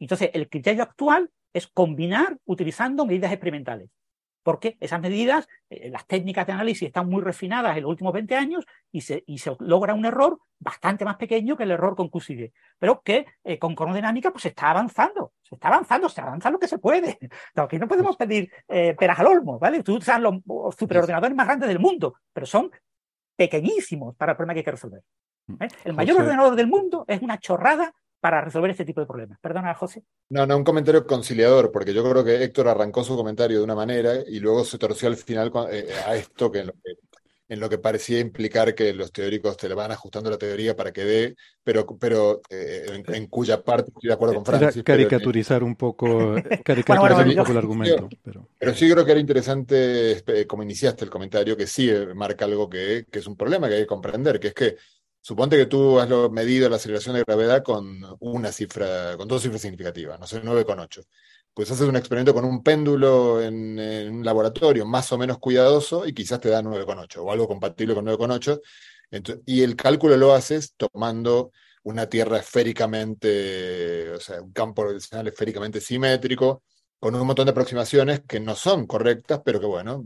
[0.00, 3.90] Entonces, el criterio actual es combinar utilizando medidas experimentales
[4.46, 8.36] porque esas medidas, eh, las técnicas de análisis están muy refinadas en los últimos 20
[8.36, 9.24] años y se,
[9.58, 13.74] logra un error bastante más pequeño que el error con QCD, pero que eh, con
[13.74, 17.18] cronodinámica pues se está avanzando, se está avanzando, se avanza lo que se puede.
[17.56, 19.82] aquí no podemos pedir eh, peras al olmo, ¿vale?
[19.82, 20.36] Tú usas los
[20.78, 22.70] superordenadores más grandes del mundo, pero son
[23.34, 25.02] pequeñísimos para el problema que hay que resolver.
[25.48, 25.56] Mm.
[25.86, 29.38] El mayor ordenador del mundo es una chorrada para resolver este tipo de problemas.
[29.40, 30.02] Perdona, José.
[30.30, 33.74] No, no, un comentario conciliador, porque yo creo que Héctor arrancó su comentario de una
[33.74, 36.64] manera y luego se torció al final eh, a esto que
[37.48, 40.92] en, lo que parecía implicar que los teóricos te le van ajustando la teoría para
[40.92, 44.82] que dé, pero, pero eh, en, cuya parte estoy de acuerdo con Francis.
[44.82, 48.08] caricaturizar un poco, caricaturizar un poco el argumento.
[48.24, 48.48] Pero...
[48.58, 48.74] pero...
[48.74, 53.20] sí creo que era interesante, como iniciaste el comentario, que sí marca algo que, que
[53.20, 54.76] es un problema que hay que comprender, que es que
[55.26, 59.60] Suponte que tú has medido la aceleración de gravedad con una cifra, con dos cifras
[59.60, 61.04] significativas, no sé, 9,8.
[61.52, 63.76] Pues haces un experimento con un péndulo en,
[64.08, 68.06] un laboratorio más o menos cuidadoso y quizás te da 9,8 o algo compatible con
[68.06, 68.60] 9,8.
[69.46, 71.50] Y el cálculo lo haces tomando
[71.82, 76.62] una tierra esféricamente, o sea, un campo gravitacional esféricamente simétrico,
[77.00, 80.04] con un montón de aproximaciones que no son correctas, pero que bueno,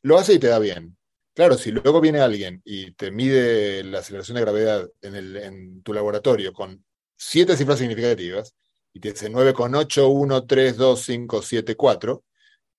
[0.00, 0.96] lo hace y te da bien.
[1.34, 6.52] Claro, si luego viene alguien y te mide la aceleración de gravedad en, tu laboratorio
[6.52, 6.84] con
[7.16, 8.54] siete cifras significativas
[8.92, 12.22] y te dice 9,8132574,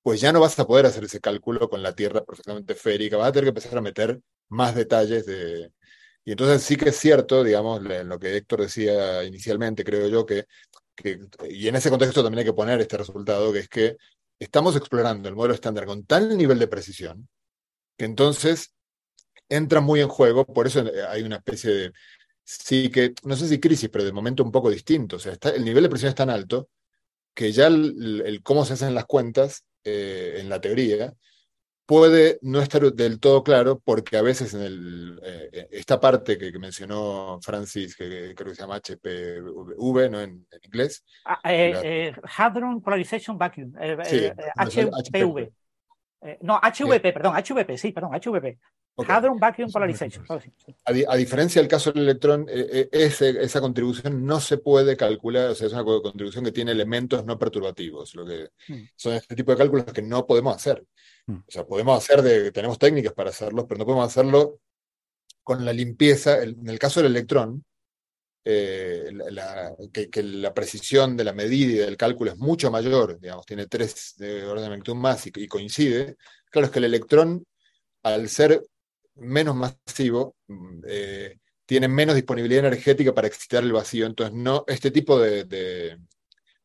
[0.01, 3.29] pues ya no vas a poder hacer ese cálculo con la Tierra perfectamente esférica, vas
[3.29, 5.71] a tener que empezar a meter más detalles de...
[6.23, 10.25] Y entonces sí que es cierto, digamos, en lo que Héctor decía inicialmente, creo yo,
[10.25, 10.45] que,
[10.95, 13.97] que, y en ese contexto también hay que poner este resultado, que es que
[14.39, 17.27] estamos explorando el modelo estándar con tal nivel de precisión,
[17.97, 18.73] que entonces
[19.49, 21.93] entra muy en juego, por eso eh, hay una especie de,
[22.43, 25.49] sí que, no sé si crisis, pero de momento un poco distinto, o sea, está,
[25.49, 26.69] el nivel de presión es tan alto
[27.33, 31.13] que ya el, cómo se hacen las cuentas eh, en la teoría,
[31.85, 36.57] puede no estar del todo claro porque a veces en el, eh, esta parte que,
[36.57, 40.21] mencionó Francis, que creo que se llama HPV, ¿no?
[40.21, 41.03] En, inglés.
[41.25, 41.39] Ah,
[42.37, 45.51] Hadron Polarization Vacuum, HPV.
[46.41, 48.57] No, HVP, perdón, HVP, sí, perdón, HVP.
[48.97, 50.26] Hadron Vacuum Polarization.
[50.86, 55.55] A, diferencia del caso del electrón, eh, eh, esa contribución no se puede calcular, o
[55.55, 58.84] sea, es una contribución que tiene elementos no perturbativos, lo que hmm.
[58.95, 60.86] son este tipo de cálculos que no podemos hacer.
[61.28, 61.38] Hmm.
[61.38, 64.59] O sea, podemos hacer de, tenemos técnicas para hacerlos, pero no podemos hacerlo
[65.43, 66.41] con la limpieza.
[66.41, 67.65] En el caso del electrón,
[68.47, 69.11] eh,
[69.91, 74.13] que, la precisión de la medida y del cálculo es mucho mayor, digamos, tiene tres
[74.17, 76.15] de orden de magnitud más y, coincide.
[76.51, 77.43] Claro, es que el electrón,
[78.03, 78.61] al ser
[79.15, 84.05] menos masivo, mm, eh, tiene menos disponibilidad energética para excitar el vacío.
[84.05, 85.97] Entonces, no, este tipo de,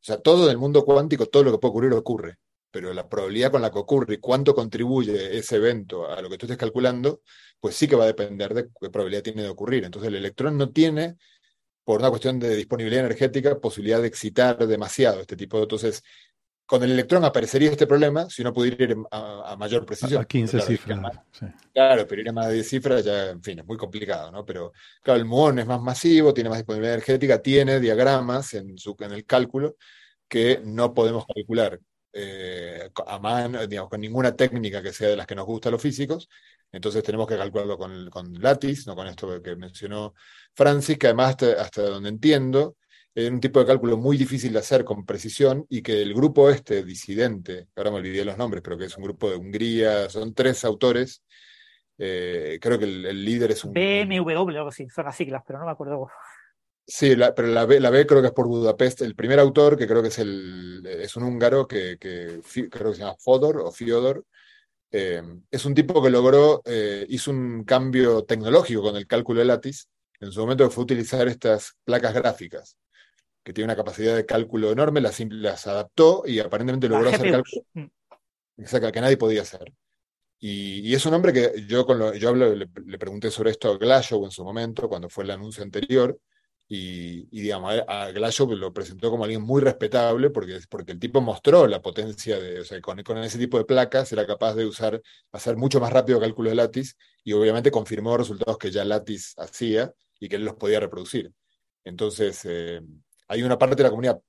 [0.01, 2.37] O sea, todo en el mundo cuántico, todo lo que puede ocurrir ocurre.
[2.71, 6.39] Pero la probabilidad con la que ocurre y cuánto contribuye ese evento a lo que
[6.39, 7.23] tú estés calculando,
[7.59, 9.85] pues sí que va a depender de qué probabilidad tiene de ocurrir.
[9.85, 11.17] Entonces, el electrón no tiene,
[11.91, 15.57] por una cuestión de disponibilidad energética, posibilidad de excitar demasiado este tipo.
[15.57, 16.05] De, entonces,
[16.65, 20.23] con el electrón aparecería este problema si uno pudiera ir a, mayor precisión.
[20.23, 21.01] A 15 cifras.
[21.75, 24.47] Claro, pero ir a más de 10 cifras ya, en fin, es muy complicado, ¿no?
[24.47, 24.73] Pero
[25.03, 29.11] claro, el muón es más masivo, tiene más disponibilidad energética, tiene diagramas en, su, en
[29.11, 29.75] el cálculo
[30.29, 31.81] que no podemos calcular
[32.13, 33.59] eh, a mano,
[33.89, 36.29] con ninguna técnica que sea de las que nos gusta a los físicos.
[36.73, 40.15] Entonces tenemos que calcularlo con, con no con esto que mencionó
[40.55, 42.77] Francis, que además hasta donde entiendo,
[43.15, 46.49] es un tipo de cálculo muy difícil de hacer con precisión y que el grupo
[46.49, 50.33] este disidente, ahora me olvidé los nombres, pero que es un grupo de Hungría, son
[50.33, 51.25] tres autores,
[51.99, 53.75] eh, creo que el, líder es un...
[53.75, 56.09] BMW algo así, son las siglas, pero no me acuerdo.
[56.87, 59.03] Sí, pero la B, la B creo que es por Budapest.
[59.03, 63.01] El primer autor, que creo que es, el, es un húngaro, que, creo que se
[63.01, 64.25] llama Fodor o Fiodor,
[64.91, 69.47] eh, es un tipo que logró, eh, hizo un cambio tecnológico con el cálculo de
[69.47, 69.87] látiz.
[70.19, 72.77] En su momento fue utilizar estas placas gráficas
[73.43, 77.65] que tiene una capacidad de cálculo enorme, las, las adaptó y aparentemente logró hacer cálculos
[77.75, 78.93] mm.
[78.93, 79.73] que nadie podía hacer.
[80.43, 82.67] Y, es un hombre que yo, con lo, yo le,
[82.99, 86.19] pregunté sobre esto a Glashow en su momento, cuando fue el anuncio anterior,
[86.73, 91.67] y, digamos, a Glashow lo presentó como alguien muy respetable porque, porque el tipo mostró
[91.67, 95.03] la potencia de, o sea, con, con ese tipo de placas era capaz de usar,
[95.33, 96.95] hacer mucho más rápido cálculos de Lattice
[97.25, 101.33] y obviamente confirmó resultados que ya Lattice hacía y que él los podía reproducir.
[101.83, 102.81] Entonces, eh,
[103.27, 104.21] hay una parte de la comunidad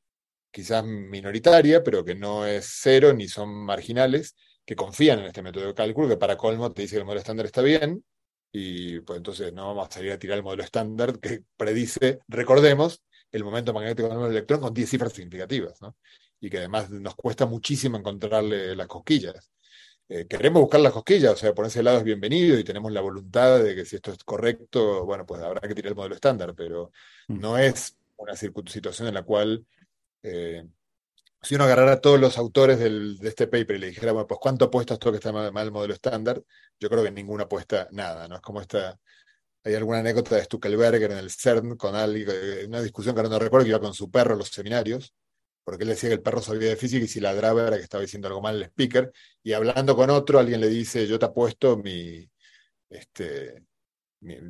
[0.49, 4.35] quizás minoritaria, pero que no es cero ni son marginales,
[4.65, 7.19] que confían en este método de cálculo, que para colmo te dice que el modelo
[7.19, 8.03] estándar está bien,
[8.51, 13.01] y pues entonces no vamos a salir a tirar el modelo estándar que predice, recordemos,
[13.31, 15.95] el momento magnético del electrón con 10 cifras significativas, ¿no?
[16.39, 19.51] Y que además nos cuesta muchísimo encontrarle las cosquillas.
[20.09, 22.99] Eh, queremos buscar las cosquillas, o sea, por ese lado es bienvenido y tenemos la
[22.99, 26.53] voluntad de que si esto es correcto, bueno, pues habrá que tirar el modelo estándar,
[26.53, 26.91] pero
[27.29, 27.39] mm.
[27.39, 29.65] no es una situación en la cual
[30.23, 30.65] eh,
[31.41, 34.39] si uno agarrara a todos los autores de este paper y le dijera, bueno, pues
[34.39, 36.41] ¿cuánto apuestas todo que está mal, el modelo estándar?
[36.79, 38.35] Yo creo que ninguna apuesta nada, ¿no?
[38.35, 38.99] Es como esta,
[39.63, 43.39] hay alguna anécdota de Stuckelberger en el CERN con alguien, eh, una discusión que no
[43.39, 45.13] recuerdo, que iba con su perro a los seminarios,
[45.63, 48.01] porque él decía que el perro sabía de física y si ladraba era que estaba
[48.01, 49.11] diciendo algo mal el speaker,
[49.43, 52.29] y hablando con otro, alguien le dice, yo te apuesto mi,
[52.89, 53.65] este,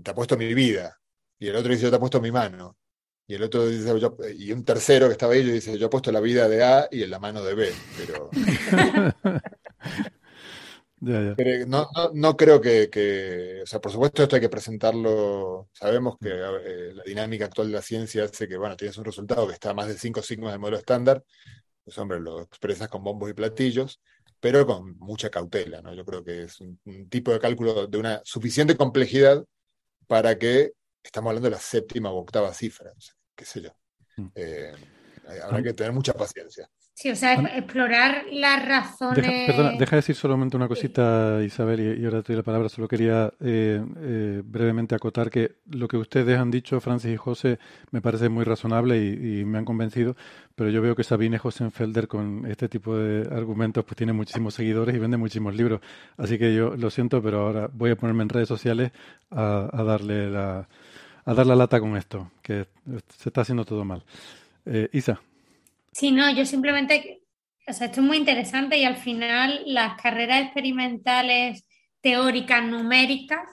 [0.03, 0.99] te apuesto mi vida,
[1.39, 2.77] y el otro dice, yo te apuesto mi mano.
[3.31, 3.93] Y el otro dice,
[4.37, 7.03] y un tercero que estaba ahí dice, yo he puesto la vida de A y
[7.03, 8.29] en la mano de B, pero...
[10.99, 16.93] no, no, creo que, o sea, por supuesto esto hay que presentarlo, sabemos que eh,
[16.93, 19.75] la dinámica actual de la ciencia hace que, bueno, tienes un resultado que está a
[19.75, 21.23] más de 5 sigmas del modelo estándar,
[21.85, 24.01] pues hombre, lo expresas con bombos y platillos,
[24.41, 25.93] pero con mucha cautela, ¿no?
[25.93, 29.45] Yo creo que es un tipo de cálculo de una suficiente complejidad
[30.05, 32.91] para que estamos hablando de la séptima o octava cifra
[33.35, 33.69] qué sé yo.
[34.17, 34.27] Mm.
[34.35, 34.73] Eh,
[35.43, 36.69] habrá que tener mucha paciencia.
[37.01, 39.25] Sí, o sea, explorar las razones.
[39.25, 42.69] Deja, perdona, deja decir solamente una cosita, Isabel, y, ahora te doy la palabra.
[42.69, 47.57] Solo quería eh, eh, brevemente acotar que lo que ustedes han dicho, Francis y José,
[47.89, 50.15] me parece muy razonable y, me han convencido.
[50.53, 54.93] Pero yo veo que Sabine Hosenfelder, con este tipo de argumentos, pues tiene muchísimos seguidores
[54.95, 55.81] y vende muchísimos libros.
[56.17, 58.91] Así que yo lo siento, pero ahora voy a ponerme en redes sociales
[59.31, 60.67] a darle la
[61.25, 62.67] a dar la lata con esto, que
[63.17, 64.03] se está haciendo todo mal.
[64.65, 65.21] Eh, Isa.
[65.91, 67.23] Sí, no, yo simplemente,
[67.67, 71.65] o sea, esto es muy interesante y al final las carreras experimentales
[72.01, 73.47] teóricas, numéricas,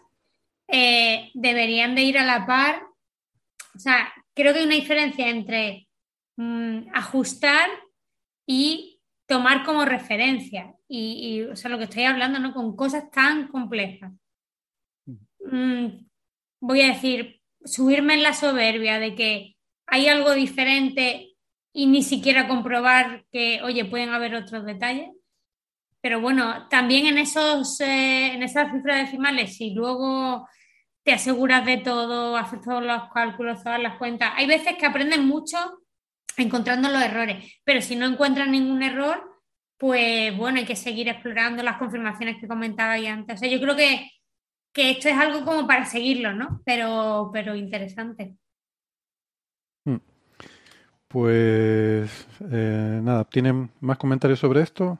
[0.68, 2.82] eh, deberían de ir a la par.
[3.74, 5.88] O sea, creo que hay una diferencia entre
[6.36, 7.68] mm, ajustar
[8.46, 10.74] y tomar como referencia.
[10.90, 12.54] y, o sea, lo que estoy hablando, ¿no?
[12.54, 14.10] Con cosas tan complejas.
[15.50, 16.06] Mm,
[16.60, 19.56] voy a decir, subirme en la soberbia de que
[19.86, 21.30] hay algo diferente
[21.72, 25.10] y ni siquiera comprobar que, oye, pueden haber otros detalles.
[26.00, 30.48] Pero bueno, también en, esos, eh, en esas cifras decimales, si luego
[31.02, 35.20] te aseguras de todo, haces todos los cálculos, todas las cuentas, hay veces que aprendes
[35.20, 35.56] mucho
[36.36, 39.28] encontrando los errores, pero si no encuentras ningún error,
[39.78, 43.36] pues bueno, hay que seguir explorando las confirmaciones que comentaba ahí antes.
[43.36, 44.10] O sea, yo creo que,
[44.72, 46.60] que esto es algo como para seguirlo, ¿no?
[46.64, 48.36] Pero, pero interesante.
[49.84, 49.98] Hmm.
[51.08, 54.98] Pues eh, nada, ¿tienen más comentarios sobre esto?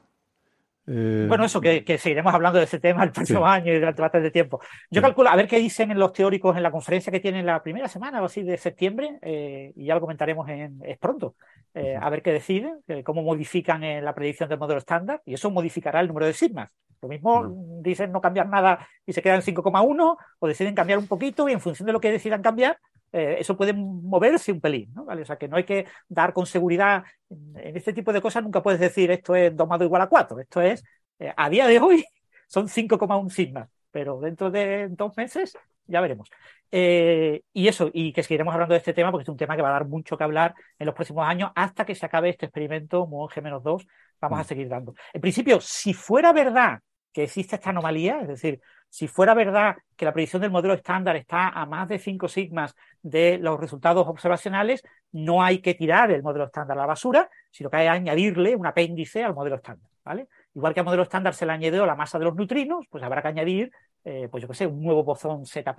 [0.91, 4.31] Eh, bueno, eso, que, seguiremos hablando de ese tema el próximo año y durante bastante
[4.31, 4.59] tiempo.
[4.89, 7.87] Yo calculo, a ver qué dicen los teóricos en la conferencia que tienen la primera
[7.87, 11.35] semana o así de septiembre, eh, y ya lo comentaremos en, es pronto.
[11.75, 15.99] Eh, a ver qué deciden, cómo modifican la predicción del modelo estándar, y eso modificará
[15.99, 16.71] el número de sigmas.
[17.01, 21.07] Lo mismo dicen no cambiar nada y se quedan en 5,1, o deciden cambiar un
[21.07, 22.77] poquito y en función de lo que decidan cambiar,
[23.11, 25.05] eh, eso puede moverse un pelín, ¿no?
[25.05, 25.23] ¿Vale?
[25.23, 28.61] O sea, que no hay que dar con seguridad en este tipo de cosas, nunca
[28.61, 30.39] puedes decir esto es 2 más 2 igual a 4.
[30.39, 30.83] Esto es,
[31.19, 32.05] eh, a día de hoy,
[32.47, 35.57] son 5,1 sigmas, pero dentro de dos meses
[35.87, 36.29] ya veremos.
[36.71, 39.63] Eh, y eso, y que seguiremos hablando de este tema porque es un tema que
[39.63, 42.45] va a dar mucho que hablar en los próximos años hasta que se acabe este
[42.45, 43.87] experimento Muon G-2.
[44.21, 44.45] Vamos a mm.
[44.45, 44.93] seguir dando.
[45.13, 46.79] En principio, si fuera verdad
[47.11, 51.15] que existe esta anomalía, es decir, si fuera verdad que la predicción del modelo estándar
[51.15, 56.23] está a más de 5 sigmas de los resultados observacionales, no hay que tirar el
[56.23, 59.89] modelo estándar a la basura, sino que hay que añadirle un apéndice al modelo estándar.
[60.03, 60.27] ¿vale?
[60.55, 63.21] Igual que al modelo estándar se le añadió la masa de los neutrinos, pues habrá
[63.21, 63.71] que añadir,
[64.03, 65.75] eh, pues yo qué sé, un nuevo bosón Z',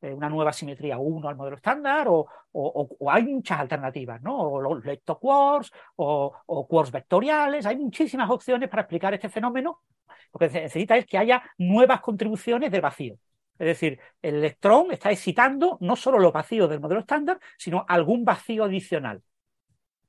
[0.00, 2.26] eh, una nueva simetría 1 al modelo estándar, o,
[3.10, 4.38] hay muchas alternativas, ¿no?
[4.38, 9.80] O los leptoquarks, o, o quarks vectoriales, hay muchísimas opciones para explicar este fenómeno
[10.32, 13.16] lo que se necesita es que haya nuevas contribuciones del vacío.
[13.58, 18.24] Es decir, el electrón está excitando no solo los vacíos del modelo estándar, sino algún
[18.24, 19.22] vacío adicional.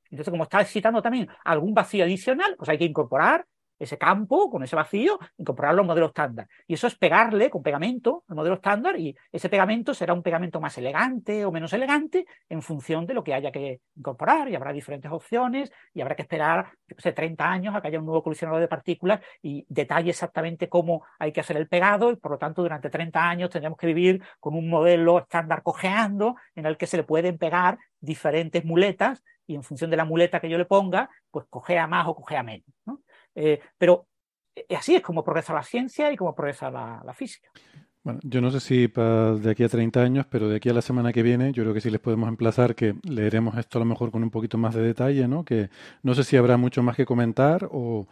[0.09, 3.45] Entonces, como está excitando también algún vacío adicional, pues hay que incorporar
[3.81, 6.47] ese campo con ese vacío, incorporarlo al modelo estándar.
[6.67, 10.61] Y eso es pegarle con pegamento al modelo estándar y ese pegamento será un pegamento
[10.61, 14.71] más elegante o menos elegante en función de lo que haya que incorporar y habrá
[14.71, 18.23] diferentes opciones y habrá que esperar, yo sé, 30 años a que haya un nuevo
[18.23, 22.37] colisionador de partículas y detalle exactamente cómo hay que hacer el pegado y por lo
[22.37, 26.87] tanto durante 30 años tendremos que vivir con un modelo estándar cojeando en el que
[26.87, 30.65] se le pueden pegar diferentes muletas y en función de la muleta que yo le
[30.65, 32.67] ponga, pues cojea más o cojea menos.
[32.85, 33.01] ¿no?
[33.35, 34.07] Eh, pero
[34.55, 37.49] eh, así es como progresa la ciencia y como progresa la, física.
[38.03, 40.73] Bueno, yo no sé si para de aquí a 30 años, pero de aquí a
[40.73, 43.81] la semana que viene, yo creo que sí les podemos emplazar que leeremos esto a
[43.81, 45.45] lo mejor con un poquito más de detalle, ¿no?
[45.45, 45.69] Que
[46.01, 48.07] no sé si habrá mucho más que comentar o,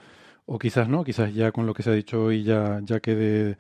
[0.45, 3.57] o quizás no, quizás ya con lo que se ha dicho hoy ya, quede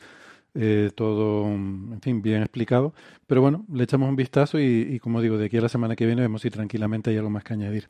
[0.53, 2.93] eh, todo, en fin, bien explicado.
[3.25, 6.05] Pero bueno, le echamos un vistazo y como digo, de aquí a la semana que
[6.05, 7.89] viene vemos si tranquilamente hay algo más que añadir.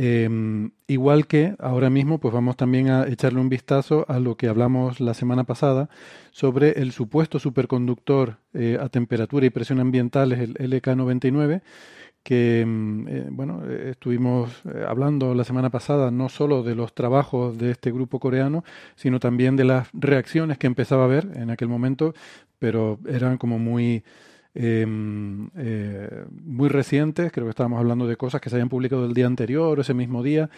[0.00, 4.46] Eh, igual que ahora mismo, pues vamos también a echarle un vistazo a lo que
[4.46, 5.90] hablamos la semana pasada
[6.30, 11.62] sobre el supuesto superconductor eh, a temperatura y presión ambientales, el LK99,
[12.22, 17.58] que mm, eh, bueno, estuvimos eh, hablando la semana pasada no solo de los trabajos
[17.58, 18.64] de este grupo coreano,
[18.94, 22.14] sino también de las reacciones que empezaba a ver en aquel momento,
[22.60, 24.04] pero eran como muy
[24.60, 29.14] Em, eh, muy recientes, creo que estábamos hablando de cosas que se habían publicado el
[29.14, 30.50] día anterior o ese mismo día.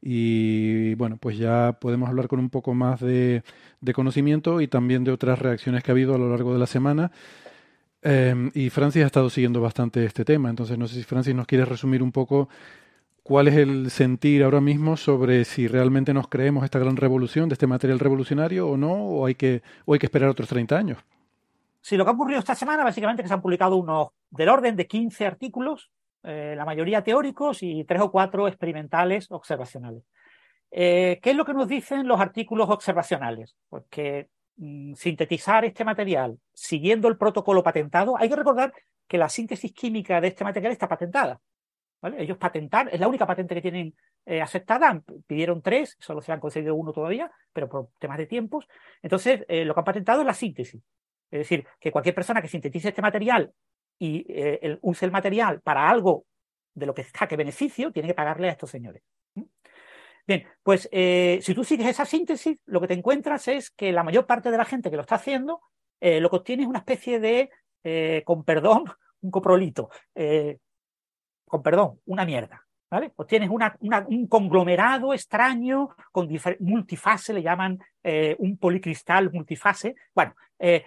[0.00, 3.42] Y bueno, pues ya podemos hablar con un poco más de,
[3.94, 7.10] conocimiento y también de otras reacciones que ha habido a lo largo de la semana.
[8.02, 11.46] Em, y Francis ha estado siguiendo bastante este tema, entonces no sé si Francis nos
[11.48, 12.48] quiere resumir un poco
[13.24, 17.54] cuál es el sentir ahora mismo sobre si realmente nos creemos esta gran revolución de
[17.54, 20.98] este material revolucionario o no, o hay que, o hay que esperar otros 30 años.
[21.88, 24.76] Sí, lo que ha ocurrido esta semana, básicamente, que se han publicado unos del orden
[24.76, 25.90] de 15 artículos
[26.22, 30.02] eh, la mayoría teóricos y tres o cuatro experimentales observacionales.
[30.70, 33.56] Eh, ¿Qué es lo que nos dicen los artículos observacionales?
[33.70, 38.74] Pues que mm, sintetizar este material siguiendo el protocolo patentado, hay que recordar
[39.06, 41.40] que la síntesis química de este material está patentada.
[42.18, 43.94] Ellos patentar, es la única patente que tienen
[44.26, 48.68] eh, aceptada, pidieron tres, solo se han conseguido uno todavía, pero por temas de tiempos.
[49.00, 50.82] Entonces, lo que han patentado es la síntesis.
[51.30, 53.52] Es decir, que cualquier persona que sintetice este material
[53.98, 56.24] y eh, use el material para algo
[56.74, 59.02] de lo que saque beneficio, tiene que pagarle a estos señores.
[60.26, 64.04] Bien, pues eh, si tú sigues esa síntesis, lo que te encuentras es que la
[64.04, 65.60] mayor parte de la gente que lo está haciendo,
[66.00, 67.50] eh, lo que obtiene es una especie de,
[68.24, 68.84] con perdón,
[69.20, 69.90] un coprolito,
[71.46, 72.67] con perdón, una mierda.
[72.90, 73.12] ¿Vale?
[73.16, 73.76] Obtienes una,
[74.08, 76.28] un conglomerado extraño con
[76.60, 77.78] multifase, le llaman
[78.38, 79.94] un policristal multifase.
[80.14, 80.34] Bueno,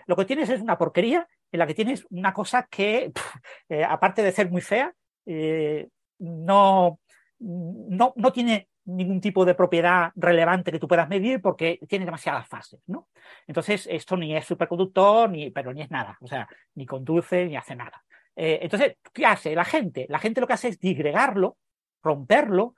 [0.07, 3.11] lo que tienes es una porquería en la que tienes una cosa que,
[3.69, 4.93] eh, aparte de ser muy fea,
[5.25, 5.87] eh,
[6.19, 6.99] no,
[7.39, 12.47] no, no, tiene ningún tipo de propiedad relevante que tú puedas medir porque tiene demasiadas
[12.47, 13.09] fases, ¿no?
[13.47, 17.55] Entonces, esto ni es superconductor, ni, pero ni es nada, o sea, ni conduce, ni
[17.55, 18.03] hace nada.
[18.35, 20.05] Eh, entonces, ¿qué hace la gente?
[20.09, 21.57] La gente lo que hace es disgregarlo,
[22.01, 22.75] romperlo,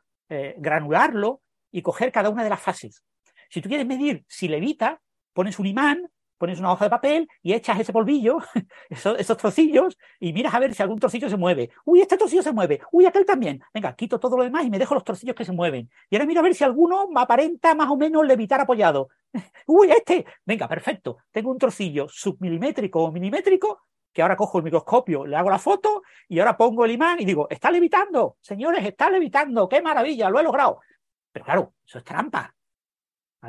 [0.57, 1.41] granularlo
[1.71, 3.03] y coger cada una de las fases.
[3.49, 4.99] Si tú quieres medir si levita,
[5.33, 6.09] pones un imán
[6.43, 8.39] pones una hoja de papel y echas ese polvillo,
[8.89, 11.69] esos, trocillos, y miras a ver si algún trocillo se mueve.
[11.85, 12.81] Uy, este trocillo se mueve.
[12.91, 13.63] Uy, aquel también.
[13.73, 15.89] Venga, quito todo lo demás y me dejo los trocillos que se mueven.
[16.09, 19.07] Y ahora miro a ver si alguno aparenta más o menos levitar apoyado.
[19.67, 20.25] Uy, este.
[20.45, 21.19] Venga, perfecto.
[21.31, 23.79] Tengo un trocillo submilimétrico o milimétrico
[24.13, 27.25] que ahora cojo el microscopio, le hago la foto y ahora pongo el imán y
[27.25, 30.79] digo, está levitando, señores, está levitando, qué maravilla, lo he logrado.
[31.31, 32.53] Pero claro, eso es trampa.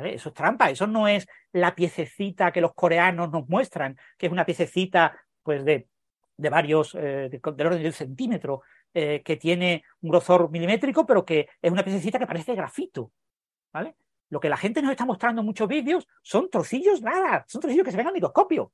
[0.03, 4.31] Eso es trampa, eso no es la piececita que los coreanos nos muestran, que es
[4.31, 5.87] una piececita pues de,
[6.35, 8.63] de varios, eh, del orden del centímetro,
[8.93, 13.11] eh, que tiene un grosor milimétrico, pero que es una piececita que parece grafito.
[13.71, 13.95] ¿vale?
[14.35, 17.85] Lo que la gente nos está mostrando en muchos vídeos son trocillos nada, son trocillos
[17.85, 18.73] que se ven al microscopio.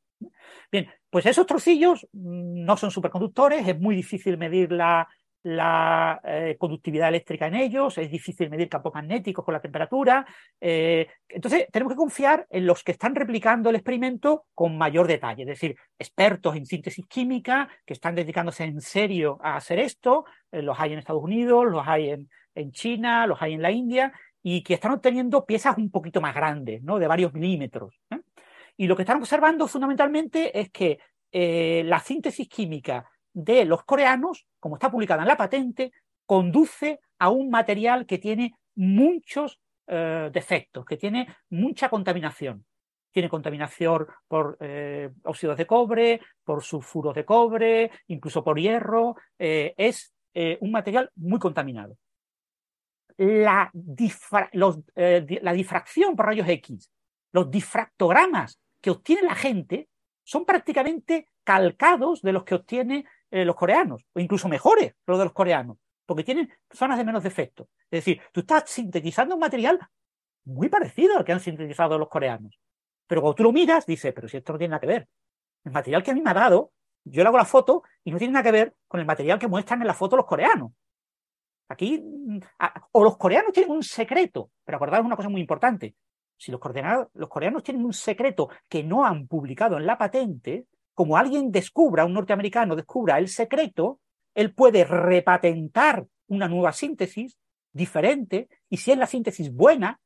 [0.72, 5.08] Bien, pues esos trocillos mm, no son superconductores, es muy difícil medir la,
[6.24, 10.26] eh, conductividad eléctrica en ellos, es difícil medir campos magnéticos con la temperatura.
[10.60, 15.44] Eh, entonces, tenemos que confiar en los que están replicando el experimento con mayor detalle,
[15.44, 20.64] es decir, expertos en síntesis química que están dedicándose en serio a hacer esto, eh,
[20.64, 24.12] los hay en Estados Unidos, los hay en, China, los hay en la India,
[24.43, 26.99] y que están obteniendo piezas un poquito más grandes, ¿no?
[26.99, 27.99] de varios milímetros.
[28.77, 30.99] Y lo que están observando fundamentalmente es que
[31.34, 35.91] la síntesis química de los coreanos, como está publicada en la patente,
[36.26, 42.65] conduce a un material que tiene muchos eh, defectos, que tiene mucha contaminación.
[43.11, 49.18] Tiene contaminación por eh, óxidos de cobre, por sulfuros de cobre, incluso por hierro.
[49.38, 50.13] Eh, es
[50.61, 51.97] un material muy contaminado.
[53.23, 56.89] La, la difracción por rayos X,
[57.31, 59.89] los difractogramas que obtiene la gente
[60.23, 65.26] son prácticamente calcados de los que obtiene eh, los coreanos, o incluso mejores los de
[65.26, 65.77] los coreanos,
[66.07, 67.69] porque tienen zonas de menos defecto.
[67.91, 69.80] Es decir, tú estás sintetizando un material
[70.45, 72.60] muy parecido al que han sintetizado los coreanos.
[73.06, 75.07] Pero cuando tú lo miras, dices, pero si esto no tiene nada que ver.
[75.64, 76.72] El material que a mí me ha dado,
[77.03, 79.48] yo le hago la foto y no tiene nada que ver con el material que
[79.48, 80.72] muestran en la foto los coreanos.
[81.72, 82.39] Aquí, mm,
[82.91, 85.95] o los coreanos tienen un secreto, pero acordaros una cosa muy importante.
[86.35, 86.60] Si los,
[87.14, 92.06] los coreanos tienen un secreto que no han publicado en la patente, como alguien descubra,
[92.06, 93.99] un norteamericano descubra el secreto,
[94.34, 97.38] él puede repatentar una nueva síntesis
[97.72, 99.99] diferente y si es la síntesis buena,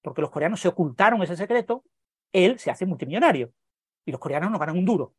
[0.00, 1.84] porque los coreanos se ocultaron ese secreto,
[2.32, 3.52] él se hace multimillonario
[4.06, 5.14] y los coreanos no ganan un duro.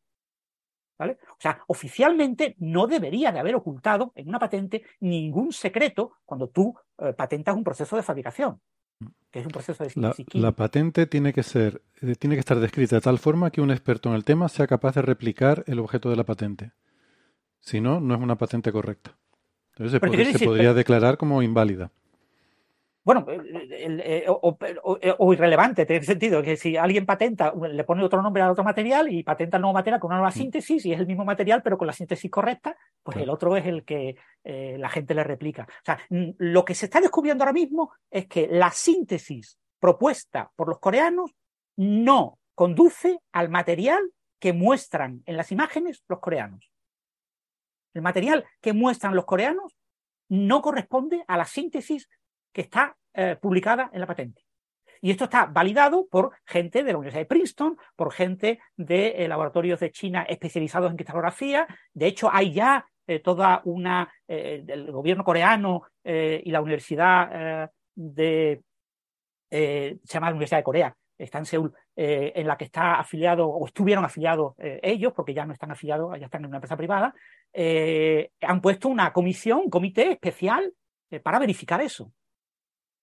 [0.96, 1.18] ¿Vale?
[1.30, 6.74] O sea, oficialmente no debería de haber ocultado en una patente ningún secreto cuando tú
[6.98, 8.60] eh, patentas un proceso de fabricación
[9.30, 12.60] que es un proceso de la, la, patente tiene que ser, eh, tiene que estar
[12.60, 15.80] descrita de tal forma que un experto en el tema sea capaz de replicar el
[15.80, 16.70] objeto de la patente.
[17.58, 19.16] Si no, no es una patente correcta.
[19.76, 21.90] Entonces se podría declarar como inválida
[23.04, 28.42] bueno, eh, o, irrelevante, en ese sentido, que si alguien patenta, le pone otro nombre
[28.42, 30.38] al otro material y patenta el nuevo material con una nueva mm.
[30.38, 33.66] síntesis y es el mismo material pero con la síntesis correcta, pues el otro es
[33.66, 35.64] el que eh, la gente le replica.
[35.68, 40.68] O sea, lo que se está descubriendo ahora mismo es que la síntesis propuesta por
[40.68, 41.34] los coreanos
[41.76, 46.70] no conduce al material que muestran en las imágenes los coreanos.
[47.92, 49.76] El material que muestran los coreanos
[50.30, 52.08] no corresponde a la síntesis
[52.54, 54.42] que está eh, publicada en la patente.
[55.02, 59.28] Y esto está validado por gente de la Universidad de Princeton, por gente de eh,
[59.28, 61.66] laboratorios de China especializados en cristalografía.
[61.92, 62.86] De hecho, hay ya
[63.22, 68.62] toda una, el gobierno coreano y la universidad de,
[69.50, 73.66] se llama la Universidad de Corea, está en Seúl, en la que está afiliado o
[73.66, 77.14] estuvieron afiliados ellos, porque ya no están afiliados, ya están en una empresa privada,
[78.40, 80.72] han puesto una comisión, un comité especial
[81.22, 82.10] para verificar eso.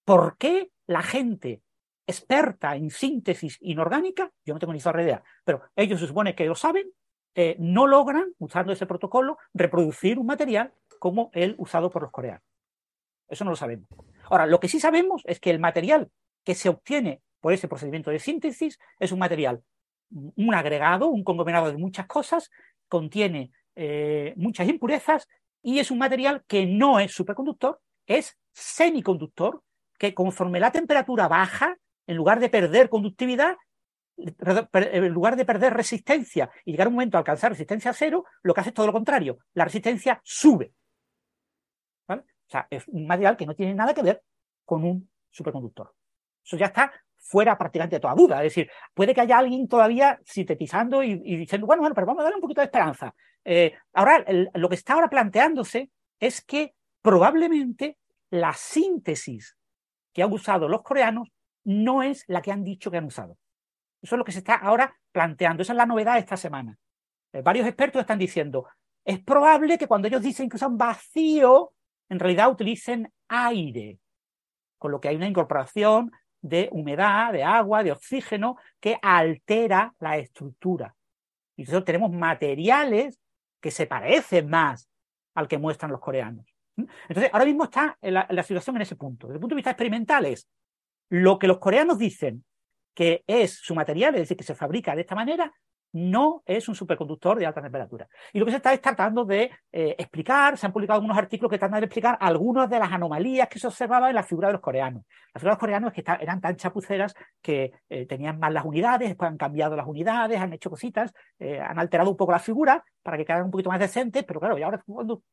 [0.05, 1.61] ¿Por qué la gente
[2.07, 6.45] experta en síntesis inorgánica, yo no tengo ni zorra idea, pero ellos se supone que
[6.45, 6.91] lo saben,
[7.35, 12.43] eh, no logran, usando ese protocolo, reproducir un material como el usado por los coreanos.
[13.27, 13.87] Eso no lo sabemos.
[14.25, 16.11] Ahora, lo que sí sabemos es que el material
[16.43, 19.63] que se obtiene por ese procedimiento de síntesis es un material,
[20.09, 22.49] un agregado, un conglomerado de muchas cosas,
[22.89, 25.27] contiene eh, muchas impurezas
[25.63, 29.63] y es un material que no es superconductor, es semiconductor,
[30.01, 33.55] que conforme la temperatura baja, en lugar de perder conductividad,
[34.17, 38.51] en lugar de perder resistencia y llegar a un momento a alcanzar resistencia cero, lo
[38.51, 39.37] que hace es todo lo contrario.
[39.53, 40.73] La resistencia sube.
[42.07, 42.17] O
[42.47, 44.23] sea, es un material que no tiene nada que ver
[44.65, 45.93] con un superconductor.
[46.43, 48.37] Eso ya está fuera prácticamente de toda duda.
[48.37, 52.23] Es decir, puede que haya alguien todavía sintetizando y, diciendo, bueno, bueno, pero vamos a
[52.23, 53.13] darle un poquito de esperanza.
[53.45, 54.25] Eh, ahora,
[54.55, 56.73] lo que está ahora planteándose es que
[57.03, 57.99] probablemente
[58.31, 59.55] la síntesis
[60.13, 61.29] que han usado los coreanos
[61.63, 63.37] no es la que han dicho que han usado.
[64.01, 65.61] Eso es lo que se está ahora planteando.
[65.61, 66.77] Esa es la novedad de esta semana.
[67.33, 68.67] Eh, varios expertos están diciendo,
[69.05, 71.73] es probable que cuando ellos dicen que usan vacío,
[72.09, 73.99] en realidad utilicen aire,
[74.77, 76.11] con lo que hay una incorporación
[76.41, 80.95] de humedad, de agua, de oxígeno, que altera la estructura.
[81.55, 83.19] Y entonces tenemos materiales
[83.59, 84.89] que se parecen más
[85.35, 86.50] al que muestran los coreanos.
[86.75, 89.27] Entonces, ahora mismo está la, la situación en ese punto.
[89.27, 90.47] Desde el punto de vista experimental es
[91.09, 92.43] lo que los coreanos dicen
[92.93, 95.51] que es su material, es decir, que se fabrica de esta manera,
[95.93, 98.07] no es un superconductor de alta temperatura.
[98.31, 101.51] Y lo que se está es tratando de eh, explicar, se han publicado algunos artículos
[101.51, 104.53] que tratan de explicar algunas de las anomalías que se observaban en la figura de
[104.53, 105.03] los coreanos.
[105.33, 109.09] Las figuras de los coreanos que eran tan chapuceras que eh, tenían mal las unidades,
[109.09, 112.83] después han cambiado las unidades, han hecho cositas, eh, han alterado un poco la figura
[113.03, 114.81] para que quedaran un poquito más decentes, pero claro, ¿y ahora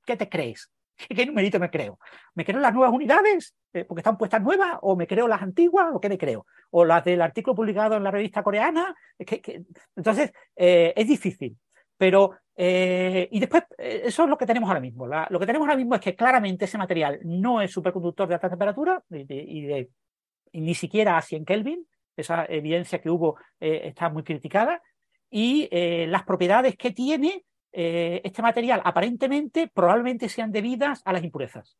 [0.04, 0.70] qué te crees?
[1.08, 1.98] ¿Qué numerito me creo?
[2.34, 4.78] ¿Me creo las nuevas unidades eh, porque están puestas nuevas?
[4.82, 5.88] ¿O me creo las antiguas?
[5.92, 6.46] ¿O qué me creo?
[6.70, 8.94] ¿O las del artículo publicado en la revista coreana?
[9.96, 11.56] Entonces, eh, es difícil.
[11.96, 15.06] Pero, eh, y después, eso es lo que tenemos ahora mismo.
[15.06, 18.50] lo que tenemos ahora mismo es que claramente ese material no es superconductor de alta
[18.50, 19.88] temperatura y,
[20.52, 21.86] ni siquiera a 100 Kelvin.
[22.16, 24.80] Esa evidencia que hubo está muy criticada.
[25.30, 25.68] Y
[26.06, 31.76] las propiedades que tiene eh, este material aparentemente probablemente sean debidas a las impurezas.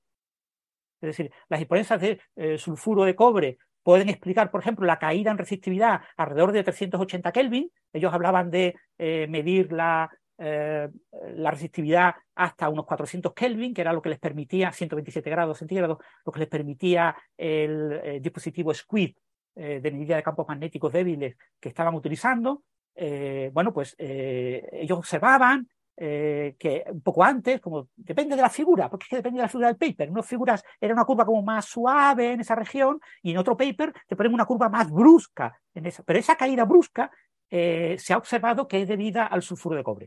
[1.01, 5.31] Es decir, las impurezas de eh, sulfuro de cobre pueden explicar, por ejemplo, la caída
[5.31, 7.71] en resistividad alrededor de 380 Kelvin.
[7.93, 14.03] Ellos hablaban de eh, medir la, la, resistividad hasta unos 400 Kelvin, que era lo
[14.03, 19.17] que les permitía, 127 grados centígrados, lo que les permitía el, dispositivo SQUID
[19.55, 22.63] de medida de campos magnéticos débiles que estaban utilizando.
[23.53, 25.69] bueno, pues ellos observaban
[26.01, 29.43] eh, que un poco antes, como depende de la figura, porque es que depende de
[29.43, 30.07] la figura del paper.
[30.07, 33.57] En unas figuras era una curva como más suave en esa región y en otro
[33.57, 35.61] paper te ponen una curva más brusca.
[35.75, 36.05] En esa.
[36.05, 37.11] Pero esa caída brusca
[37.51, 40.05] eh, se ha observado que es debida al sulfuro de cobre.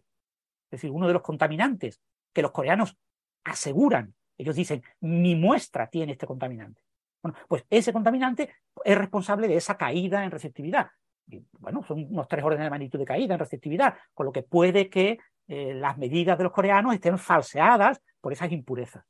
[0.66, 2.00] Es decir, uno de los contaminantes
[2.32, 2.96] que los coreanos
[3.44, 6.82] aseguran, ellos dicen, mi muestra tiene este contaminante.
[7.22, 8.50] Bueno, pues ese contaminante
[8.86, 10.88] es responsable de esa caída en receptividad.
[11.60, 14.90] bueno, son unos tres órdenes de magnitud de caída en receptividad, con lo que puede
[14.90, 19.04] que eh, las medidas de los coreanos estén falseadas por esas impurezas.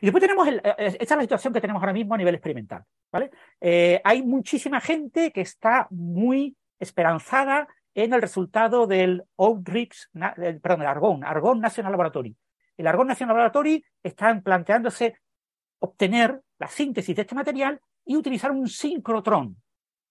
[0.00, 2.34] Y después tenemos, el, eh, esta es la situación que tenemos ahora mismo a nivel
[2.34, 2.84] experimental.
[3.12, 3.30] ¿vale?
[3.60, 10.08] Eh, hay muchísima gente que está muy esperanzada en el resultado del Outreach,
[10.62, 12.36] perdón, el Argonne, Argonne National Laboratory.
[12.76, 15.18] El Argonne National Laboratory está planteándose
[15.80, 19.56] obtener la síntesis de este material y utilizar un sincrotrón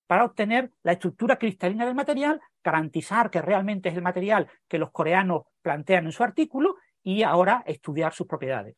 [0.09, 4.89] para obtener la estructura cristalina del material, garantizar que realmente es el material que los
[4.89, 8.75] coreanos plantean en su artículo y ahora estudiar sus propiedades.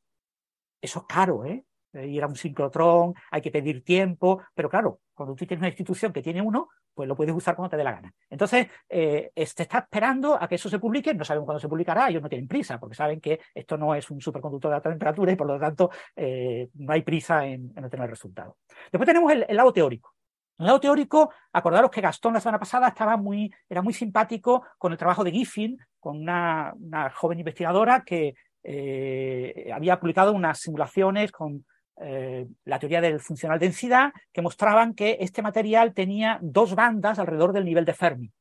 [0.81, 1.63] Eso es caro, ¿eh?
[1.93, 6.11] Ir a un sincrotrón, hay que pedir tiempo, pero claro, cuando tú tienes una institución
[6.11, 8.13] que tiene uno, pues lo puedes usar cuando te dé la gana.
[8.29, 12.09] Entonces, eh, se está esperando a que eso se publique, no saben cuándo se publicará,
[12.09, 15.31] ellos no tienen prisa, porque saben que esto no es un superconductor de alta temperatura
[15.31, 18.57] y por lo tanto eh, no hay prisa en, en obtener el resultado.
[18.91, 20.13] Después tenemos el lado teórico.
[20.61, 24.63] En el lado teórico, acordaros que Gastón la semana pasada estaba muy, era muy simpático
[24.77, 26.71] con el trabajo de Giffin, con una,
[27.15, 31.65] joven investigadora que eh, había publicado unas simulaciones con
[31.99, 37.53] eh, la teoría del funcional densidad que mostraban que este material tenía dos bandas alrededor
[37.53, 38.31] del nivel de Fermi.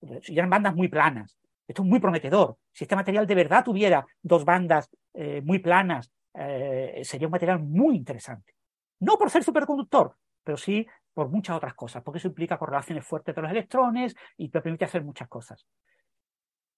[0.00, 1.36] Y eran bandas muy planas.
[1.66, 2.56] Esto es muy prometedor.
[2.72, 6.10] Si este material de verdad tuviera dos bandas eh, muy planas,
[7.02, 8.54] sería un material muy interesante.
[9.00, 10.14] No por ser superconductor,
[10.44, 10.86] pero sí
[11.18, 14.84] por muchas otras cosas, porque eso implica correlaciones fuertes de los electrones y te permite
[14.84, 15.66] hacer muchas cosas.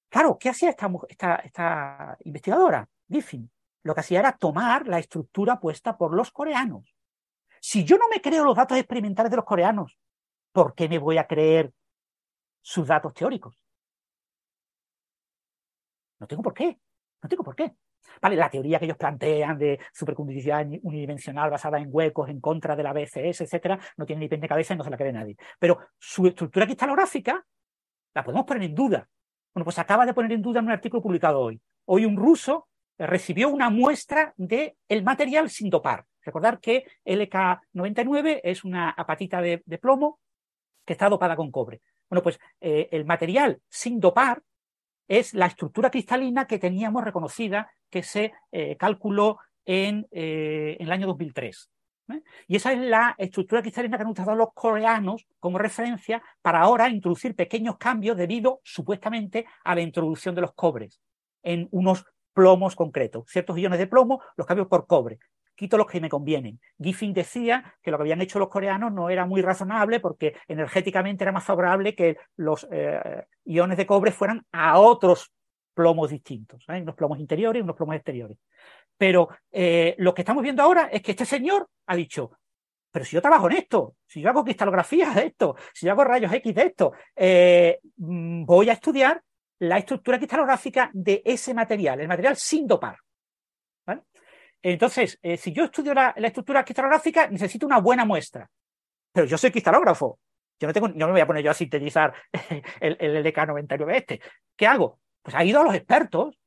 [0.09, 3.51] Claro, ¿qué hacía esta, esta, esta investigadora, Giffin?
[3.83, 6.97] Lo que hacía era tomar la estructura puesta por los coreanos.
[7.61, 9.99] Si yo no me creo los datos experimentales de los coreanos,
[10.53, 11.75] ¿por qué me voy a creer
[12.63, 13.63] sus datos teóricos?
[16.19, 16.81] No tengo por qué.
[17.23, 17.75] No tengo por qué.
[18.21, 22.83] Vale, la teoría que ellos plantean de superconductividad unidimensional basada en huecos en contra de
[22.83, 25.37] la BCS, etcétera, no tiene ni pie de cabeza y no se la cree nadie.
[25.59, 27.45] Pero su estructura cristalográfica
[28.15, 29.09] la podemos poner en duda.
[29.55, 31.61] Bueno, pues acaba de poner en duda en un artículo publicado hoy.
[31.87, 32.69] Hoy un ruso
[32.99, 36.05] recibió una muestra del el material sin dopar.
[36.23, 40.21] Recordar que LK99 es una apatita de, plomo
[40.85, 41.81] que está dopada con cobre.
[42.09, 44.43] Bueno, pues eh, el material sin dopar
[45.09, 50.93] es la estructura cristalina que teníamos reconocida que se eh, calculó en, eh, en, el
[50.93, 51.71] año 2003.
[52.49, 56.89] Y esa es la estructura cristalina que han usado los coreanos como referencia para ahora
[56.89, 61.01] introducir pequeños cambios debido supuestamente a la introducción de los cobres
[61.45, 63.27] en unos plomos concretos.
[63.29, 65.21] Ciertos iones de plomo los cambio por cobre
[65.61, 66.59] quito los que me convienen.
[66.83, 71.23] Giffin decía que lo que habían hecho los coreanos no era muy razonable porque energéticamente
[71.23, 75.31] era más favorable que los eh, iones de cobre fueran a otros
[75.75, 76.81] plomos distintos, ¿eh?
[76.83, 78.39] unos plomos interiores y unos plomos exteriores.
[78.97, 82.33] Pero eh, lo que estamos viendo ahora es que este señor ha dicho,
[82.91, 86.05] pero si yo trabajo en esto, si yo hago cristalografía de esto, si yo hago
[86.05, 86.93] rayos X de esto,
[87.97, 89.23] mm, voy a estudiar
[89.61, 92.97] la estructura cristalográfica de ese material, el material sin dopar.
[94.63, 98.49] Entonces, eh, si yo estudio la, estructura cristalográfica, necesito una buena muestra.
[99.13, 100.19] Pero yo soy cristalógrafo.
[100.59, 102.13] Yo no, tengo, no me voy a poner yo a sintetizar
[102.81, 104.21] el, el LK99 este.
[104.57, 105.01] ¿Qué hago?
[105.23, 106.39] Pues ha ido a los expertos,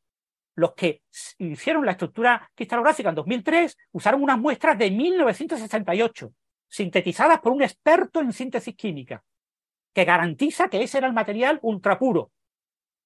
[0.56, 1.02] los que
[1.38, 6.32] hicieron la estructura cristalográfica en 2003, usaron unas muestras de 1968,
[6.68, 9.24] sintetizadas por un experto en síntesis química,
[9.94, 12.32] que garantiza que ese era el material ultra puro.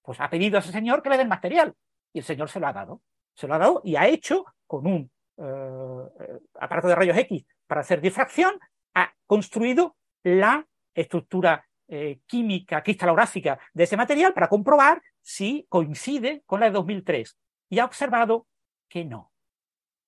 [0.02, 1.74] Pues ha pedido a ese señor que le den material
[2.14, 3.02] y el señor se lo ha dado
[3.38, 7.82] se lo ha dado y ha hecho con un eh, aparato de rayos X para
[7.82, 8.60] hacer difracción,
[8.96, 16.60] ha construido la estructura eh, química cristalográfica de ese material para comprobar si coincide con
[16.60, 17.38] la de 2003.
[17.70, 18.48] Y ha observado
[18.88, 19.32] que no,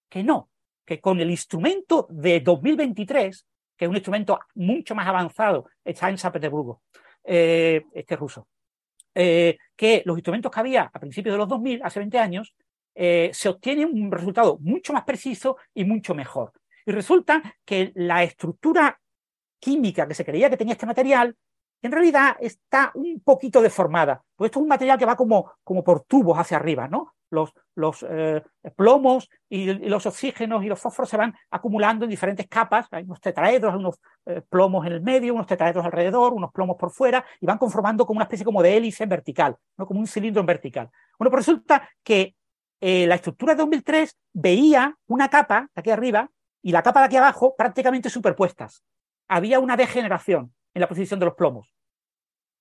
[0.10, 0.50] que no,
[0.86, 3.46] que con el instrumento de 2023,
[3.78, 6.82] que es un instrumento mucho más avanzado, está en San Petersburgo,
[7.24, 8.48] eh, este ruso,
[9.14, 12.56] que los instrumentos que había a principios de los 2000, hace 20 años,
[13.02, 16.52] eh, se obtiene un resultado mucho más preciso y mucho mejor.
[16.86, 19.00] Y resulta que la estructura
[19.58, 21.38] química que se creía que tenía este material,
[21.82, 24.24] en realidad está un poquito deformada.
[24.36, 27.16] Pues esto es un material que va como, como por tubos hacia arriba, ¿no?
[27.32, 28.42] Los, los eh,
[28.76, 32.88] plomos y, los oxígenos y los fósforos se van acumulando en diferentes capas.
[32.92, 36.92] Hay unos tetraedros, unos eh, plomos en el medio, unos tetraedros alrededor, unos plomos por
[36.92, 39.86] fuera, y van conformando como una especie como de hélice en vertical, ¿no?
[39.86, 40.90] como un cilindro en vertical.
[41.18, 42.36] Bueno, pues resulta que
[42.82, 46.32] eh, la estructura de 2003 veía una capa de aquí arriba
[46.62, 48.84] y la capa de aquí abajo prácticamente superpuestas.
[49.28, 51.74] Había una degeneración en la posición de los plomos.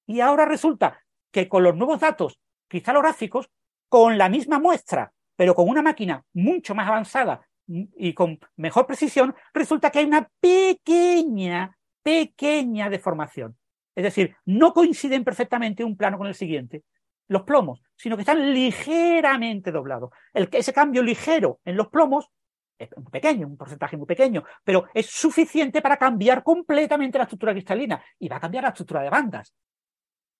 [0.07, 3.51] Y ahora resulta que con los nuevos datos cristalográficos,
[3.89, 9.35] con la misma muestra, pero con una máquina mucho más avanzada y con mejor precisión,
[9.53, 13.57] resulta que hay una pequeña, pequeña deformación.
[13.95, 16.85] Es decir, no coinciden perfectamente un plano con el siguiente
[17.29, 20.11] los plomos, sino que están ligeramente doblados.
[20.33, 22.31] El, ese cambio ligero en los plomos
[22.79, 28.03] es pequeño, un porcentaje muy pequeño, pero es suficiente para cambiar completamente la estructura cristalina
[28.19, 29.53] y va a cambiar la estructura de bandas.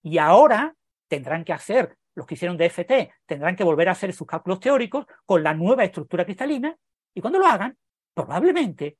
[0.03, 0.75] Y ahora
[1.09, 5.07] tendrán que hacer, los que hicieron DFT, tendrán que volver a hacer sus cálculos teóricos
[5.25, 6.77] con la nueva estructura cristalina
[7.15, 7.77] y cuando lo hagan,
[8.15, 8.99] probablemente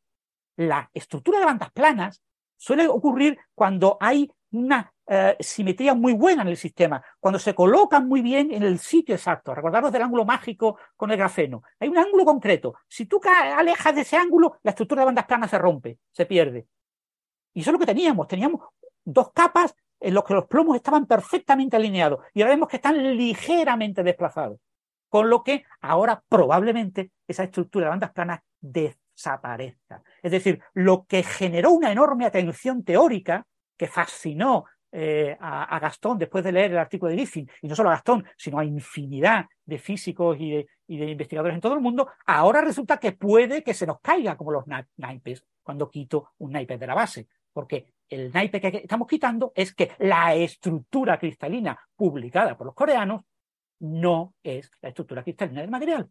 [0.57, 2.23] la estructura de bandas planas
[2.57, 8.07] suele ocurrir cuando hay una eh, simetría muy buena en el sistema, cuando se colocan
[8.07, 9.55] muy bien en el sitio exacto.
[9.55, 11.63] Recordaros del ángulo mágico con el grafeno.
[11.81, 12.75] Hay un ángulo concreto.
[12.87, 16.67] Si tú alejas de ese ángulo, la estructura de bandas planas se rompe, se pierde.
[17.55, 18.29] Y eso es lo que teníamos.
[18.29, 18.61] Teníamos
[19.03, 23.17] dos capas en las que los plomos estaban perfectamente alineados y ahora vemos que están
[23.17, 24.61] ligeramente desplazados.
[25.09, 30.03] Con lo que ahora probablemente esa estructura de bandas planas desaparezca.
[30.23, 33.47] Es decir, lo que generó una enorme atención teórica
[33.79, 37.91] que fascinó eh, a, Gastón después de leer el artículo de Griffin, y no solo
[37.91, 40.67] a Gastón, sino a infinidad de físicos y de,
[41.11, 44.65] investigadores en todo el mundo, ahora resulta que puede que se nos caiga como los
[44.97, 49.75] naipes cuando quito un naipe de la base, porque el naipe que estamos quitando es
[49.75, 53.23] que la estructura cristalina publicada por los coreanos
[53.81, 56.11] no es la estructura cristalina del material.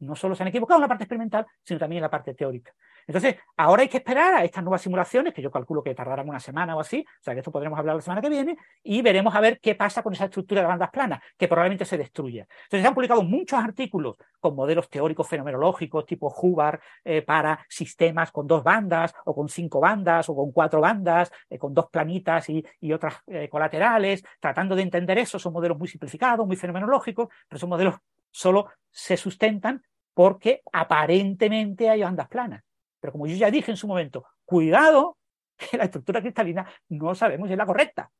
[0.00, 2.74] No solo se han equivocado en la parte experimental, sino también en la parte teórica.
[3.06, 6.40] Entonces, ahora hay que esperar a estas nuevas simulaciones, que yo calculo que tardarán una
[6.40, 9.34] semana o así, o sea que esto podremos hablar la semana que viene, y veremos
[9.34, 12.42] a ver qué pasa con esa estructura de bandas planas, que probablemente se destruya.
[12.64, 18.30] Entonces, se han publicado muchos artículos con modelos teóricos fenomenológicos tipo Hubbard eh, para sistemas
[18.32, 22.48] con dos bandas, o con cinco bandas, o con cuatro bandas, eh, con dos planitas
[22.48, 25.38] y, otras eh, colaterales, tratando de entender eso.
[25.38, 27.96] Son modelos muy simplificados, muy fenomenológicos, pero son modelos
[28.30, 32.65] solo se sustentan porque aparentemente hay bandas planas.
[33.06, 35.16] Pero como yo ya dije en su momento, cuidado,
[35.56, 38.10] que la estructura cristalina no sabemos si es la correcta.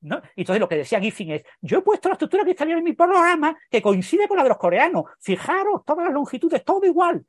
[0.00, 0.22] ¿no?
[0.34, 3.54] Entonces lo que decía Giffin es, yo he puesto la estructura cristalina en mi programa
[3.70, 5.04] que coincide con la de los coreanos.
[5.20, 7.22] Fijaros, todas las longitudes, todo igual.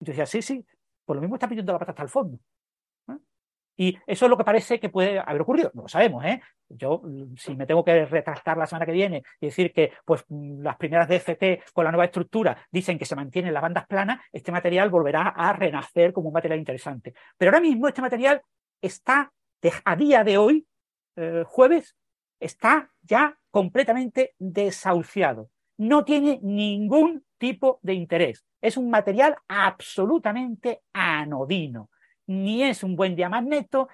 [0.00, 0.64] Y yo sí, sí,
[1.04, 2.38] por lo mismo está pidiendo la pata hasta el fondo.
[3.80, 5.70] Y eso es lo que parece que puede haber ocurrido.
[5.72, 6.42] No lo sabemos, ¿eh?
[6.68, 7.00] Yo,
[7.36, 10.76] si me tengo que retractar la semana que viene y decir que pues, mm, las
[10.76, 14.90] primeras DFT con la nueva estructura dicen que se mantienen las bandas planas, este material
[14.90, 17.14] volverá a renacer como un material interesante.
[17.36, 18.42] Pero ahora mismo este material
[18.82, 19.32] está,
[19.84, 20.66] a día de hoy,
[21.14, 21.96] eh, jueves,
[22.40, 25.50] está ya completamente desahuciado.
[25.76, 28.44] No tiene ningún tipo de interés.
[28.60, 31.90] Es un material absolutamente anodino
[32.28, 33.88] ni es un buen diamagneto,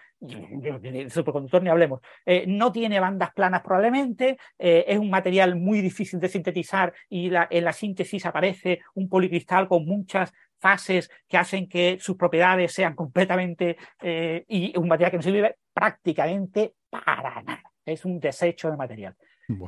[1.08, 6.20] superconductor ni hablemos, eh, no tiene bandas planas probablemente, eh, es un material muy difícil
[6.20, 11.98] de sintetizar y en la síntesis aparece un policristal con muchas fases que hacen que
[12.00, 17.62] sus propiedades sean completamente eh, y un material que no sirve prácticamente para nada.
[17.84, 19.14] Es un desecho de material.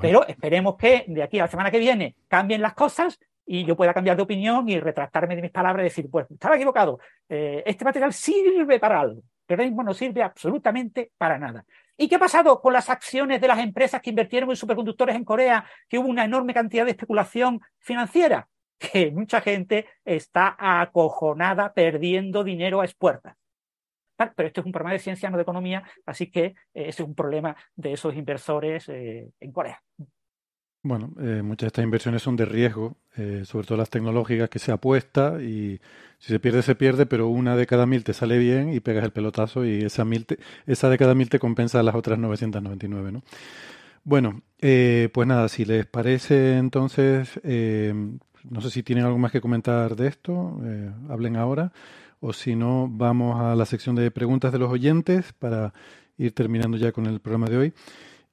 [0.01, 3.77] Pero esperemos que de aquí a la semana que viene cambien las cosas y yo
[3.77, 6.99] pueda cambiar de opinión y retractarme de mis palabras y decir, pues estaba equivocado,
[7.29, 11.65] eh, este material sirve para algo, pero mismo no sirve absolutamente para nada.
[11.97, 15.25] ¿Y qué ha pasado con las acciones de las empresas que invirtieron en superconductores en
[15.25, 18.49] Corea, que hubo una enorme cantidad de especulación financiera?
[18.79, 23.35] Que mucha gente está acojonada perdiendo dinero a expuertas.
[24.17, 27.09] Pero esto es un problema de ciencia, no de economía, así que eh, ese es
[27.09, 29.83] un problema de esos inversores eh, en Corea.
[30.87, 34.61] Bueno, eh, muchas de estas inversiones son de riesgo, eh, sobre todo las tecnológicas que
[34.61, 35.81] se apuesta y
[36.21, 39.03] si se pierde, se pierde, pero una de cada mil te sale bien y pegas
[39.03, 40.25] el pelotazo y esa, mil
[40.65, 43.25] esa de cada mil te compensa las otras 999, ¿no?
[44.05, 49.41] Bueno, eh, pues nada, si les parece entonces, no sé si tienen algo más que
[49.41, 50.61] comentar de esto,
[51.09, 51.73] hablen ahora,
[52.21, 55.75] o si no, vamos a la sección de preguntas de los oyentes para
[56.17, 57.75] ir terminando ya con el programa de hoy.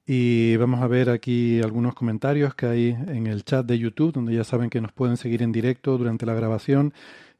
[0.05, 4.35] Y vamos a ver aquí algunos comentarios que hay en el chat de YouTube, donde
[4.35, 6.93] ya saben que nos pueden seguir en directo durante la grabación.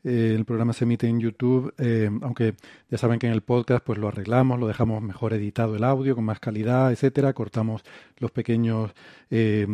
[0.06, 2.56] Eh, el programa se emite en YouTube, eh, aunque
[2.90, 6.16] ya saben que en el podcast pues lo arreglamos, lo dejamos mejor editado el audio,
[6.16, 7.34] con más calidad, etcétera.
[7.34, 7.84] Cortamos
[8.18, 8.92] los pequeños
[9.30, 9.68] eh,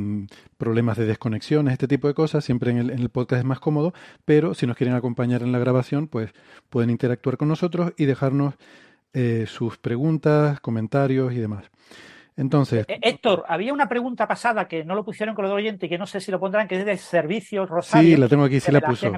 [0.58, 2.44] problemas de desconexiones, este tipo de cosas.
[2.44, 3.94] Siempre en el, en el podcast es más cómodo,
[4.26, 6.32] pero si nos quieren acompañar en la grabación, pues
[6.70, 8.56] pueden interactuar con nosotros y dejarnos
[9.48, 11.66] sus preguntas, comentarios y demás.
[12.40, 12.86] Entonces.
[12.88, 15.98] Eh, Héctor, había una pregunta pasada que no lo pusieron con los oyentes y que
[15.98, 18.16] no sé si lo pondrán, que es de servicios Rosario.
[18.16, 19.12] Sí, la tengo aquí, sí la, puso.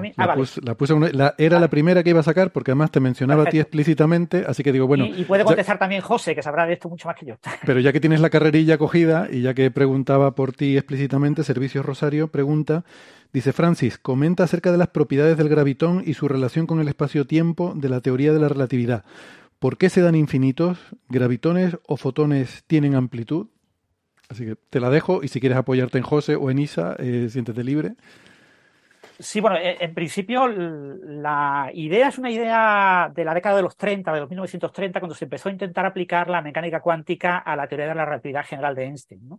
[0.60, 0.94] La, puse
[1.38, 4.64] era la primera que iba a sacar porque además te mencionaba a ti explícitamente, así
[4.64, 5.06] que digo, bueno.
[5.06, 7.36] Y, puede contestar también José, que sabrá de esto mucho más que yo.
[7.64, 11.86] Pero ya que tienes la carrerilla cogida y ya que preguntaba por ti explícitamente, Servicios
[11.86, 12.84] Rosario pregunta.
[13.32, 17.72] Dice Francis, comenta acerca de las propiedades del gravitón y su relación con el espacio-tiempo
[17.74, 19.04] de la teoría de la relatividad.
[19.62, 20.76] ¿Por qué se dan infinitos?
[21.08, 23.46] ¿Gravitones o fotones tienen amplitud?
[24.28, 27.28] Así que te la dejo y si quieres apoyarte en José o en Isa, eh,
[27.30, 27.92] siéntete libre.
[29.20, 34.12] Sí, bueno, en principio la idea es una idea de la década de los 30,
[34.12, 37.86] de los 1930, cuando se empezó a intentar aplicar la mecánica cuántica a la teoría
[37.86, 39.30] de la relatividad general de Einstein.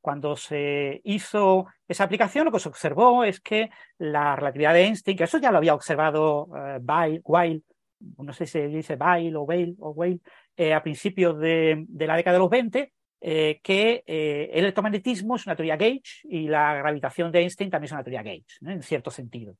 [0.00, 3.68] Cuando se hizo esa aplicación, lo que se observó es que
[3.98, 6.80] la relatividad de Einstein, que eso ya lo había observado eh,
[7.22, 7.62] Weil,
[8.00, 10.20] no sé si se dice Bail o o Weil,
[10.56, 15.46] eh, a principios de, la década de los 20, eh, que eh, el electromagnetismo es
[15.46, 19.10] una teoría gauge y la gravitación de Einstein también es una teoría gauge, en cierto
[19.10, 19.56] sentido.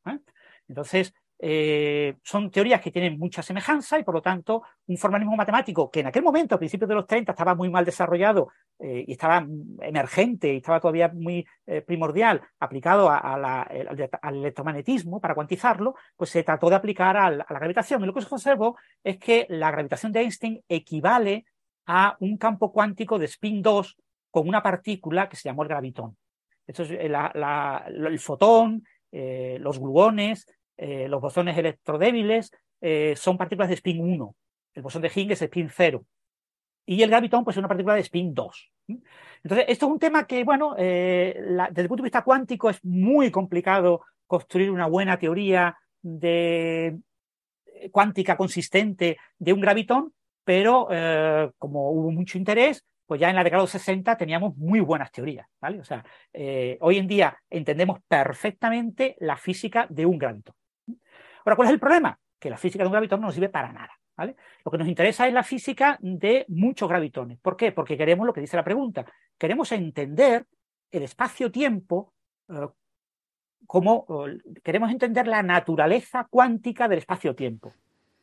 [0.69, 5.89] Entonces, eh, son teorías que tienen mucha semejanza y por lo tanto un formalismo matemático
[5.89, 8.48] que en aquel momento, a principios de los 30, estaba muy mal desarrollado
[8.81, 9.47] eh, y estaba
[9.81, 16.70] emergente y estaba todavía muy eh, primordial aplicado al electromagnetismo para cuantizarlo, pues se trató
[16.70, 18.02] de aplicar a la, gravitación.
[18.02, 21.44] Y lo que se observó es que la gravitación de Einstein equivale
[21.86, 23.97] a un campo cuántico de spin 2
[24.31, 26.16] con una partícula que se llamó el gravitón.
[26.66, 30.47] Esto es el fotón, los gluones,
[30.78, 34.36] eh, los bosones electrodébiles eh, son partículas de spin 1.
[34.74, 36.05] El bosón de Higgs es spin 0.
[36.86, 38.72] Y el gravitón, pues, es una partícula de spin 2.
[39.42, 41.34] Entonces, esto es un tema que, bueno, eh,
[41.70, 45.76] desde el punto de vista cuántico es muy complicado construir una buena teoría
[47.90, 50.12] cuántica consistente de un gravitón,
[50.44, 50.88] pero
[51.59, 55.10] como hubo mucho interés, pues ya en la década de los 60 teníamos muy buenas
[55.10, 55.80] teorías, ¿vale?
[55.80, 56.05] O sea,
[56.80, 60.55] hoy en día entendemos perfectamente la física de un gravitón.
[61.49, 62.20] Ahora, ¿cuál es el problema?
[62.39, 63.99] Que la física de un gravitón no nos sirve para nada.
[64.62, 67.39] Lo que nos interesa es la física de muchos gravitones.
[67.39, 67.73] ¿Por qué?
[67.73, 69.07] Porque queremos lo que dice la pregunta.
[69.39, 70.45] Queremos entender
[70.91, 72.12] el espacio-tiempo
[73.66, 74.07] como
[74.62, 77.73] queremos entender la naturaleza cuántica del espacio-tiempo.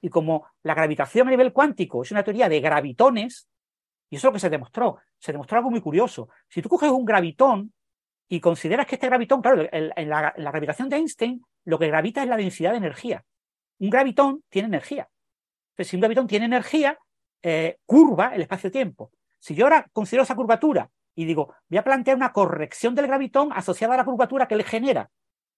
[0.02, 3.50] Y como la gravitación a nivel cuántico es una teoría de gravitones,
[4.12, 6.30] y eso es lo que se demostró, se demostró algo muy curioso.
[6.48, 7.74] Si tú coges un gravitón
[8.28, 12.30] y consideras que este gravitón, claro, en la, gravitación de Einstein, lo que gravita es
[12.30, 13.24] la densidad de energía.
[13.80, 15.08] Un gravitón tiene energía.
[15.72, 16.98] Entonces, si un gravitón tiene energía,
[17.44, 19.12] eh, curva el espacio-tiempo.
[19.40, 23.52] Si yo ahora considero esa curvatura y digo, voy a plantear una corrección del gravitón
[23.54, 25.10] asociada a la curvatura que él genera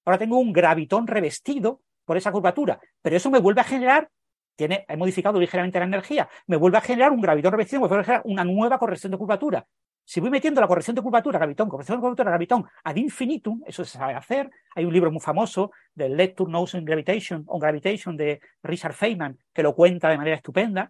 [0.08, 4.10] Ahora tengo un gravitón revestido por esa curvatura, pero eso me vuelve a generar,
[4.56, 8.04] tiene, he modificado ligeramente la energía, me vuelve a generar un gravitón revestido, me vuelve
[8.04, 9.68] a generar una nueva corrección de curvatura.
[10.10, 13.84] Si voy metiendo la corrección de curvatura, gravitón, corrección de curvatura, gravitón, ad infinitum, eso
[13.84, 14.50] se sabe hacer.
[14.74, 19.38] Hay un libro muy famoso del Lecture Notes on Gravitation, on Gravitation de Richard Feynman,
[19.54, 20.90] que lo cuenta de manera estupenda.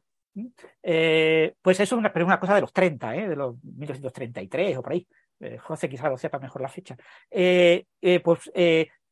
[0.84, 3.27] Eh, pues eso es una, cosa de los 30, ¿eh?
[3.30, 5.07] de los 1933 o por ahí.
[5.39, 6.95] Eh, José quizás lo sepa mejor la fecha.
[8.23, 8.52] pues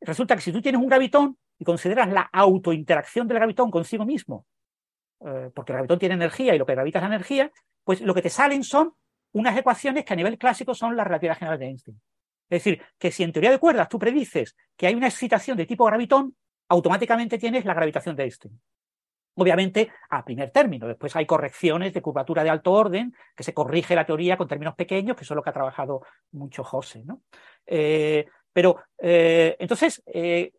[0.01, 4.45] resulta que si tú tienes un gravitón y consideras la autointeracción del gravitón consigo mismo,
[5.17, 7.51] porque el gravitón tiene energía y lo que gravita es la energía,
[7.83, 8.93] pues lo que te salen son
[9.35, 12.01] unas ecuaciones que a nivel clásico son la relatividad general de Einstein.
[12.49, 15.65] Es decir, que si en teoría de cuerdas tú predices que hay una excitación de
[15.65, 16.35] tipo gravitón,
[16.69, 18.61] automáticamente tienes la gravitación de Einstein.
[19.35, 20.87] Obviamente, a primer término.
[20.87, 24.75] Después hay correcciones de curvatura de alto orden, que se corrige la teoría con términos
[24.75, 27.03] pequeños, que eso es lo que ha trabajado mucho José.
[27.03, 27.23] ¿no?
[27.65, 30.53] Eh, pero eh, entonces, eh,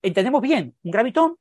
[0.00, 1.36] entendemos bien, un gravitón,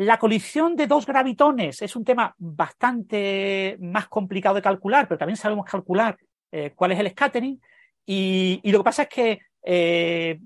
[0.00, 5.36] la colisión de dos gravitones es un tema bastante más complicado de calcular, pero también
[5.36, 6.16] sabemos calcular
[6.50, 7.60] eh, cuál es el scattering.
[8.06, 10.40] Y, lo que pasa es que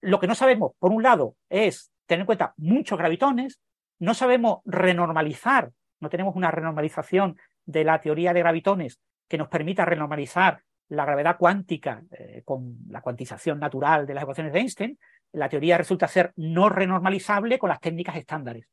[0.00, 3.60] lo que no sabemos, por un lado, es tener en cuenta muchos gravitones,
[4.00, 5.70] no sabemos renormalizar,
[6.00, 8.98] no tenemos una renormalización de la teoría de gravitones
[9.28, 14.52] que nos permita renormalizar la gravedad cuántica eh, con la cuantización natural de las ecuaciones
[14.52, 14.98] de Einstein,
[15.34, 18.66] la teoría resulta ser no renormalizable con las técnicas estándares.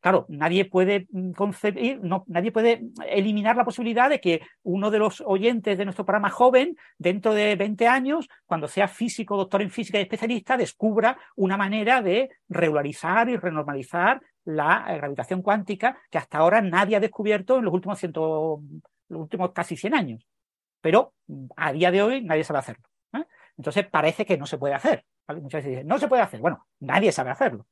[0.00, 5.22] Claro, nadie puede mm, concebir, nadie puede eliminar la posibilidad de que uno de los
[5.24, 9.98] oyentes de nuestro programa joven, dentro de 20 años, cuando sea físico, doctor en física
[9.98, 16.38] y especialista, descubra una manera de regularizar y renormalizar la eh, gravitación cuántica que hasta
[16.38, 18.60] ahora nadie ha descubierto en los últimos, ciento,
[19.08, 20.26] los últimos casi 100 años
[20.82, 22.84] pero mm, a día de hoy nadie sabe hacerlo.
[23.52, 23.54] ¿Eh?
[23.58, 25.04] Entonces parece que no se puede hacer.
[25.28, 26.40] Muchas veces dicen, no se puede hacer.
[26.40, 27.66] Bueno, nadie sabe hacerlo.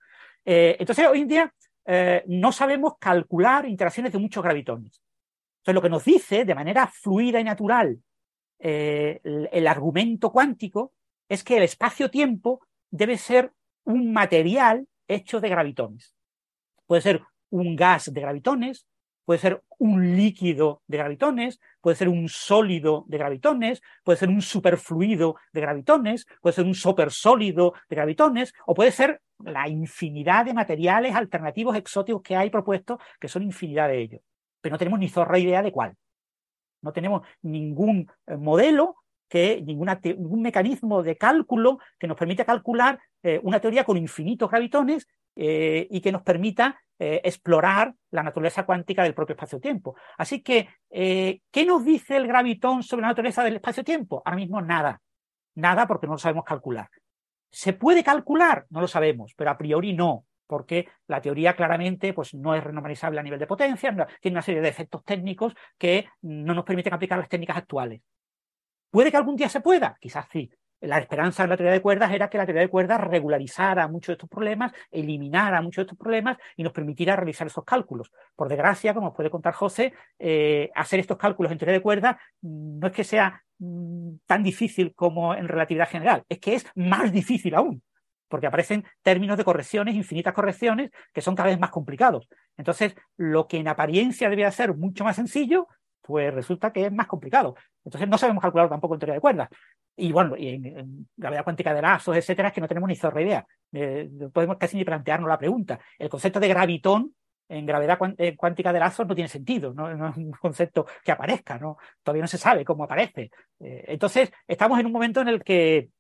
[0.44, 1.55] Eh, entonces hoy en día
[1.86, 5.02] eh, no sabemos calcular interacciones de muchos gravitones.
[5.59, 7.98] Entonces lo que nos dice de manera fluida y natural
[8.59, 10.93] el, el argumento cuántico
[11.28, 13.52] es que el espacio-tiempo debe ser
[13.85, 16.15] un material hecho de gravitones.
[16.86, 18.86] Puede ser un gas de gravitones,
[19.31, 24.43] puede ser un líquido de gravitones, puede ser un sólido de gravitones, puede ser un
[24.43, 30.52] superfluido de gravitones, puede ser un supersólido de gravitones, o puede ser la infinidad de
[30.52, 34.20] materiales alternativos exóticos que hay propuestos, que son infinidad de ellos.
[34.61, 35.94] Pero no tenemos ni zorra idea de cuál.
[36.82, 38.97] No tenemos ningún eh, modelo
[39.28, 45.07] que ningún mecanismo de cálculo que nos permita calcular eh, una teoría con infinitos gravitones
[45.36, 49.97] eh, y que nos permita eh, explorar la naturaleza cuántica del propio espacio-tiempo.
[50.19, 54.23] Así que, eh, ¿qué nos dice el gravitón sobre la naturaleza del espacio-tiempo?
[54.24, 55.01] Ahora mismo nada.
[55.55, 56.89] Nada porque no lo sabemos calcular.
[57.51, 58.66] ¿Se puede calcular?
[58.69, 63.19] No lo sabemos, pero a priori no, porque la teoría claramente pues, no es renormalizable
[63.19, 67.19] a nivel de potencia, tiene una serie de efectos técnicos que no nos permiten aplicar
[67.19, 68.02] las técnicas actuales.
[68.90, 69.97] ¿Puede que algún día se pueda?
[70.01, 70.51] Quizás sí,
[70.81, 74.09] la esperanza de la teoría de cuerdas era que la teoría de cuerdas regularizara muchos
[74.09, 78.11] de estos problemas, eliminara muchos de estos problemas y nos permitiera realizar esos cálculos.
[78.35, 82.86] Por desgracia, como puede contar José, eh, hacer estos cálculos en teoría de cuerdas no
[82.86, 87.55] es que sea mm, tan difícil como en relatividad general, es que es más difícil
[87.55, 87.82] aún,
[88.28, 92.28] porque aparecen términos de correcciones, infinitas correcciones, que son cada vez más complicados.
[92.57, 95.69] Entonces, lo que en apariencia debía ser mucho más sencillo,
[96.11, 97.55] pues resulta que es más complicado.
[97.85, 99.49] Entonces no sabemos calcular tampoco en teoría de cuerdas.
[99.97, 103.23] Y bueno, y en, gravedad cuántica de lazos, etcétera, es que no tenemos ni zorra
[103.23, 103.47] idea.
[103.73, 105.78] Eh, podemos casi ni plantearnos la pregunta.
[105.99, 107.15] El concepto de gravitón
[107.49, 109.89] en gravedad eh, cuántica de lazos no tiene sentido, ¿no?
[109.89, 111.78] es un concepto que aparezca, ¿no?
[112.03, 113.31] todavía no se sabe cómo aparece.
[113.61, 115.91] Eh, entonces, estamos en un momento en el que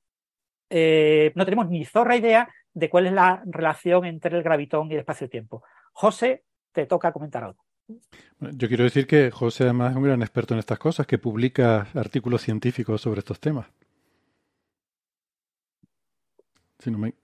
[1.34, 5.00] no tenemos ni zorra idea de cuál es la relación entre el gravitón y el
[5.00, 5.62] espacio-tiempo.
[5.92, 7.69] José, te toca comentar algo.
[8.40, 11.88] Yo quiero decir que José además es un gran experto en estas cosas, que publica
[11.94, 13.66] artículos científicos sobre estos temas.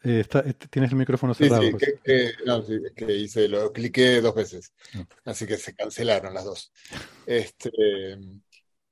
[0.02, 1.62] Eh, este, tienes el micrófono cerrado.
[1.62, 1.72] Sí,
[2.05, 4.72] que, no, sí, que hice, lo cliqué dos veces,
[5.24, 6.72] así que se cancelaron las dos.
[7.24, 8.18] Este,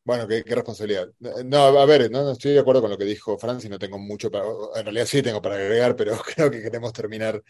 [0.05, 1.11] bueno, qué, responsabilidad.
[1.45, 4.31] No, a ver, no, estoy de acuerdo con lo que dijo Francis, no tengo mucho
[4.31, 4.45] para,
[4.77, 7.43] en realidad sí tengo para agregar, pero creo que queremos terminar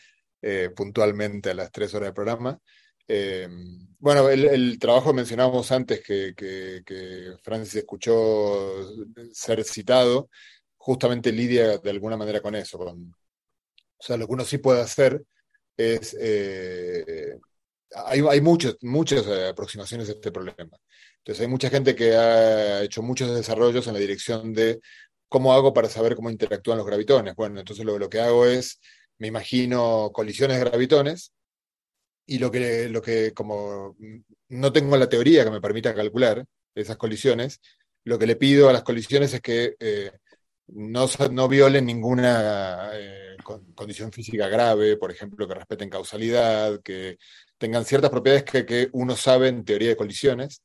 [0.43, 2.59] eh, puntualmente a las tres horas del programa.
[3.09, 3.49] Eh,
[3.99, 8.87] bueno, el, trabajo que mencionábamos antes que, Francis escuchó
[9.33, 10.29] ser citado,
[10.77, 12.79] justamente lidia de alguna manera con eso.
[12.79, 15.23] Con, o sea, lo que uno sí puede hacer
[15.77, 16.17] es...
[16.21, 17.39] Eh,
[17.97, 18.77] hay, hay muchas
[19.27, 20.77] eh, aproximaciones a este problema.
[21.19, 24.81] Entonces hay mucha gente que ha hecho muchos desarrollos en la dirección de
[25.29, 27.35] cómo hago para saber cómo interactúan los gravitones.
[27.37, 28.81] Bueno, entonces lo que hago es,
[29.19, 31.34] me imagino colisiones de gravitones
[32.27, 33.97] y lo que, lo que como
[34.49, 36.45] no tengo la teoría que me permita calcular
[36.75, 37.61] esas colisiones,
[38.05, 40.13] lo que le pido a las colisiones es que eh,
[40.69, 43.37] no, no violen ninguna eh,
[43.75, 47.19] condición física grave, por ejemplo, que respeten causalidad, que
[47.59, 50.63] tengan ciertas propiedades que, uno sabe en teoría de colisiones,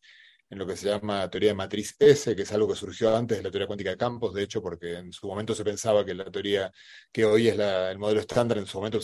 [0.49, 3.37] en lo que se llama teoría de matriz S, que es algo que surgió antes
[3.37, 6.13] de la teoría cuántica de campos, de hecho, porque en su momento se pensaba que
[6.15, 6.71] la teoría
[7.11, 8.99] que hoy es el modelo estándar, en su momento,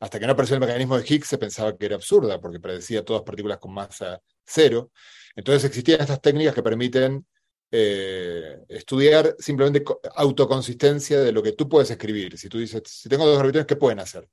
[0.00, 3.04] hasta que no apareció el mecanismo de Higgs, se pensaba que era absurda, porque predecía
[3.04, 4.90] todas partículas con masa cero.
[5.34, 7.26] Entonces existían estas técnicas que permiten
[7.70, 9.84] eh, estudiar simplemente
[10.14, 12.38] autoconsistencia de lo que tú puedes escribir.
[12.38, 14.28] Si tú dices, si tengo dos gravitones, ¿qué pueden hacer?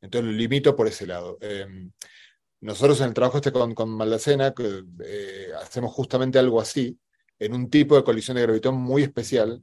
[0.00, 1.38] Entonces lo limito por ese lado.
[1.40, 1.92] Em,
[2.60, 4.54] nosotros en el trabajo este con, con Maldacena
[5.04, 6.98] eh, hacemos justamente algo así,
[7.38, 9.62] en un tipo de colisión de gravitón muy especial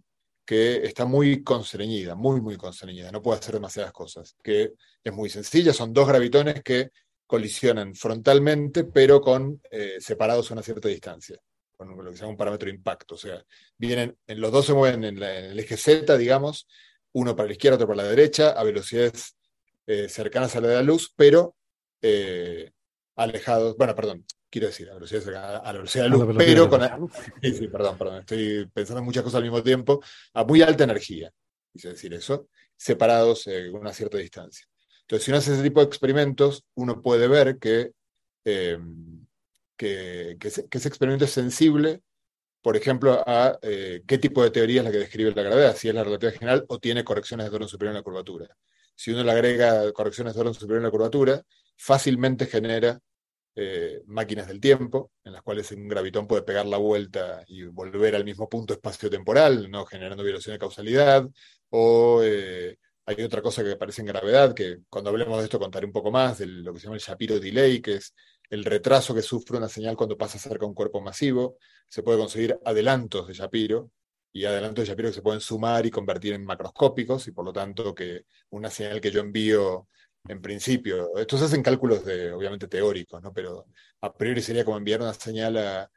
[0.49, 4.73] que está muy constreñida, muy, muy constreñida, no puede hacer demasiadas cosas, que
[5.03, 6.89] es muy sencilla, son dos gravitones que
[7.27, 11.39] colisionan frontalmente, pero con eh, separados a una cierta distancia
[11.77, 13.13] con lo que se llama un parámetro impacto.
[13.13, 13.45] O sea,
[13.77, 16.67] vienen, en los dos se mueven en, el eje Z, digamos,
[17.11, 19.37] uno para la izquierda, otro para la derecha, a velocidades
[19.85, 21.55] eh, cercanas a la de la luz, pero
[22.01, 22.71] eh,
[23.15, 26.69] alejados, bueno, perdón, quiero decir, a, velocidades cercanas a la velocidad de la luz, pero
[26.69, 27.09] con...
[27.41, 30.01] Sí, sí, perdón, perdón, estoy pensando en muchas cosas al mismo tiempo,
[30.33, 31.31] a muy alta energía,
[31.71, 34.65] quise decir eso, separados eh, una cierta distancia.
[35.01, 37.91] Entonces, si uno hace ese tipo de experimentos, uno puede ver que
[39.79, 42.01] que, ese, experimento es sensible,
[42.61, 45.87] por ejemplo, a eh, qué tipo de teoría es la que describe la gravedad, si
[45.87, 48.47] es la relatividad general o tiene correcciones de orden superior en la curvatura.
[48.95, 51.41] Si uno le agrega correcciones de orden superior en la curvatura,
[51.77, 52.99] fácilmente genera
[53.61, 58.15] eh, máquinas del tiempo, en las cuales un gravitón puede pegar la vuelta y volver
[58.15, 61.27] al mismo punto espacio-temporal, no generando violación de causalidad,
[61.69, 65.85] o eh, hay otra cosa que aparece en gravedad, que cuando hablemos de esto contaré
[65.85, 68.13] un poco más, de lo que se llama el Shapiro delay, que es
[68.49, 71.57] el retraso que sufre una señal cuando pasa cerca de un cuerpo masivo,
[71.89, 73.91] se puede conseguir adelantos de Shapiro,
[74.31, 77.51] y adelantos de Shapiro que se pueden sumar y convertir en macroscópicos, y por lo
[77.51, 79.89] tanto que una señal que yo envío
[80.27, 83.33] en principio, estos hacen cálculos de, obviamente teóricos, ¿no?
[83.33, 83.65] pero
[84.01, 85.91] a priori sería como enviar una señal a,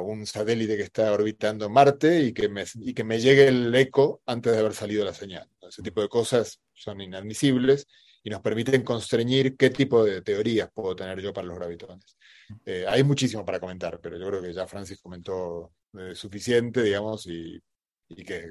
[0.00, 4.22] un satélite que está orbitando Marte y que, me, y que me llegue el eco
[4.26, 5.48] antes de haber salido la señal.
[5.62, 7.86] Ese tipo de cosas son inadmisibles
[8.22, 12.16] y nos permiten constreñir qué tipo de teorías puedo tener yo para los gravitones.
[12.64, 17.26] Eh, hay muchísimo para comentar, pero yo creo que ya Francis comentó eh, suficiente, digamos,
[17.26, 17.62] y,
[18.08, 18.48] que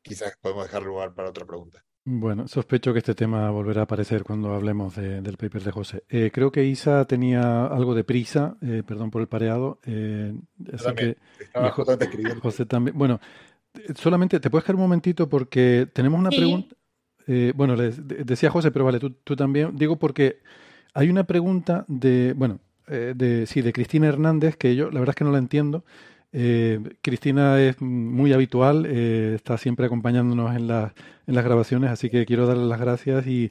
[0.00, 1.84] quizás podemos dejar lugar para otra pregunta.
[2.04, 6.04] Bueno, sospecho que este tema volverá a aparecer cuando hablemos del paper de José.
[6.08, 8.56] Eh, creo que Isa tenía algo de prisa,
[8.86, 9.78] perdón por el pareado.
[9.84, 11.16] así que,
[12.40, 12.98] José también.
[12.98, 13.20] Bueno,
[13.94, 16.74] solamente te puedes quedar un momentito porque tenemos una pregunta.
[17.26, 19.76] Eh, bueno, les decía José, pero vale, tú, también.
[19.76, 20.40] Digo porque
[20.94, 25.10] hay una pregunta de, bueno, eh, de, sí, de Cristina Hernández, que yo la verdad
[25.10, 25.84] es que no la entiendo.
[26.32, 32.46] Eh, Cristina es muy habitual, está siempre acompañándonos en, en las grabaciones, así que quiero
[32.46, 33.50] darle las gracias y,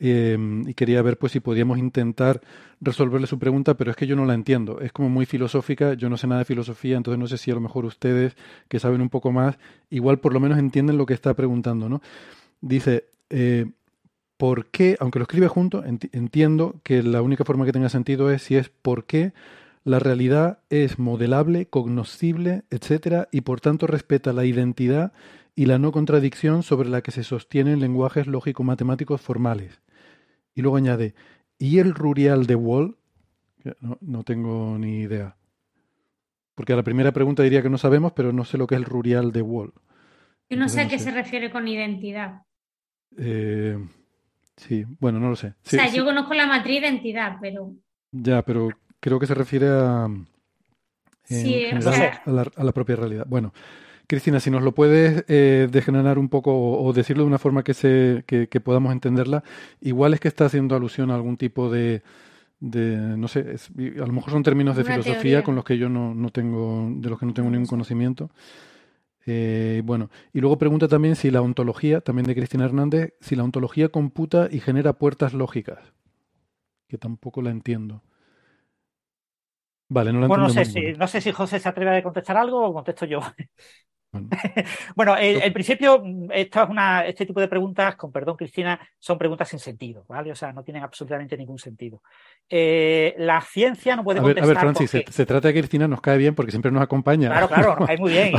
[0.00, 2.40] y, quería ver pues si podíamos intentar
[2.80, 4.80] resolverle su pregunta, pero es que yo no la entiendo.
[4.80, 7.54] Es como muy filosófica, yo no sé nada de filosofía, entonces no sé si a
[7.54, 8.36] lo mejor ustedes
[8.68, 9.58] que saben un poco más,
[9.90, 12.00] igual por lo menos entienden lo que está preguntando, ¿no?
[12.60, 13.66] Dice, eh,
[14.36, 18.42] ¿por qué, aunque lo escribe junto, entiendo que la única forma que tenga sentido es
[18.42, 19.32] si es por qué
[19.84, 25.12] la realidad es modelable, cognoscible, etcétera, y por tanto respeta la identidad
[25.54, 29.80] y la no contradicción sobre la que se sostienen lenguajes lógico-matemáticos formales.
[30.54, 31.14] Y luego añade,
[31.58, 32.96] ¿y el rurial de Wall?
[33.80, 35.36] No, no, tengo ni idea.
[36.54, 38.80] Porque a la primera pregunta diría que no sabemos, pero no sé lo que es
[38.80, 39.72] el rurial de Wall.
[40.48, 42.42] Yo no sé a qué se refiere con identidad.
[43.16, 43.78] Eh,
[44.56, 45.48] sí, bueno, no lo sé.
[45.48, 47.74] o sea, yo conozco la matriz de identidad, pero...
[48.10, 50.08] Ya, pero creo que se refiere a,
[51.24, 53.26] sí, a, la, propia realidad.
[53.28, 53.52] Bueno,
[54.06, 57.74] Cristina, si nos lo puedes eh, degenerar un poco o, decirlo de una forma que,
[57.74, 59.44] se, que, podamos entenderla,
[59.80, 62.02] igual es que está haciendo alusión a algún tipo de,
[62.60, 63.56] de no sé,
[63.96, 67.10] a lo mejor son términos de filosofía con los que yo no, no, tengo, de
[67.10, 68.30] los que no tengo ningún conocimiento.
[69.30, 73.44] Eh, bueno, y luego pregunta también si la ontología, también de Cristina Hernández, si la
[73.44, 75.80] ontología computa y genera puertas lógicas,
[76.88, 78.02] que tampoco la entiendo.
[79.88, 82.36] Vale, no la bueno, no sé, si, no sé si José se atreve a contestar
[82.36, 83.20] algo o contesto yo.
[84.94, 86.02] Bueno, en principio,
[86.32, 90.32] esta es una, este tipo de preguntas, con perdón, Cristina, son preguntas sin sentido, ¿vale?
[90.32, 92.02] O sea, no tienen absolutamente ningún sentido.
[92.48, 94.44] Eh, la ciencia no puede contestar.
[94.44, 97.28] a ver, Francis, se, trata de que Cristina nos cae bien porque siempre nos acompaña.
[97.28, 98.32] Claro, claro, nos cae muy bien.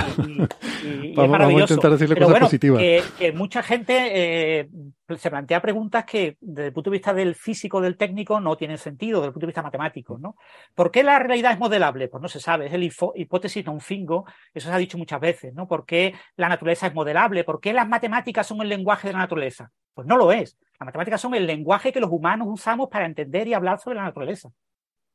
[0.84, 2.82] Y, vamos, a intentar decirle cosas positivas.
[2.82, 4.70] Que, mucha gente eh,
[5.18, 8.78] se plantea preguntas que, desde el punto de vista del físico, del técnico, no tienen
[8.78, 10.36] sentido, desde el punto de vista matemático, ¿no?
[10.76, 12.08] ¿Por qué la realidad es modelable?
[12.08, 15.54] Pues no se sabe, es el hipótesis non fingo, eso se ha dicho muchas veces,
[15.54, 15.68] ¿no?
[15.68, 17.44] ¿Por qué la naturaleza es modelable?
[17.44, 19.72] ¿Por qué las matemáticas son el lenguaje de la naturaleza?
[19.94, 20.58] Pues no lo es.
[20.80, 24.04] Las matemáticas son el lenguaje que los humanos usamos para entender y hablar sobre la
[24.04, 24.50] naturaleza.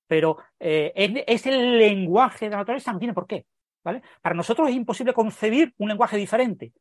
[0.07, 0.93] Pero eh,
[1.27, 3.47] es, el lenguaje de la naturaleza, no tiene por qué.
[3.83, 4.03] ¿vale?
[4.21, 6.73] Para nosotros es imposible concebir un lenguaje diferente,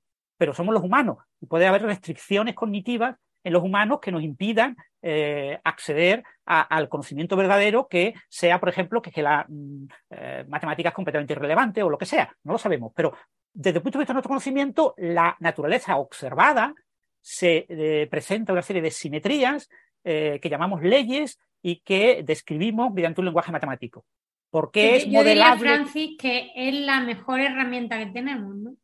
[0.44, 3.16] pero somos los humanos y puede haber restricciones cognitivas
[3.46, 9.02] en los humanos que nos impidan eh, acceder al conocimiento verdadero que sea, por ejemplo,
[9.02, 12.36] que, la mm, eh, matemática es completamente irrelevante o lo que sea.
[12.44, 13.14] No lo sabemos, pero
[13.54, 16.76] desde el punto de vista de nuestro conocimiento, la naturaleza observada
[17.22, 19.70] se eh, presenta una serie de simetrías
[20.04, 24.04] eh, que llamamos leyes y que describimos mediante un lenguaje matemático.
[24.50, 28.76] Porque es yo diría, Francis, que es la mejor herramienta que tenemos, ¿no?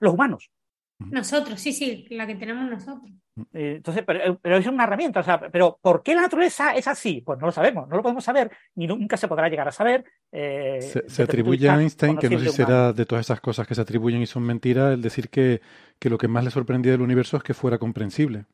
[0.00, 0.48] Los humanos.
[0.98, 3.10] Nosotros, sí, sí, la que tenemos nosotros.
[3.52, 7.20] Eh, entonces, pero, es una herramienta, o sea, pero ¿por qué la naturaleza es así?
[7.20, 10.04] Pues no lo sabemos, no lo podemos saber, ni nunca se podrá llegar a saber.
[10.30, 13.74] Eh, se, atribuye a Einstein, que no sé si será de todas esas cosas que
[13.74, 15.60] se atribuyen y son mentiras, el decir que,
[15.98, 18.44] que lo que más le sorprendía del universo es que fuera comprensible,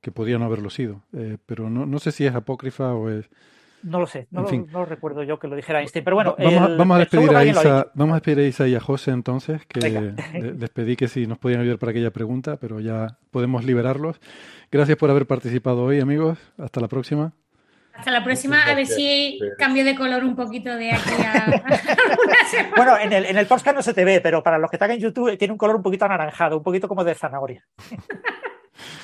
[0.00, 1.02] que podía no haberlo sido.
[1.12, 3.28] Eh, pero no, no sé si es apócrifa o es...
[3.82, 6.36] No lo sé, no, lo, recuerdo yo que lo dijera Einstein, pero bueno.
[6.38, 10.14] Vamos, a, despedir a Isa, vamos a despedir a Isa y a José entonces, que
[10.40, 14.20] les pedí que si nos podían ayudar para aquella pregunta, pero ya podemos liberarlos.
[14.70, 16.38] Gracias por haber participado hoy, amigos.
[16.58, 17.32] Hasta la próxima.
[17.94, 21.62] Hasta la próxima, a ver si cambio de color un poquito de aquí a,
[22.76, 24.92] Bueno, en el, en el podcast no se te ve, pero para los que están
[24.92, 27.64] en YouTube tiene un color un poquito anaranjado, un poquito como de zanahoria.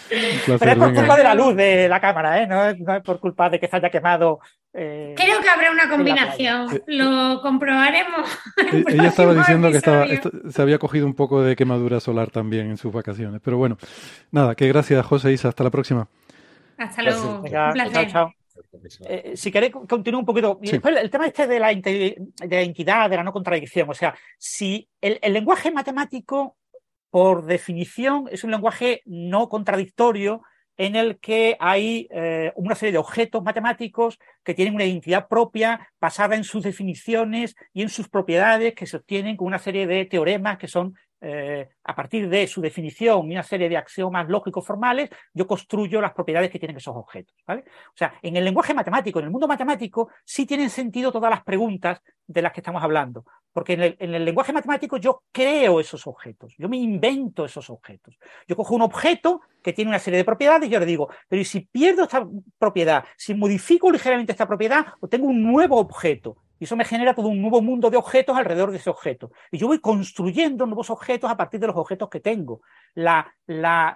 [0.09, 2.47] Pero es por culpa de la luz de la cámara, ¿eh?
[2.47, 4.41] no, es, por culpa de que se haya quemado.
[4.73, 8.29] Eh, Creo que habrá una combinación, lo comprobaremos.
[8.89, 12.77] Ella estaba diciendo que estaba, se había cogido un poco de quemadura solar también en
[12.77, 13.41] sus vacaciones.
[13.45, 13.77] Pero bueno,
[14.31, 15.49] nada, que gracias, José Isa.
[15.49, 16.09] Hasta la próxima.
[16.79, 17.45] Hasta luego.
[17.51, 18.33] Chao, chao.
[19.09, 20.59] Eh, si queréis, continúo un poquito.
[20.63, 22.17] El tema este de la, de
[22.49, 23.89] la entidad, de la no contradicción.
[23.91, 26.57] O sea, si el, el lenguaje matemático
[27.11, 30.43] por definición, es un lenguaje no contradictorio
[30.79, 35.91] en el que hay eh, una serie de objetos matemáticos que tienen una identidad propia
[36.01, 40.05] basada en sus definiciones y en sus propiedades que se obtienen con una serie de
[40.05, 44.65] teoremas que son eh, a partir de su definición y una serie de axiomas lógicos
[44.65, 47.35] formales, yo construyo las propiedades que tienen esos objetos.
[47.49, 51.43] O sea, en el lenguaje matemático, en el mundo matemático, sí tienen sentido todas las
[51.43, 53.25] preguntas de las que estamos hablando.
[53.53, 58.17] Porque en el, lenguaje matemático yo creo esos objetos, yo me invento esos objetos.
[58.47, 61.43] Yo cojo un objeto que tiene una serie de propiedades y yo le digo, pero
[61.43, 62.25] ¿y si pierdo esta
[62.59, 63.05] propiedad?
[63.17, 66.37] Si modifico ligeramente esta propiedad, obtengo un nuevo objeto.
[66.59, 69.31] Y eso me genera todo un nuevo mundo de objetos alrededor de ese objeto.
[69.51, 72.63] Y yo voy construyendo nuevos objetos a partir de los objetos que tengo.
[72.95, 73.33] La,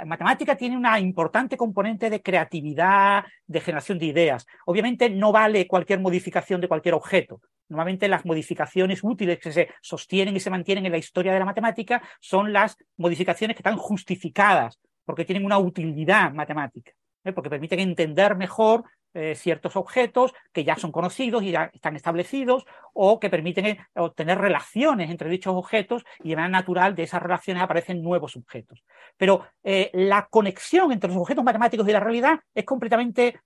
[0.06, 4.46] matemática tiene una importante componente de creatividad, de generación de ideas.
[4.66, 7.40] Obviamente no vale cualquier modificación de cualquier objeto.
[7.68, 11.44] Normalmente las modificaciones útiles que se sostienen y se mantienen en la historia de la
[11.44, 16.92] matemática son las modificaciones que están justificadas porque tienen una utilidad matemática,
[17.24, 17.32] ¿eh?
[17.32, 18.84] porque permiten entender mejor
[19.14, 22.64] eh, ciertos objetos que ya son conocidos y ya están establecidos
[22.94, 27.22] o que permiten eh, obtener relaciones entre dichos objetos y de manera natural de esas
[27.22, 28.82] relaciones aparecen nuevos objetos.
[29.18, 33.40] Pero eh, la conexión entre los objetos matemáticos y la realidad es completamente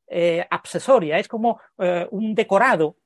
[0.51, 1.60] absesoria, es como
[2.10, 2.97] un decorado.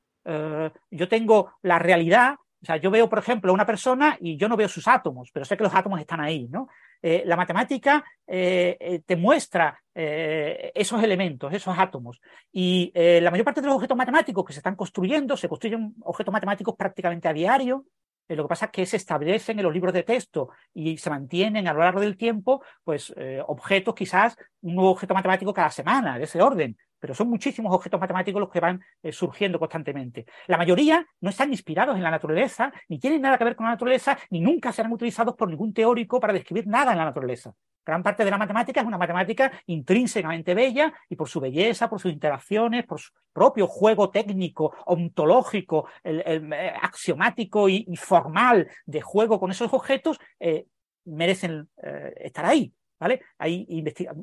[0.90, 4.56] yo tengo la realidad o sea, yo veo, por ejemplo, una persona y yo no
[4.56, 6.68] veo sus átomos, pero sé que los átomos están ahí, ¿no?
[7.02, 12.22] Eh, la matemática eh, eh, te muestra esos elementos, esos átomos.
[12.50, 16.32] Y la mayor parte de los objetos matemáticos que se están construyendo, se construyen objetos
[16.32, 17.84] matemáticos prácticamente a diario.
[18.26, 21.68] Lo que pasa es que se establecen en los libros de texto y se mantienen
[21.68, 23.12] a lo largo del tiempo, pues
[23.46, 27.98] objetos, quizás un nuevo objeto matemático cada semana, de ese orden pero son muchísimos objetos
[27.98, 30.26] matemáticos los que van eh, surgiendo constantemente.
[30.46, 33.72] La mayoría no están inspirados en la naturaleza, ni tienen nada que ver con la
[33.72, 37.52] naturaleza, ni nunca serán utilizados por ningún teórico para describir nada en la naturaleza.
[37.84, 41.98] Gran parte de la matemática es una matemática intrínsecamente bella y por su belleza, por
[41.98, 49.50] sus interacciones, por su propio juego técnico, ontológico, eh, axiomático y, formal de juego con
[49.50, 50.66] esos objetos, eh,
[51.04, 51.68] merecen
[52.16, 52.72] estar ahí.
[53.00, 53.22] ¿Vale?
[53.38, 53.66] Hay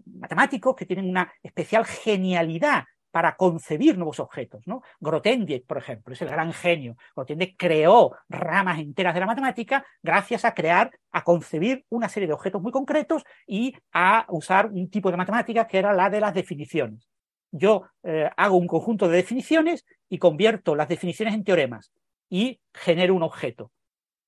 [0.05, 4.67] matemáticos que tienen una especial genialidad para concebir nuevos objetos.
[4.67, 4.83] ¿no?
[4.99, 6.95] Grothendieck, por ejemplo, es el gran genio.
[7.15, 12.33] Grothendieck creó ramas enteras de la matemática gracias a crear, a concebir una serie de
[12.33, 16.33] objetos muy concretos y a usar un tipo de matemática que era la de las
[16.33, 17.09] definiciones.
[17.49, 21.91] Yo eh, hago un conjunto de definiciones y convierto las definiciones en teoremas
[22.29, 23.71] y genero un objeto.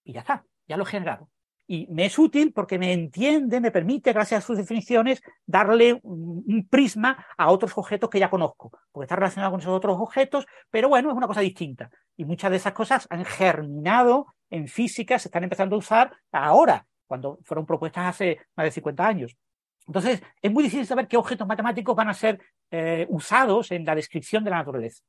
[0.04, 1.30] Y ya está, ya lo he generado
[1.72, 6.68] y me es útil porque me entiende, me permite, gracias a sus definiciones, darle un,
[6.68, 10.90] prisma a otros objetos que ya conozco, porque está relacionado con esos otros objetos, pero
[10.90, 11.92] bueno, es una cosa distinta.
[12.18, 16.88] Y muchas de esas cosas han germinado en física, se están empezando a usar ahora,
[17.06, 19.38] cuando fueron propuestas hace más de 50 años.
[19.86, 22.42] Entonces, es muy difícil saber qué objetos matemáticos van a ser
[22.72, 25.04] eh, usados en la descripción de la naturaleza.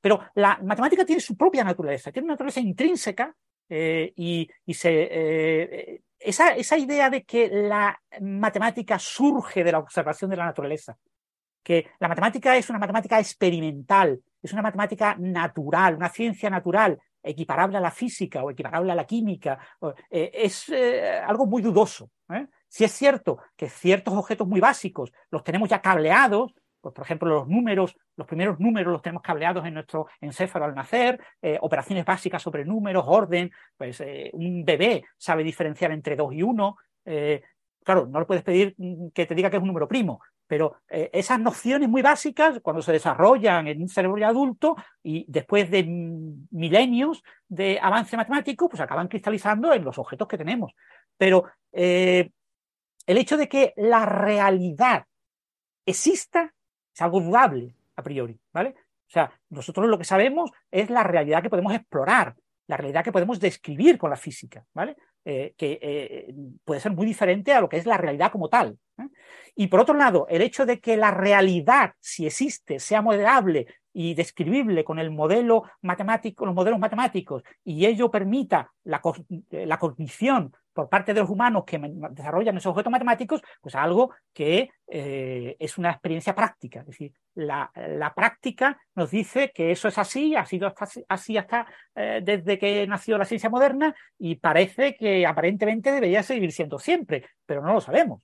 [0.00, 3.32] Pero la matemática tiene su propia naturaleza, tiene una naturaleza intrínseca
[3.72, 10.36] eh, y, se, eh, esa, idea de que la matemática surge de la observación de
[10.36, 10.98] la naturaleza,
[11.62, 17.78] que la matemática es una matemática experimental, es una matemática natural, una ciencia natural, equiparable
[17.78, 19.58] a la física o equiparable a la química,
[20.10, 20.70] eh, es
[21.24, 22.10] algo muy dudoso.
[22.66, 27.28] Si es cierto que ciertos objetos muy básicos los tenemos ya cableados, pues, por ejemplo,
[27.28, 32.04] los números, los primeros números los tenemos cableados en nuestro encéfalo al nacer, eh, operaciones
[32.04, 36.76] básicas sobre números, orden, pues eh, un bebé sabe diferenciar entre 2 y 1.
[37.04, 37.42] Eh,
[37.84, 38.74] claro, no le puedes pedir
[39.12, 42.90] que te diga que es un número primo, pero esas nociones muy básicas, cuando se
[42.90, 45.84] desarrollan en un cerebro adulto y después de
[46.50, 50.72] milenios de avance matemático, pues acaban cristalizando en los objetos que tenemos.
[51.16, 52.32] Pero el
[53.06, 55.04] hecho de que la realidad
[55.86, 56.52] exista
[57.00, 58.74] algo dudable a priori, ¿vale?
[59.10, 62.36] O sea, nosotros lo que sabemos es la realidad que podemos explorar,
[62.66, 64.96] la realidad que podemos describir con la física, ¿vale?
[65.24, 68.78] Eh, que eh, puede ser muy diferente a lo que es la realidad como tal.
[68.98, 69.08] ¿eh?
[69.54, 74.14] Y por otro lado, el hecho de que la realidad, si existe, sea modelable y
[74.14, 79.02] describible con el modelo matemático, los modelos matemáticos, y ello permita la,
[79.50, 81.80] la cognición por parte de los humanos que
[82.10, 86.80] desarrollan esos objetos matemáticos, pues algo que eh, es una experiencia práctica.
[86.80, 87.70] Es decir, la,
[88.14, 90.72] práctica nos dice que eso es así, ha sido
[91.08, 96.52] así hasta eh, desde que nació la ciencia moderna y parece que aparentemente debería seguir
[96.52, 98.22] siendo siempre, pero no lo sabemos.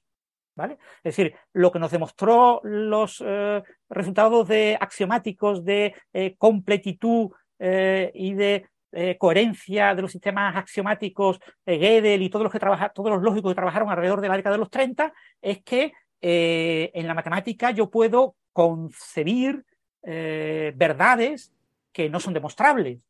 [0.54, 0.78] ¿Vale?
[1.04, 5.94] Es decir, lo que nos demostró los eh, resultados de axiomáticos de
[6.38, 12.58] completitud y de eh, coherencia de los sistemas axiomáticos eh, Gödel y todos los, que
[12.58, 15.92] trabaja, todos los lógicos que trabajaron alrededor de la década de los 30, es que
[16.20, 19.64] eh, en la matemática yo puedo concebir
[20.02, 21.52] verdades
[21.90, 23.00] que no son demostrables.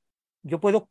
[0.42, 0.88] Yo puedo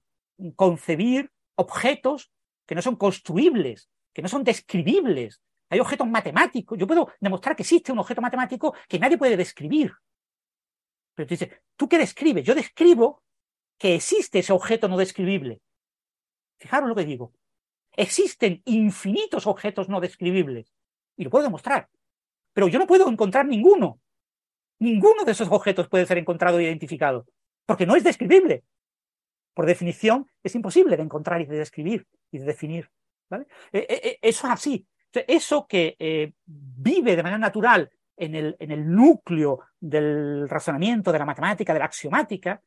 [0.55, 2.31] concebir objetos
[2.67, 5.41] que no son construibles, que no son describibles.
[5.69, 6.77] Hay objetos matemáticos.
[6.77, 9.93] Yo puedo demostrar que existe un objeto matemático que nadie puede describir.
[11.15, 12.43] Pero tú dices, ¿tú qué describes?
[12.45, 13.23] Yo describo
[13.77, 15.61] que existe ese objeto no describible.
[16.57, 17.33] Fijaros lo que digo.
[17.95, 20.73] Existen infinitos objetos no describibles.
[21.17, 21.89] Y lo puedo demostrar.
[22.53, 23.99] Pero yo no puedo encontrar ninguno.
[24.79, 27.25] Ninguno de esos objetos puede ser encontrado e identificado.
[27.65, 28.63] Porque no es describible.
[29.53, 32.89] Por definición, es imposible de encontrar y de describir y de definir.
[33.29, 33.47] ¿vale?
[33.71, 34.87] E, e, e, eso es así.
[35.13, 41.19] Eso que eh, vive de manera natural en el, en el núcleo del razonamiento, de
[41.19, 42.61] la matemática, de la axiomática,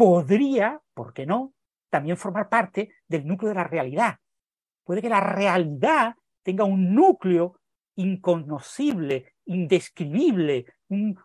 [0.00, 1.52] podría, ¿por qué no?,
[1.90, 4.16] también formar parte del núcleo de la realidad.
[4.82, 7.60] Puede que la realidad tenga un núcleo
[7.96, 11.18] inconocible, indescribible, un,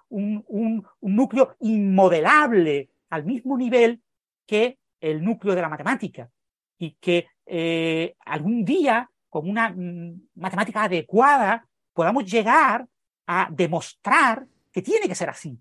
[1.00, 4.02] núcleo inmodelable al mismo nivel
[4.46, 6.30] que el núcleo de la matemática
[6.78, 12.86] y que eh, algún día, con una mm, matemática adecuada, podamos llegar
[13.26, 15.58] a demostrar que tiene que ser así,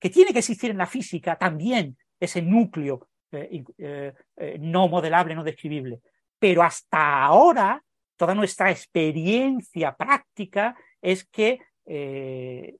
[0.00, 5.34] que tiene que existir en la física también ese núcleo eh, eh, eh, no modelable,
[5.34, 6.00] no describible.
[6.38, 7.82] Pero hasta ahora,
[8.16, 11.60] toda nuestra experiencia práctica es que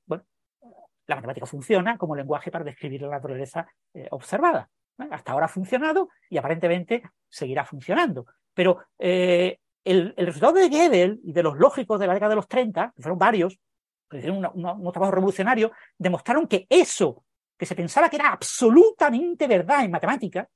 [0.07, 0.25] bueno,
[1.07, 3.67] la matemática funciona como lenguaje para describir la naturaleza
[4.11, 4.69] observada.
[5.11, 8.27] Hasta ahora ha funcionado y aparentemente seguirá funcionando.
[8.53, 12.49] Pero eh, el, resultado de Gödel y de los lógicos de la década de los
[12.49, 13.59] 30, que fueron varios,
[14.11, 17.25] que hicieron un trabajo revolucionario, demostraron que eso
[17.59, 20.49] que se pensaba que era absolutamente verdad en matemáticas,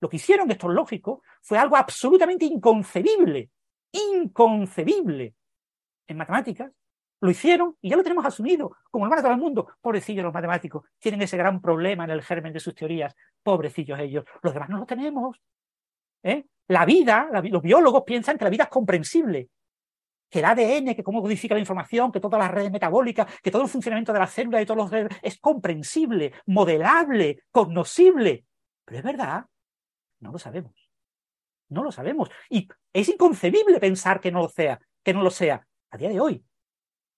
[0.00, 3.50] lo que hicieron estos lógicos fue algo absolutamente inconcebible,
[3.92, 5.34] inconcebible
[6.06, 6.72] en matemáticas.
[7.20, 9.68] Lo hicieron y ya lo tenemos asumido, como hermano de todo el mundo.
[9.80, 13.14] Pobrecillos los matemáticos, tienen ese gran problema en el germen de sus teorías.
[13.42, 14.24] Pobrecillos ellos.
[14.42, 15.40] Los demás no lo tenemos.
[16.22, 16.44] ¿eh?
[16.68, 19.48] La vida, los biólogos piensan que la vida es comprensible,
[20.34, 23.62] que el ADN, que cómo codifica la información, que todas las redes metabólicas, que todo
[23.62, 28.44] el funcionamiento de la célula y todos los redes es comprensible, modelable, cognoscible.
[28.84, 29.44] Pero es verdad,
[30.18, 30.90] no lo sabemos.
[31.68, 32.30] No lo sabemos.
[32.50, 36.18] Y es inconcebible pensar que no lo sea, que no lo sea a día de
[36.18, 36.44] hoy.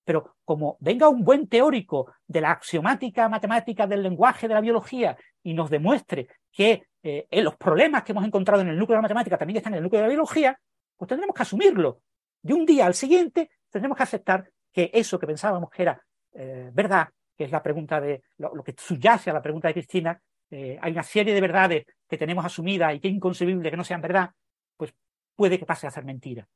[0.04, 5.16] Pero como venga un buen teórico de la axiomática matemática del lenguaje de la biología
[5.42, 9.08] y nos demuestre que eh, los problemas que hemos encontrado en el núcleo de la
[9.08, 10.60] matemática también están en el núcleo de la biología,
[10.98, 12.02] pues tendremos que asumirlo.
[12.46, 16.00] De un día al siguiente tendremos que aceptar que eso que pensábamos que era
[16.32, 20.22] eh, verdad, que es la pregunta de lo, que subyace a la pregunta de Cristina,
[20.48, 23.82] eh, hay una serie de verdades que tenemos asumidas y que es inconcebible que no
[23.82, 24.30] sean verdad,
[24.76, 24.94] pues
[25.34, 26.46] puede que pase a ser mentira.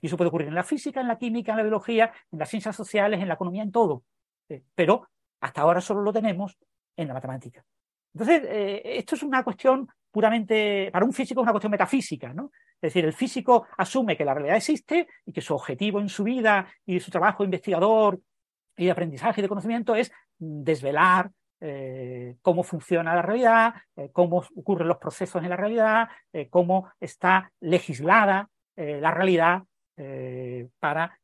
[0.00, 2.48] Y eso puede ocurrir en la física, en la química, en la biología, en las
[2.48, 4.02] ciencias sociales, en la economía, en todo.
[4.48, 5.08] Eh, pero
[5.38, 6.58] hasta ahora solo lo tenemos
[6.96, 7.64] en la matemática.
[8.12, 8.42] Entonces,
[8.82, 12.50] esto es una cuestión puramente, para un físico es una cuestión metafísica, ¿no?
[12.80, 16.22] Es decir, el físico asume que la realidad existe y que su objetivo en su
[16.22, 18.20] vida y su trabajo investigador
[18.76, 21.30] y de aprendizaje y de conocimiento es desvelar
[21.60, 26.92] eh, cómo funciona la realidad, eh, cómo ocurren los procesos en la realidad, eh, cómo
[27.00, 29.64] está legislada la realidad
[30.78, 31.18] para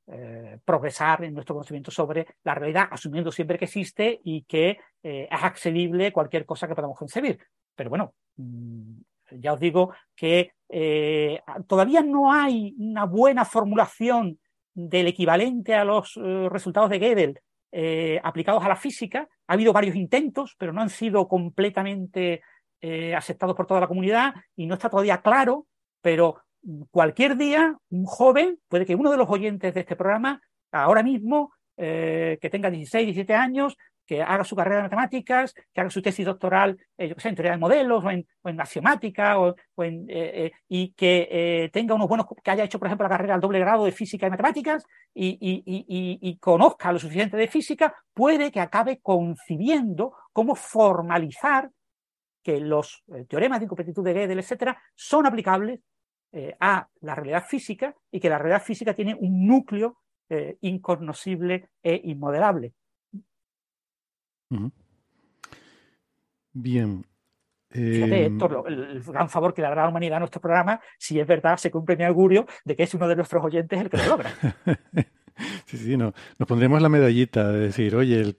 [0.64, 6.12] progresar en nuestro conocimiento sobre la realidad, asumiendo siempre que existe y que es accedible
[6.12, 7.39] cualquier cosa que podamos concebir.
[7.76, 8.97] Pero bueno, mm,
[9.39, 10.51] ya os digo que
[11.66, 14.38] todavía no hay una buena formulación
[14.74, 16.14] del equivalente a los
[16.51, 17.40] resultados de Gödel
[17.76, 19.28] eh, aplicados a la física.
[19.48, 22.40] Ha habido varios intentos, pero no han sido completamente
[22.80, 25.66] eh, aceptados por toda la comunidad y no está todavía claro,
[26.01, 26.40] pero
[26.92, 30.40] cualquier día un joven, puede que uno de los oyentes de este programa,
[30.70, 33.76] ahora mismo, eh, que tenga 16, 17 años,
[34.06, 37.35] que haga su carrera de matemáticas, que haga su tesis doctoral, eh, yo sé, en
[37.35, 42.26] teoría de modelos o en, o axiomática, o, eh, eh, y que tenga unos buenos,
[42.43, 46.39] que haya hecho, por ejemplo, la carrera al doble grado de física y matemáticas y,
[46.40, 51.70] conozca lo suficiente de física, puede que acabe concibiendo cómo formalizar
[52.43, 55.81] que los teoremas de incompletud de Gödel, etcétera, son aplicables
[56.60, 59.98] a la realidad física y que la realidad física tiene un núcleo
[60.60, 62.01] incognoscible e
[66.53, 67.05] Bien.
[67.71, 71.19] Fíjate, em, Héctor, el, gran favor que le hará la humanidad a nuestro programa, si
[71.19, 73.97] es verdad, se cumple mi augurio de que es uno de nuestros oyentes el que
[73.97, 74.31] lo logra.
[75.66, 76.12] sí, sí, no.
[76.39, 78.37] nos pondremos la medallita de decir, oye,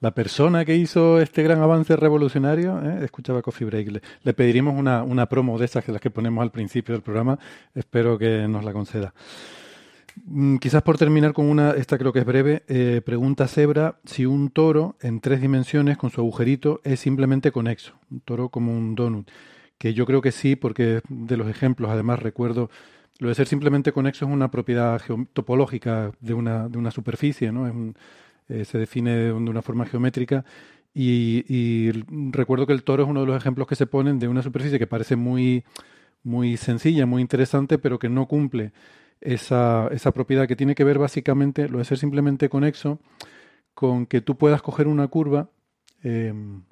[0.00, 3.04] la persona que hizo este gran avance revolucionario, ¿eh?
[3.04, 6.42] escuchaba Coffee Break, le, le pediríamos una, una, promo de esas que las que ponemos
[6.42, 7.38] al principio del programa,
[7.74, 9.14] espero que nos la conceda.
[10.22, 14.26] Mm, quizás por terminar con una, esta creo que es breve, eh, pregunta Zebra si
[14.26, 18.94] un toro en tres dimensiones con su agujerito es simplemente conexo, un toro como un
[18.94, 19.28] donut,
[19.76, 22.70] que yo creo que sí, porque de los ejemplos además recuerdo,
[23.18, 25.00] lo de ser simplemente conexo es una propiedad
[25.32, 27.94] topológica de una, de una superficie, ¿no?
[28.48, 30.44] Eh, se define de una forma geométrica
[30.92, 31.92] y, y,
[32.30, 34.78] recuerdo que el toro es uno de los ejemplos que se ponen de una superficie
[34.78, 35.64] que parece muy,
[36.22, 38.72] muy sencilla, muy interesante, pero que no cumple
[39.20, 43.00] esa, esa propiedad que tiene que ver básicamente, lo de ser simplemente conexo,
[43.74, 45.50] con que tú puedas coger una curva.
[46.02, 46.62] Em,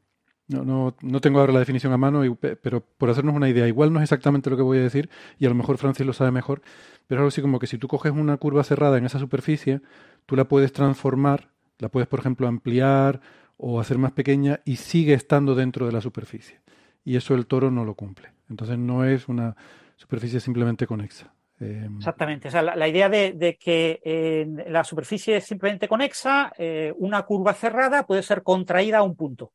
[0.48, 2.22] no, no, no, tengo ahora la definición a mano,
[2.62, 5.08] pero por hacernos una idea, igual no es exactamente lo que voy a decir,
[5.38, 6.62] y a lo mejor Francis lo sabe mejor,
[7.06, 9.80] pero es algo así como que si tú coges una curva cerrada en esa superficie,
[10.26, 13.20] tú la puedes transformar, la puedes, por ejemplo, ampliar
[13.56, 16.60] o hacer más pequeña y sigue estando dentro de la superficie.
[17.04, 18.32] Y eso el toro no lo cumple.
[18.50, 19.56] Entonces no es una
[19.96, 21.32] superficie simplemente conexa.
[21.62, 22.48] Em, Exactamente.
[22.48, 27.54] O sea, la, idea de, que en la superficie es simplemente conexa, eh, una curva
[27.54, 29.52] cerrada puede ser contraída a un punto.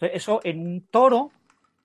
[0.00, 1.30] eso en un toro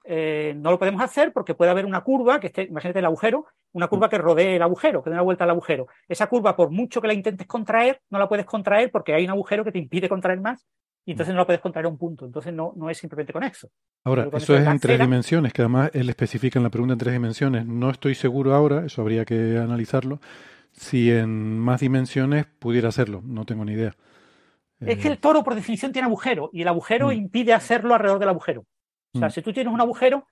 [0.05, 3.45] eh, no lo podemos hacer porque puede haber una curva que esté, imagínate el agujero,
[3.73, 5.87] una curva que rodee el agujero, que dé una vuelta al agujero.
[6.07, 9.31] Esa curva, por mucho que la intentes contraer, no la puedes contraer porque hay un
[9.31, 10.65] agujero que te impide contraer más
[11.05, 12.25] y entonces no lo puedes contraer a un punto.
[12.25, 13.69] Entonces no, no es simplemente conexo.
[14.05, 17.13] Ahora, eso es en tres dimensiones, que además él especifica en la pregunta en tres
[17.13, 17.65] dimensiones.
[17.65, 20.19] No estoy seguro ahora, eso habría que analizarlo,
[20.71, 23.21] si en más dimensiones pudiera hacerlo.
[23.23, 23.95] No tengo ni idea.
[24.79, 27.13] Es que el toro, por definición, tiene agujero y el agujero mm.
[27.13, 28.65] impide hacerlo alrededor del agujero.
[29.13, 29.31] O sea, mm.
[29.31, 30.27] si tú tienes un agujero,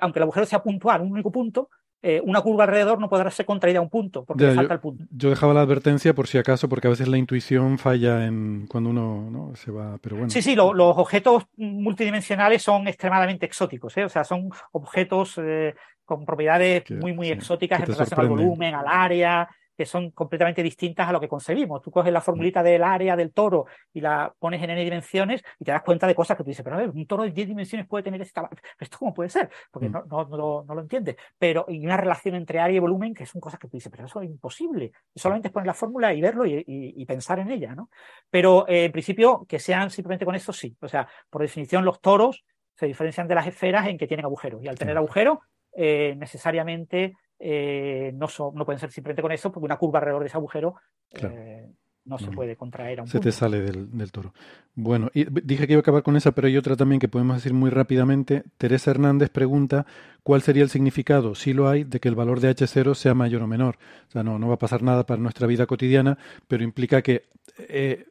[0.00, 1.70] aunque el agujero sea puntual, un único punto,
[2.00, 5.04] eh, una curva alrededor no podrá ser contraída a un punto, porque falta el punto.
[5.10, 8.90] Yo dejaba la advertencia por si acaso, porque a veces la intuición falla en cuando
[8.90, 10.30] uno se va, pero bueno.
[10.30, 14.04] Sí, sí, los objetos multidimensionales son extremadamente exóticos, ¿eh?
[14.04, 18.86] o sea, son objetos eh, con propiedades muy, muy exóticas en relación al volumen, al
[18.86, 21.80] área, que son completamente distintas a lo que concebimos.
[21.80, 25.64] Tú coges la formulita del área del toro y la pones en n dimensiones y
[25.64, 28.02] te das cuenta de cosas que tú dices, pero un toro de 10 dimensiones puede
[28.02, 28.50] tener esta...
[28.80, 29.48] ¿Esto cómo puede ser?
[29.70, 29.92] Porque mm.
[29.92, 31.14] no, no, no, lo, entiendes.
[31.38, 34.06] Pero hay una relación entre área y volumen que son cosas que tú dices, pero
[34.06, 34.90] eso es imposible.
[35.14, 37.88] Solamente es poner la fórmula y verlo y, pensar en ella, ¿no?
[38.28, 40.76] Pero eh, en principio, que sean simplemente con eso, sí.
[40.80, 42.44] O sea, por definición, los toros
[42.74, 44.60] se diferencian de las esferas en que tienen agujeros.
[44.62, 45.38] Y al tener agujeros,
[45.72, 50.28] eh, necesariamente eh, no, no pueden ser simplemente con eso, porque una curva alrededor de
[50.28, 50.76] ese agujero
[51.10, 51.70] eh,
[52.04, 54.32] no se puede contraer a un Se te sale del, toro.
[54.74, 57.36] Bueno, y dije que iba a acabar con esa, pero hay otra también que podemos
[57.36, 58.44] decir muy rápidamente.
[58.56, 59.86] Teresa Hernández pregunta
[60.22, 63.42] cuál sería el significado, si lo hay, de que el valor de H0 sea mayor
[63.42, 63.78] o menor.
[64.08, 67.26] O sea, no, no va a pasar nada para nuestra vida cotidiana, pero implica que
[67.58, 68.06] eh,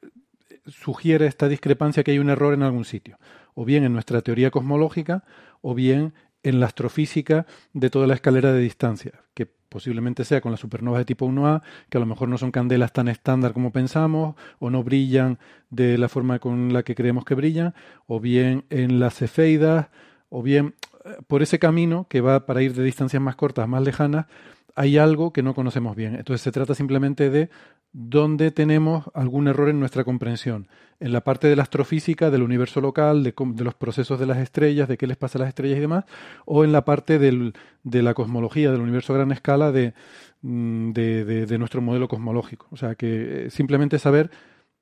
[0.67, 3.17] sugiere esta discrepancia que hay un error en algún sitio,
[3.55, 5.23] o bien en nuestra teoría cosmológica,
[5.61, 6.13] o bien
[6.47, 10.99] en la astrofísica de toda la escalera de distancia, que posiblemente sea con las supernovas
[10.99, 14.69] de tipo 1A, que a lo mejor no son candelas tan estándar como pensamos, o
[14.69, 17.73] no brillan de la forma con la que creemos que brillan,
[18.07, 19.87] o bien en las cefeidas,
[20.29, 23.83] o bien eh, por ese camino que va para ir de distancias más cortas, más
[23.83, 24.27] lejanas,
[24.75, 26.15] hay algo que no conocemos bien.
[26.15, 27.49] Entonces se trata simplemente de
[27.93, 30.67] dónde tenemos algún error en nuestra comprensión.
[30.99, 33.33] En la parte de la astrofísica, del universo local, de,
[33.63, 36.05] los procesos de las estrellas, de qué les pasa a las estrellas y demás,
[36.45, 39.93] o en la parte de la cosmología, del universo a gran escala, de,
[40.41, 42.67] mm, de, nuestro modelo cosmológico.
[42.71, 44.31] O sea, que eh, simplemente saber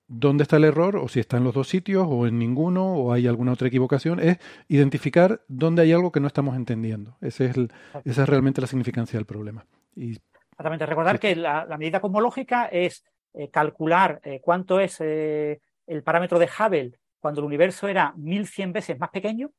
[0.07, 3.11] dónde está el error, o si está en los dos sitios, o en ninguno, o
[3.11, 4.37] hay alguna otra equivocación, es
[4.67, 7.17] identificar dónde hay algo que no estamos entendiendo.
[7.21, 7.57] Ese es
[8.05, 9.65] esa es realmente la significancia del problema.
[9.95, 10.17] Y
[10.55, 10.85] Exactamente.
[10.85, 13.03] Recordar que la, medida cosmológica es
[13.33, 18.71] eh, calcular eh, cuánto es eh, el parámetro de Hubble cuando el universo era 1100
[18.71, 19.51] veces más pequeño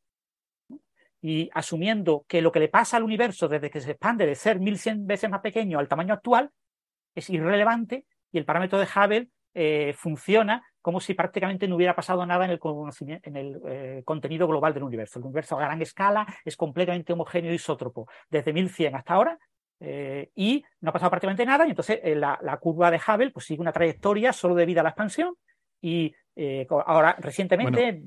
[1.20, 4.58] y asumiendo que lo que le pasa al universo desde que se expande de ser
[4.58, 6.50] 1100 veces más pequeño al tamaño actual
[7.14, 9.28] es irrelevante y el parámetro de Hubble
[9.94, 12.60] funciona como si prácticamente no hubiera pasado nada en el,
[13.22, 15.18] en el contenido global del universo.
[15.18, 18.06] El universo a gran escala es completamente homogéneo y isótropo.
[18.28, 19.38] Desde 1100 hasta ahora
[19.80, 23.46] eh, y no ha pasado prácticamente nada, y entonces eh, la, curva de Hubble pues,
[23.46, 25.34] sigue una trayectoria solo debido a la expansión,
[25.80, 28.02] y eh, ahora recientemente,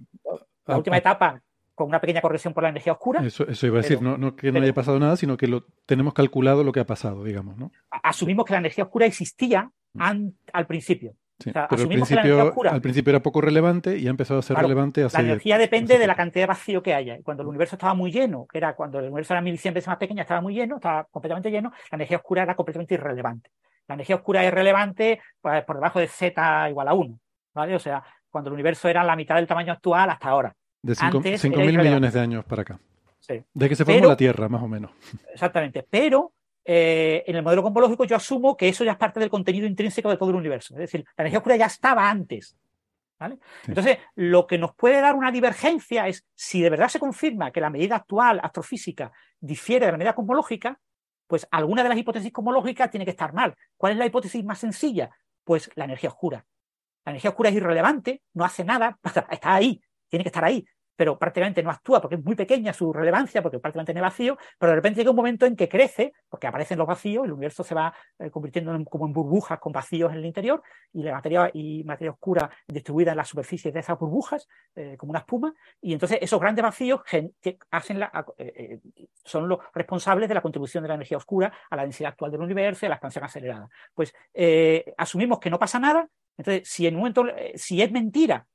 [0.65, 1.41] la última etapa,
[1.75, 3.21] con una pequeña corrección por la energía oscura.
[3.23, 6.63] Eso, iba a decir, no, que no haya pasado nada, sino que lo tenemos calculado
[6.63, 7.57] lo que ha pasado, digamos.
[7.57, 7.71] ¿no?
[7.89, 10.27] Asumimos que la energía oscura existía mm.
[10.51, 11.13] al principio
[11.43, 15.17] pero al principio, al principio era poco relevante y ha empezado a ser relevante hace,
[15.17, 17.17] La energía depende de la cantidad de vacío que haya.
[17.23, 19.97] Cuando el universo estaba muy lleno, que era cuando el universo era 1100 veces más
[19.97, 23.49] pequeño, estaba muy lleno, estaba completamente lleno, la energía oscura era completamente irrelevante.
[23.87, 27.19] La energía oscura es relevante pues, por debajo de z igual a 1.
[27.53, 27.75] ¿vale?
[27.75, 30.55] O sea, cuando el universo era la mitad del tamaño actual hasta ahora.
[30.81, 32.79] De 5.000 millones de años para acá.
[33.19, 33.41] Sí.
[33.53, 34.91] De que se formó la Tierra, más o menos.
[35.33, 35.85] Exactamente.
[35.89, 36.33] Pero
[36.71, 40.07] eh, en el modelo cosmológico yo asumo que eso ya es parte del contenido intrínseco
[40.07, 40.75] de todo el universo.
[40.75, 42.55] Es decir, la energía oscura ya estaba antes.
[43.65, 47.59] Entonces, lo que nos puede dar una divergencia es si de verdad se confirma que
[47.59, 50.79] la medida actual astrofísica difiere de la medida cosmológica,
[51.25, 53.55] pues alguna de las hipótesis cosmológicas tiene que estar mal.
[53.75, 55.09] ¿Cuál es la hipótesis más sencilla?
[55.43, 56.45] Pues la energía oscura.
[57.03, 58.99] La energía oscura es irrelevante, no hace nada,
[59.31, 60.63] está ahí, tiene que estar ahí
[60.99, 64.71] pero prácticamente no actúa porque es muy pequeña su relevancia, porque prácticamente tiene vacío, pero
[64.71, 67.73] de repente llega un momento en que crece, porque aparecen los vacíos, el universo se
[67.73, 70.61] va eh, convirtiendo como en burbujas con vacíos en el interior,
[70.91, 75.11] y la materia y materia oscura distribuida en las superficies de esas burbujas, eh, como
[75.11, 76.99] una espuma, y entonces esos grandes vacíos
[77.71, 78.01] hacen
[78.37, 78.79] eh,
[79.23, 82.41] son los responsables de la contribución de la energía oscura a la densidad actual del
[82.41, 83.69] universo y a la expansión acelerada.
[83.93, 84.13] Pues
[84.97, 87.23] asumimos que no pasa nada, entonces si en un momento,
[87.55, 88.45] si es mentira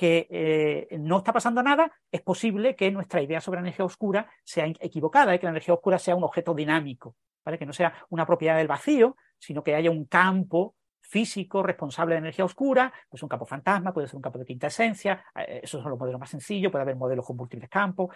[0.00, 4.30] que eh, no está pasando nada, es posible que nuestra idea sobre la energía oscura
[4.42, 7.58] sea equivocada, y que la energía oscura sea un objeto dinámico, ¿vale?
[7.58, 12.20] que no sea una propiedad del vacío, sino que haya un campo físico responsable de
[12.20, 15.82] energía oscura, pues un campo fantasma, puede ser un campo de quinta esencia, eh, esos
[15.82, 18.08] son los modelos más sencillos, puede haber modelos con múltiples campos,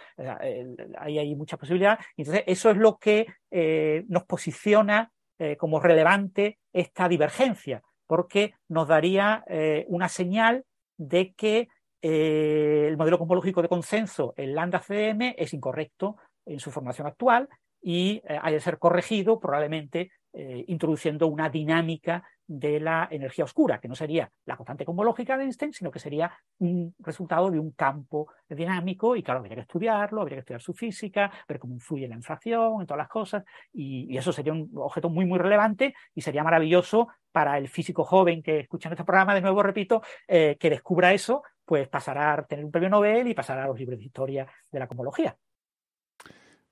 [0.97, 2.03] ahí hay muchas posibilidades.
[2.17, 5.11] Entonces, eso es lo que eh, nos posiciona
[5.59, 9.43] como relevante esta divergencia, porque nos daría
[9.87, 10.63] una señal
[10.97, 11.67] de que
[12.07, 17.49] eh, el modelo cosmológico de consenso, el lambda CDM, es incorrecto en su formación actual
[17.81, 23.79] y eh, hay de ser corregido probablemente eh, introduciendo una dinámica de la energía oscura,
[23.79, 27.71] que no sería la constante cosmológica de Einstein, sino que sería un resultado de un
[27.71, 32.07] campo dinámico y claro, habría que estudiarlo, habría que estudiar su física, ver cómo influye
[32.07, 36.21] la inflación en todas las cosas y, eso sería un objeto muy, muy relevante y
[36.21, 40.55] sería maravilloso para el físico joven que escucha en este programa, de nuevo repito, eh,
[40.59, 43.97] que descubra eso, pues pasará a tener un premio Nobel y pasará a los libros
[43.99, 45.35] de historia de la cosmología.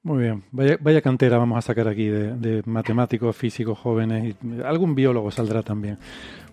[0.04, 5.32] Muy bien, vaya, cantera vamos a sacar aquí de, matemáticos, físicos jóvenes y algún biólogo
[5.32, 5.98] saldrá también.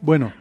[0.00, 0.32] Bueno,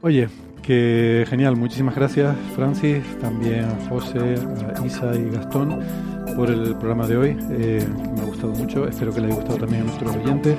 [0.00, 0.28] oye,
[0.62, 4.36] que genial, muchísimas gracias Francis, también José,
[4.82, 5.80] Isa y Gastón
[6.34, 9.58] por el programa de hoy, eh, me ha gustado mucho, espero que les haya gustado
[9.58, 10.58] también a nuestros oyentes.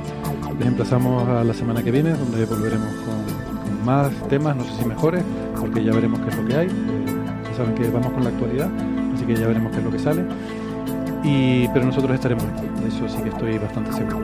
[0.60, 3.33] Les emplazamos a la semana que viene, donde volveremos con,
[3.84, 5.24] más temas, no sé si mejores,
[5.60, 6.68] porque ya veremos qué es lo que hay.
[6.68, 8.70] Ya saben que vamos con la actualidad,
[9.14, 10.24] así que ya veremos qué es lo que sale.
[11.24, 14.20] Y, pero nosotros estaremos aquí, eso sí que estoy bastante seguro.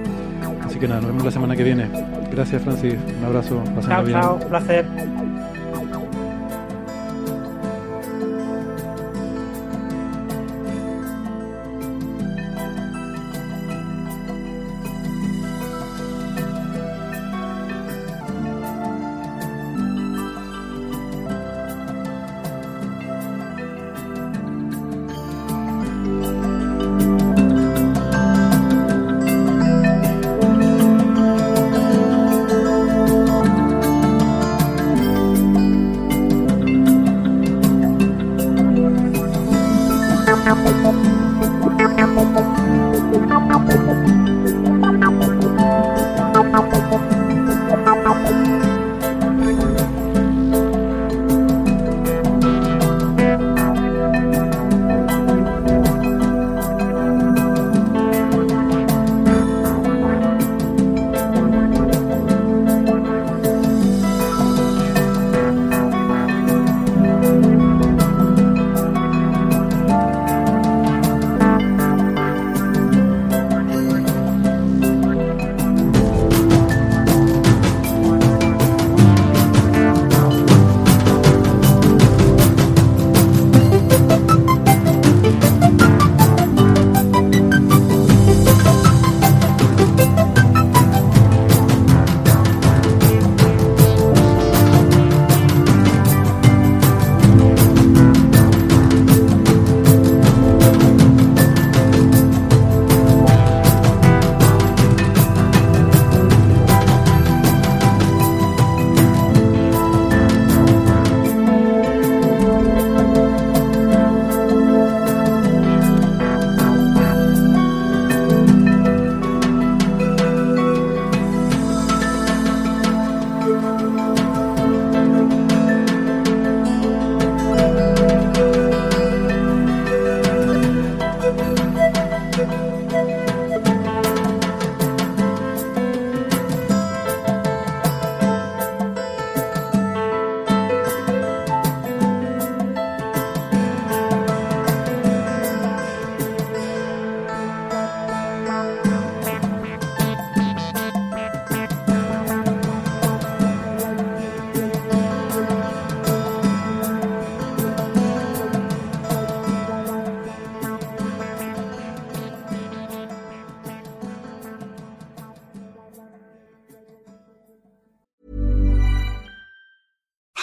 [0.65, 1.90] Así que nada, nos vemos la semana que viene.
[2.31, 2.95] Gracias, Francis.
[3.19, 3.64] Un abrazo.
[3.81, 4.19] Chao, bien.
[4.19, 4.36] chao.
[4.36, 5.28] Un placer.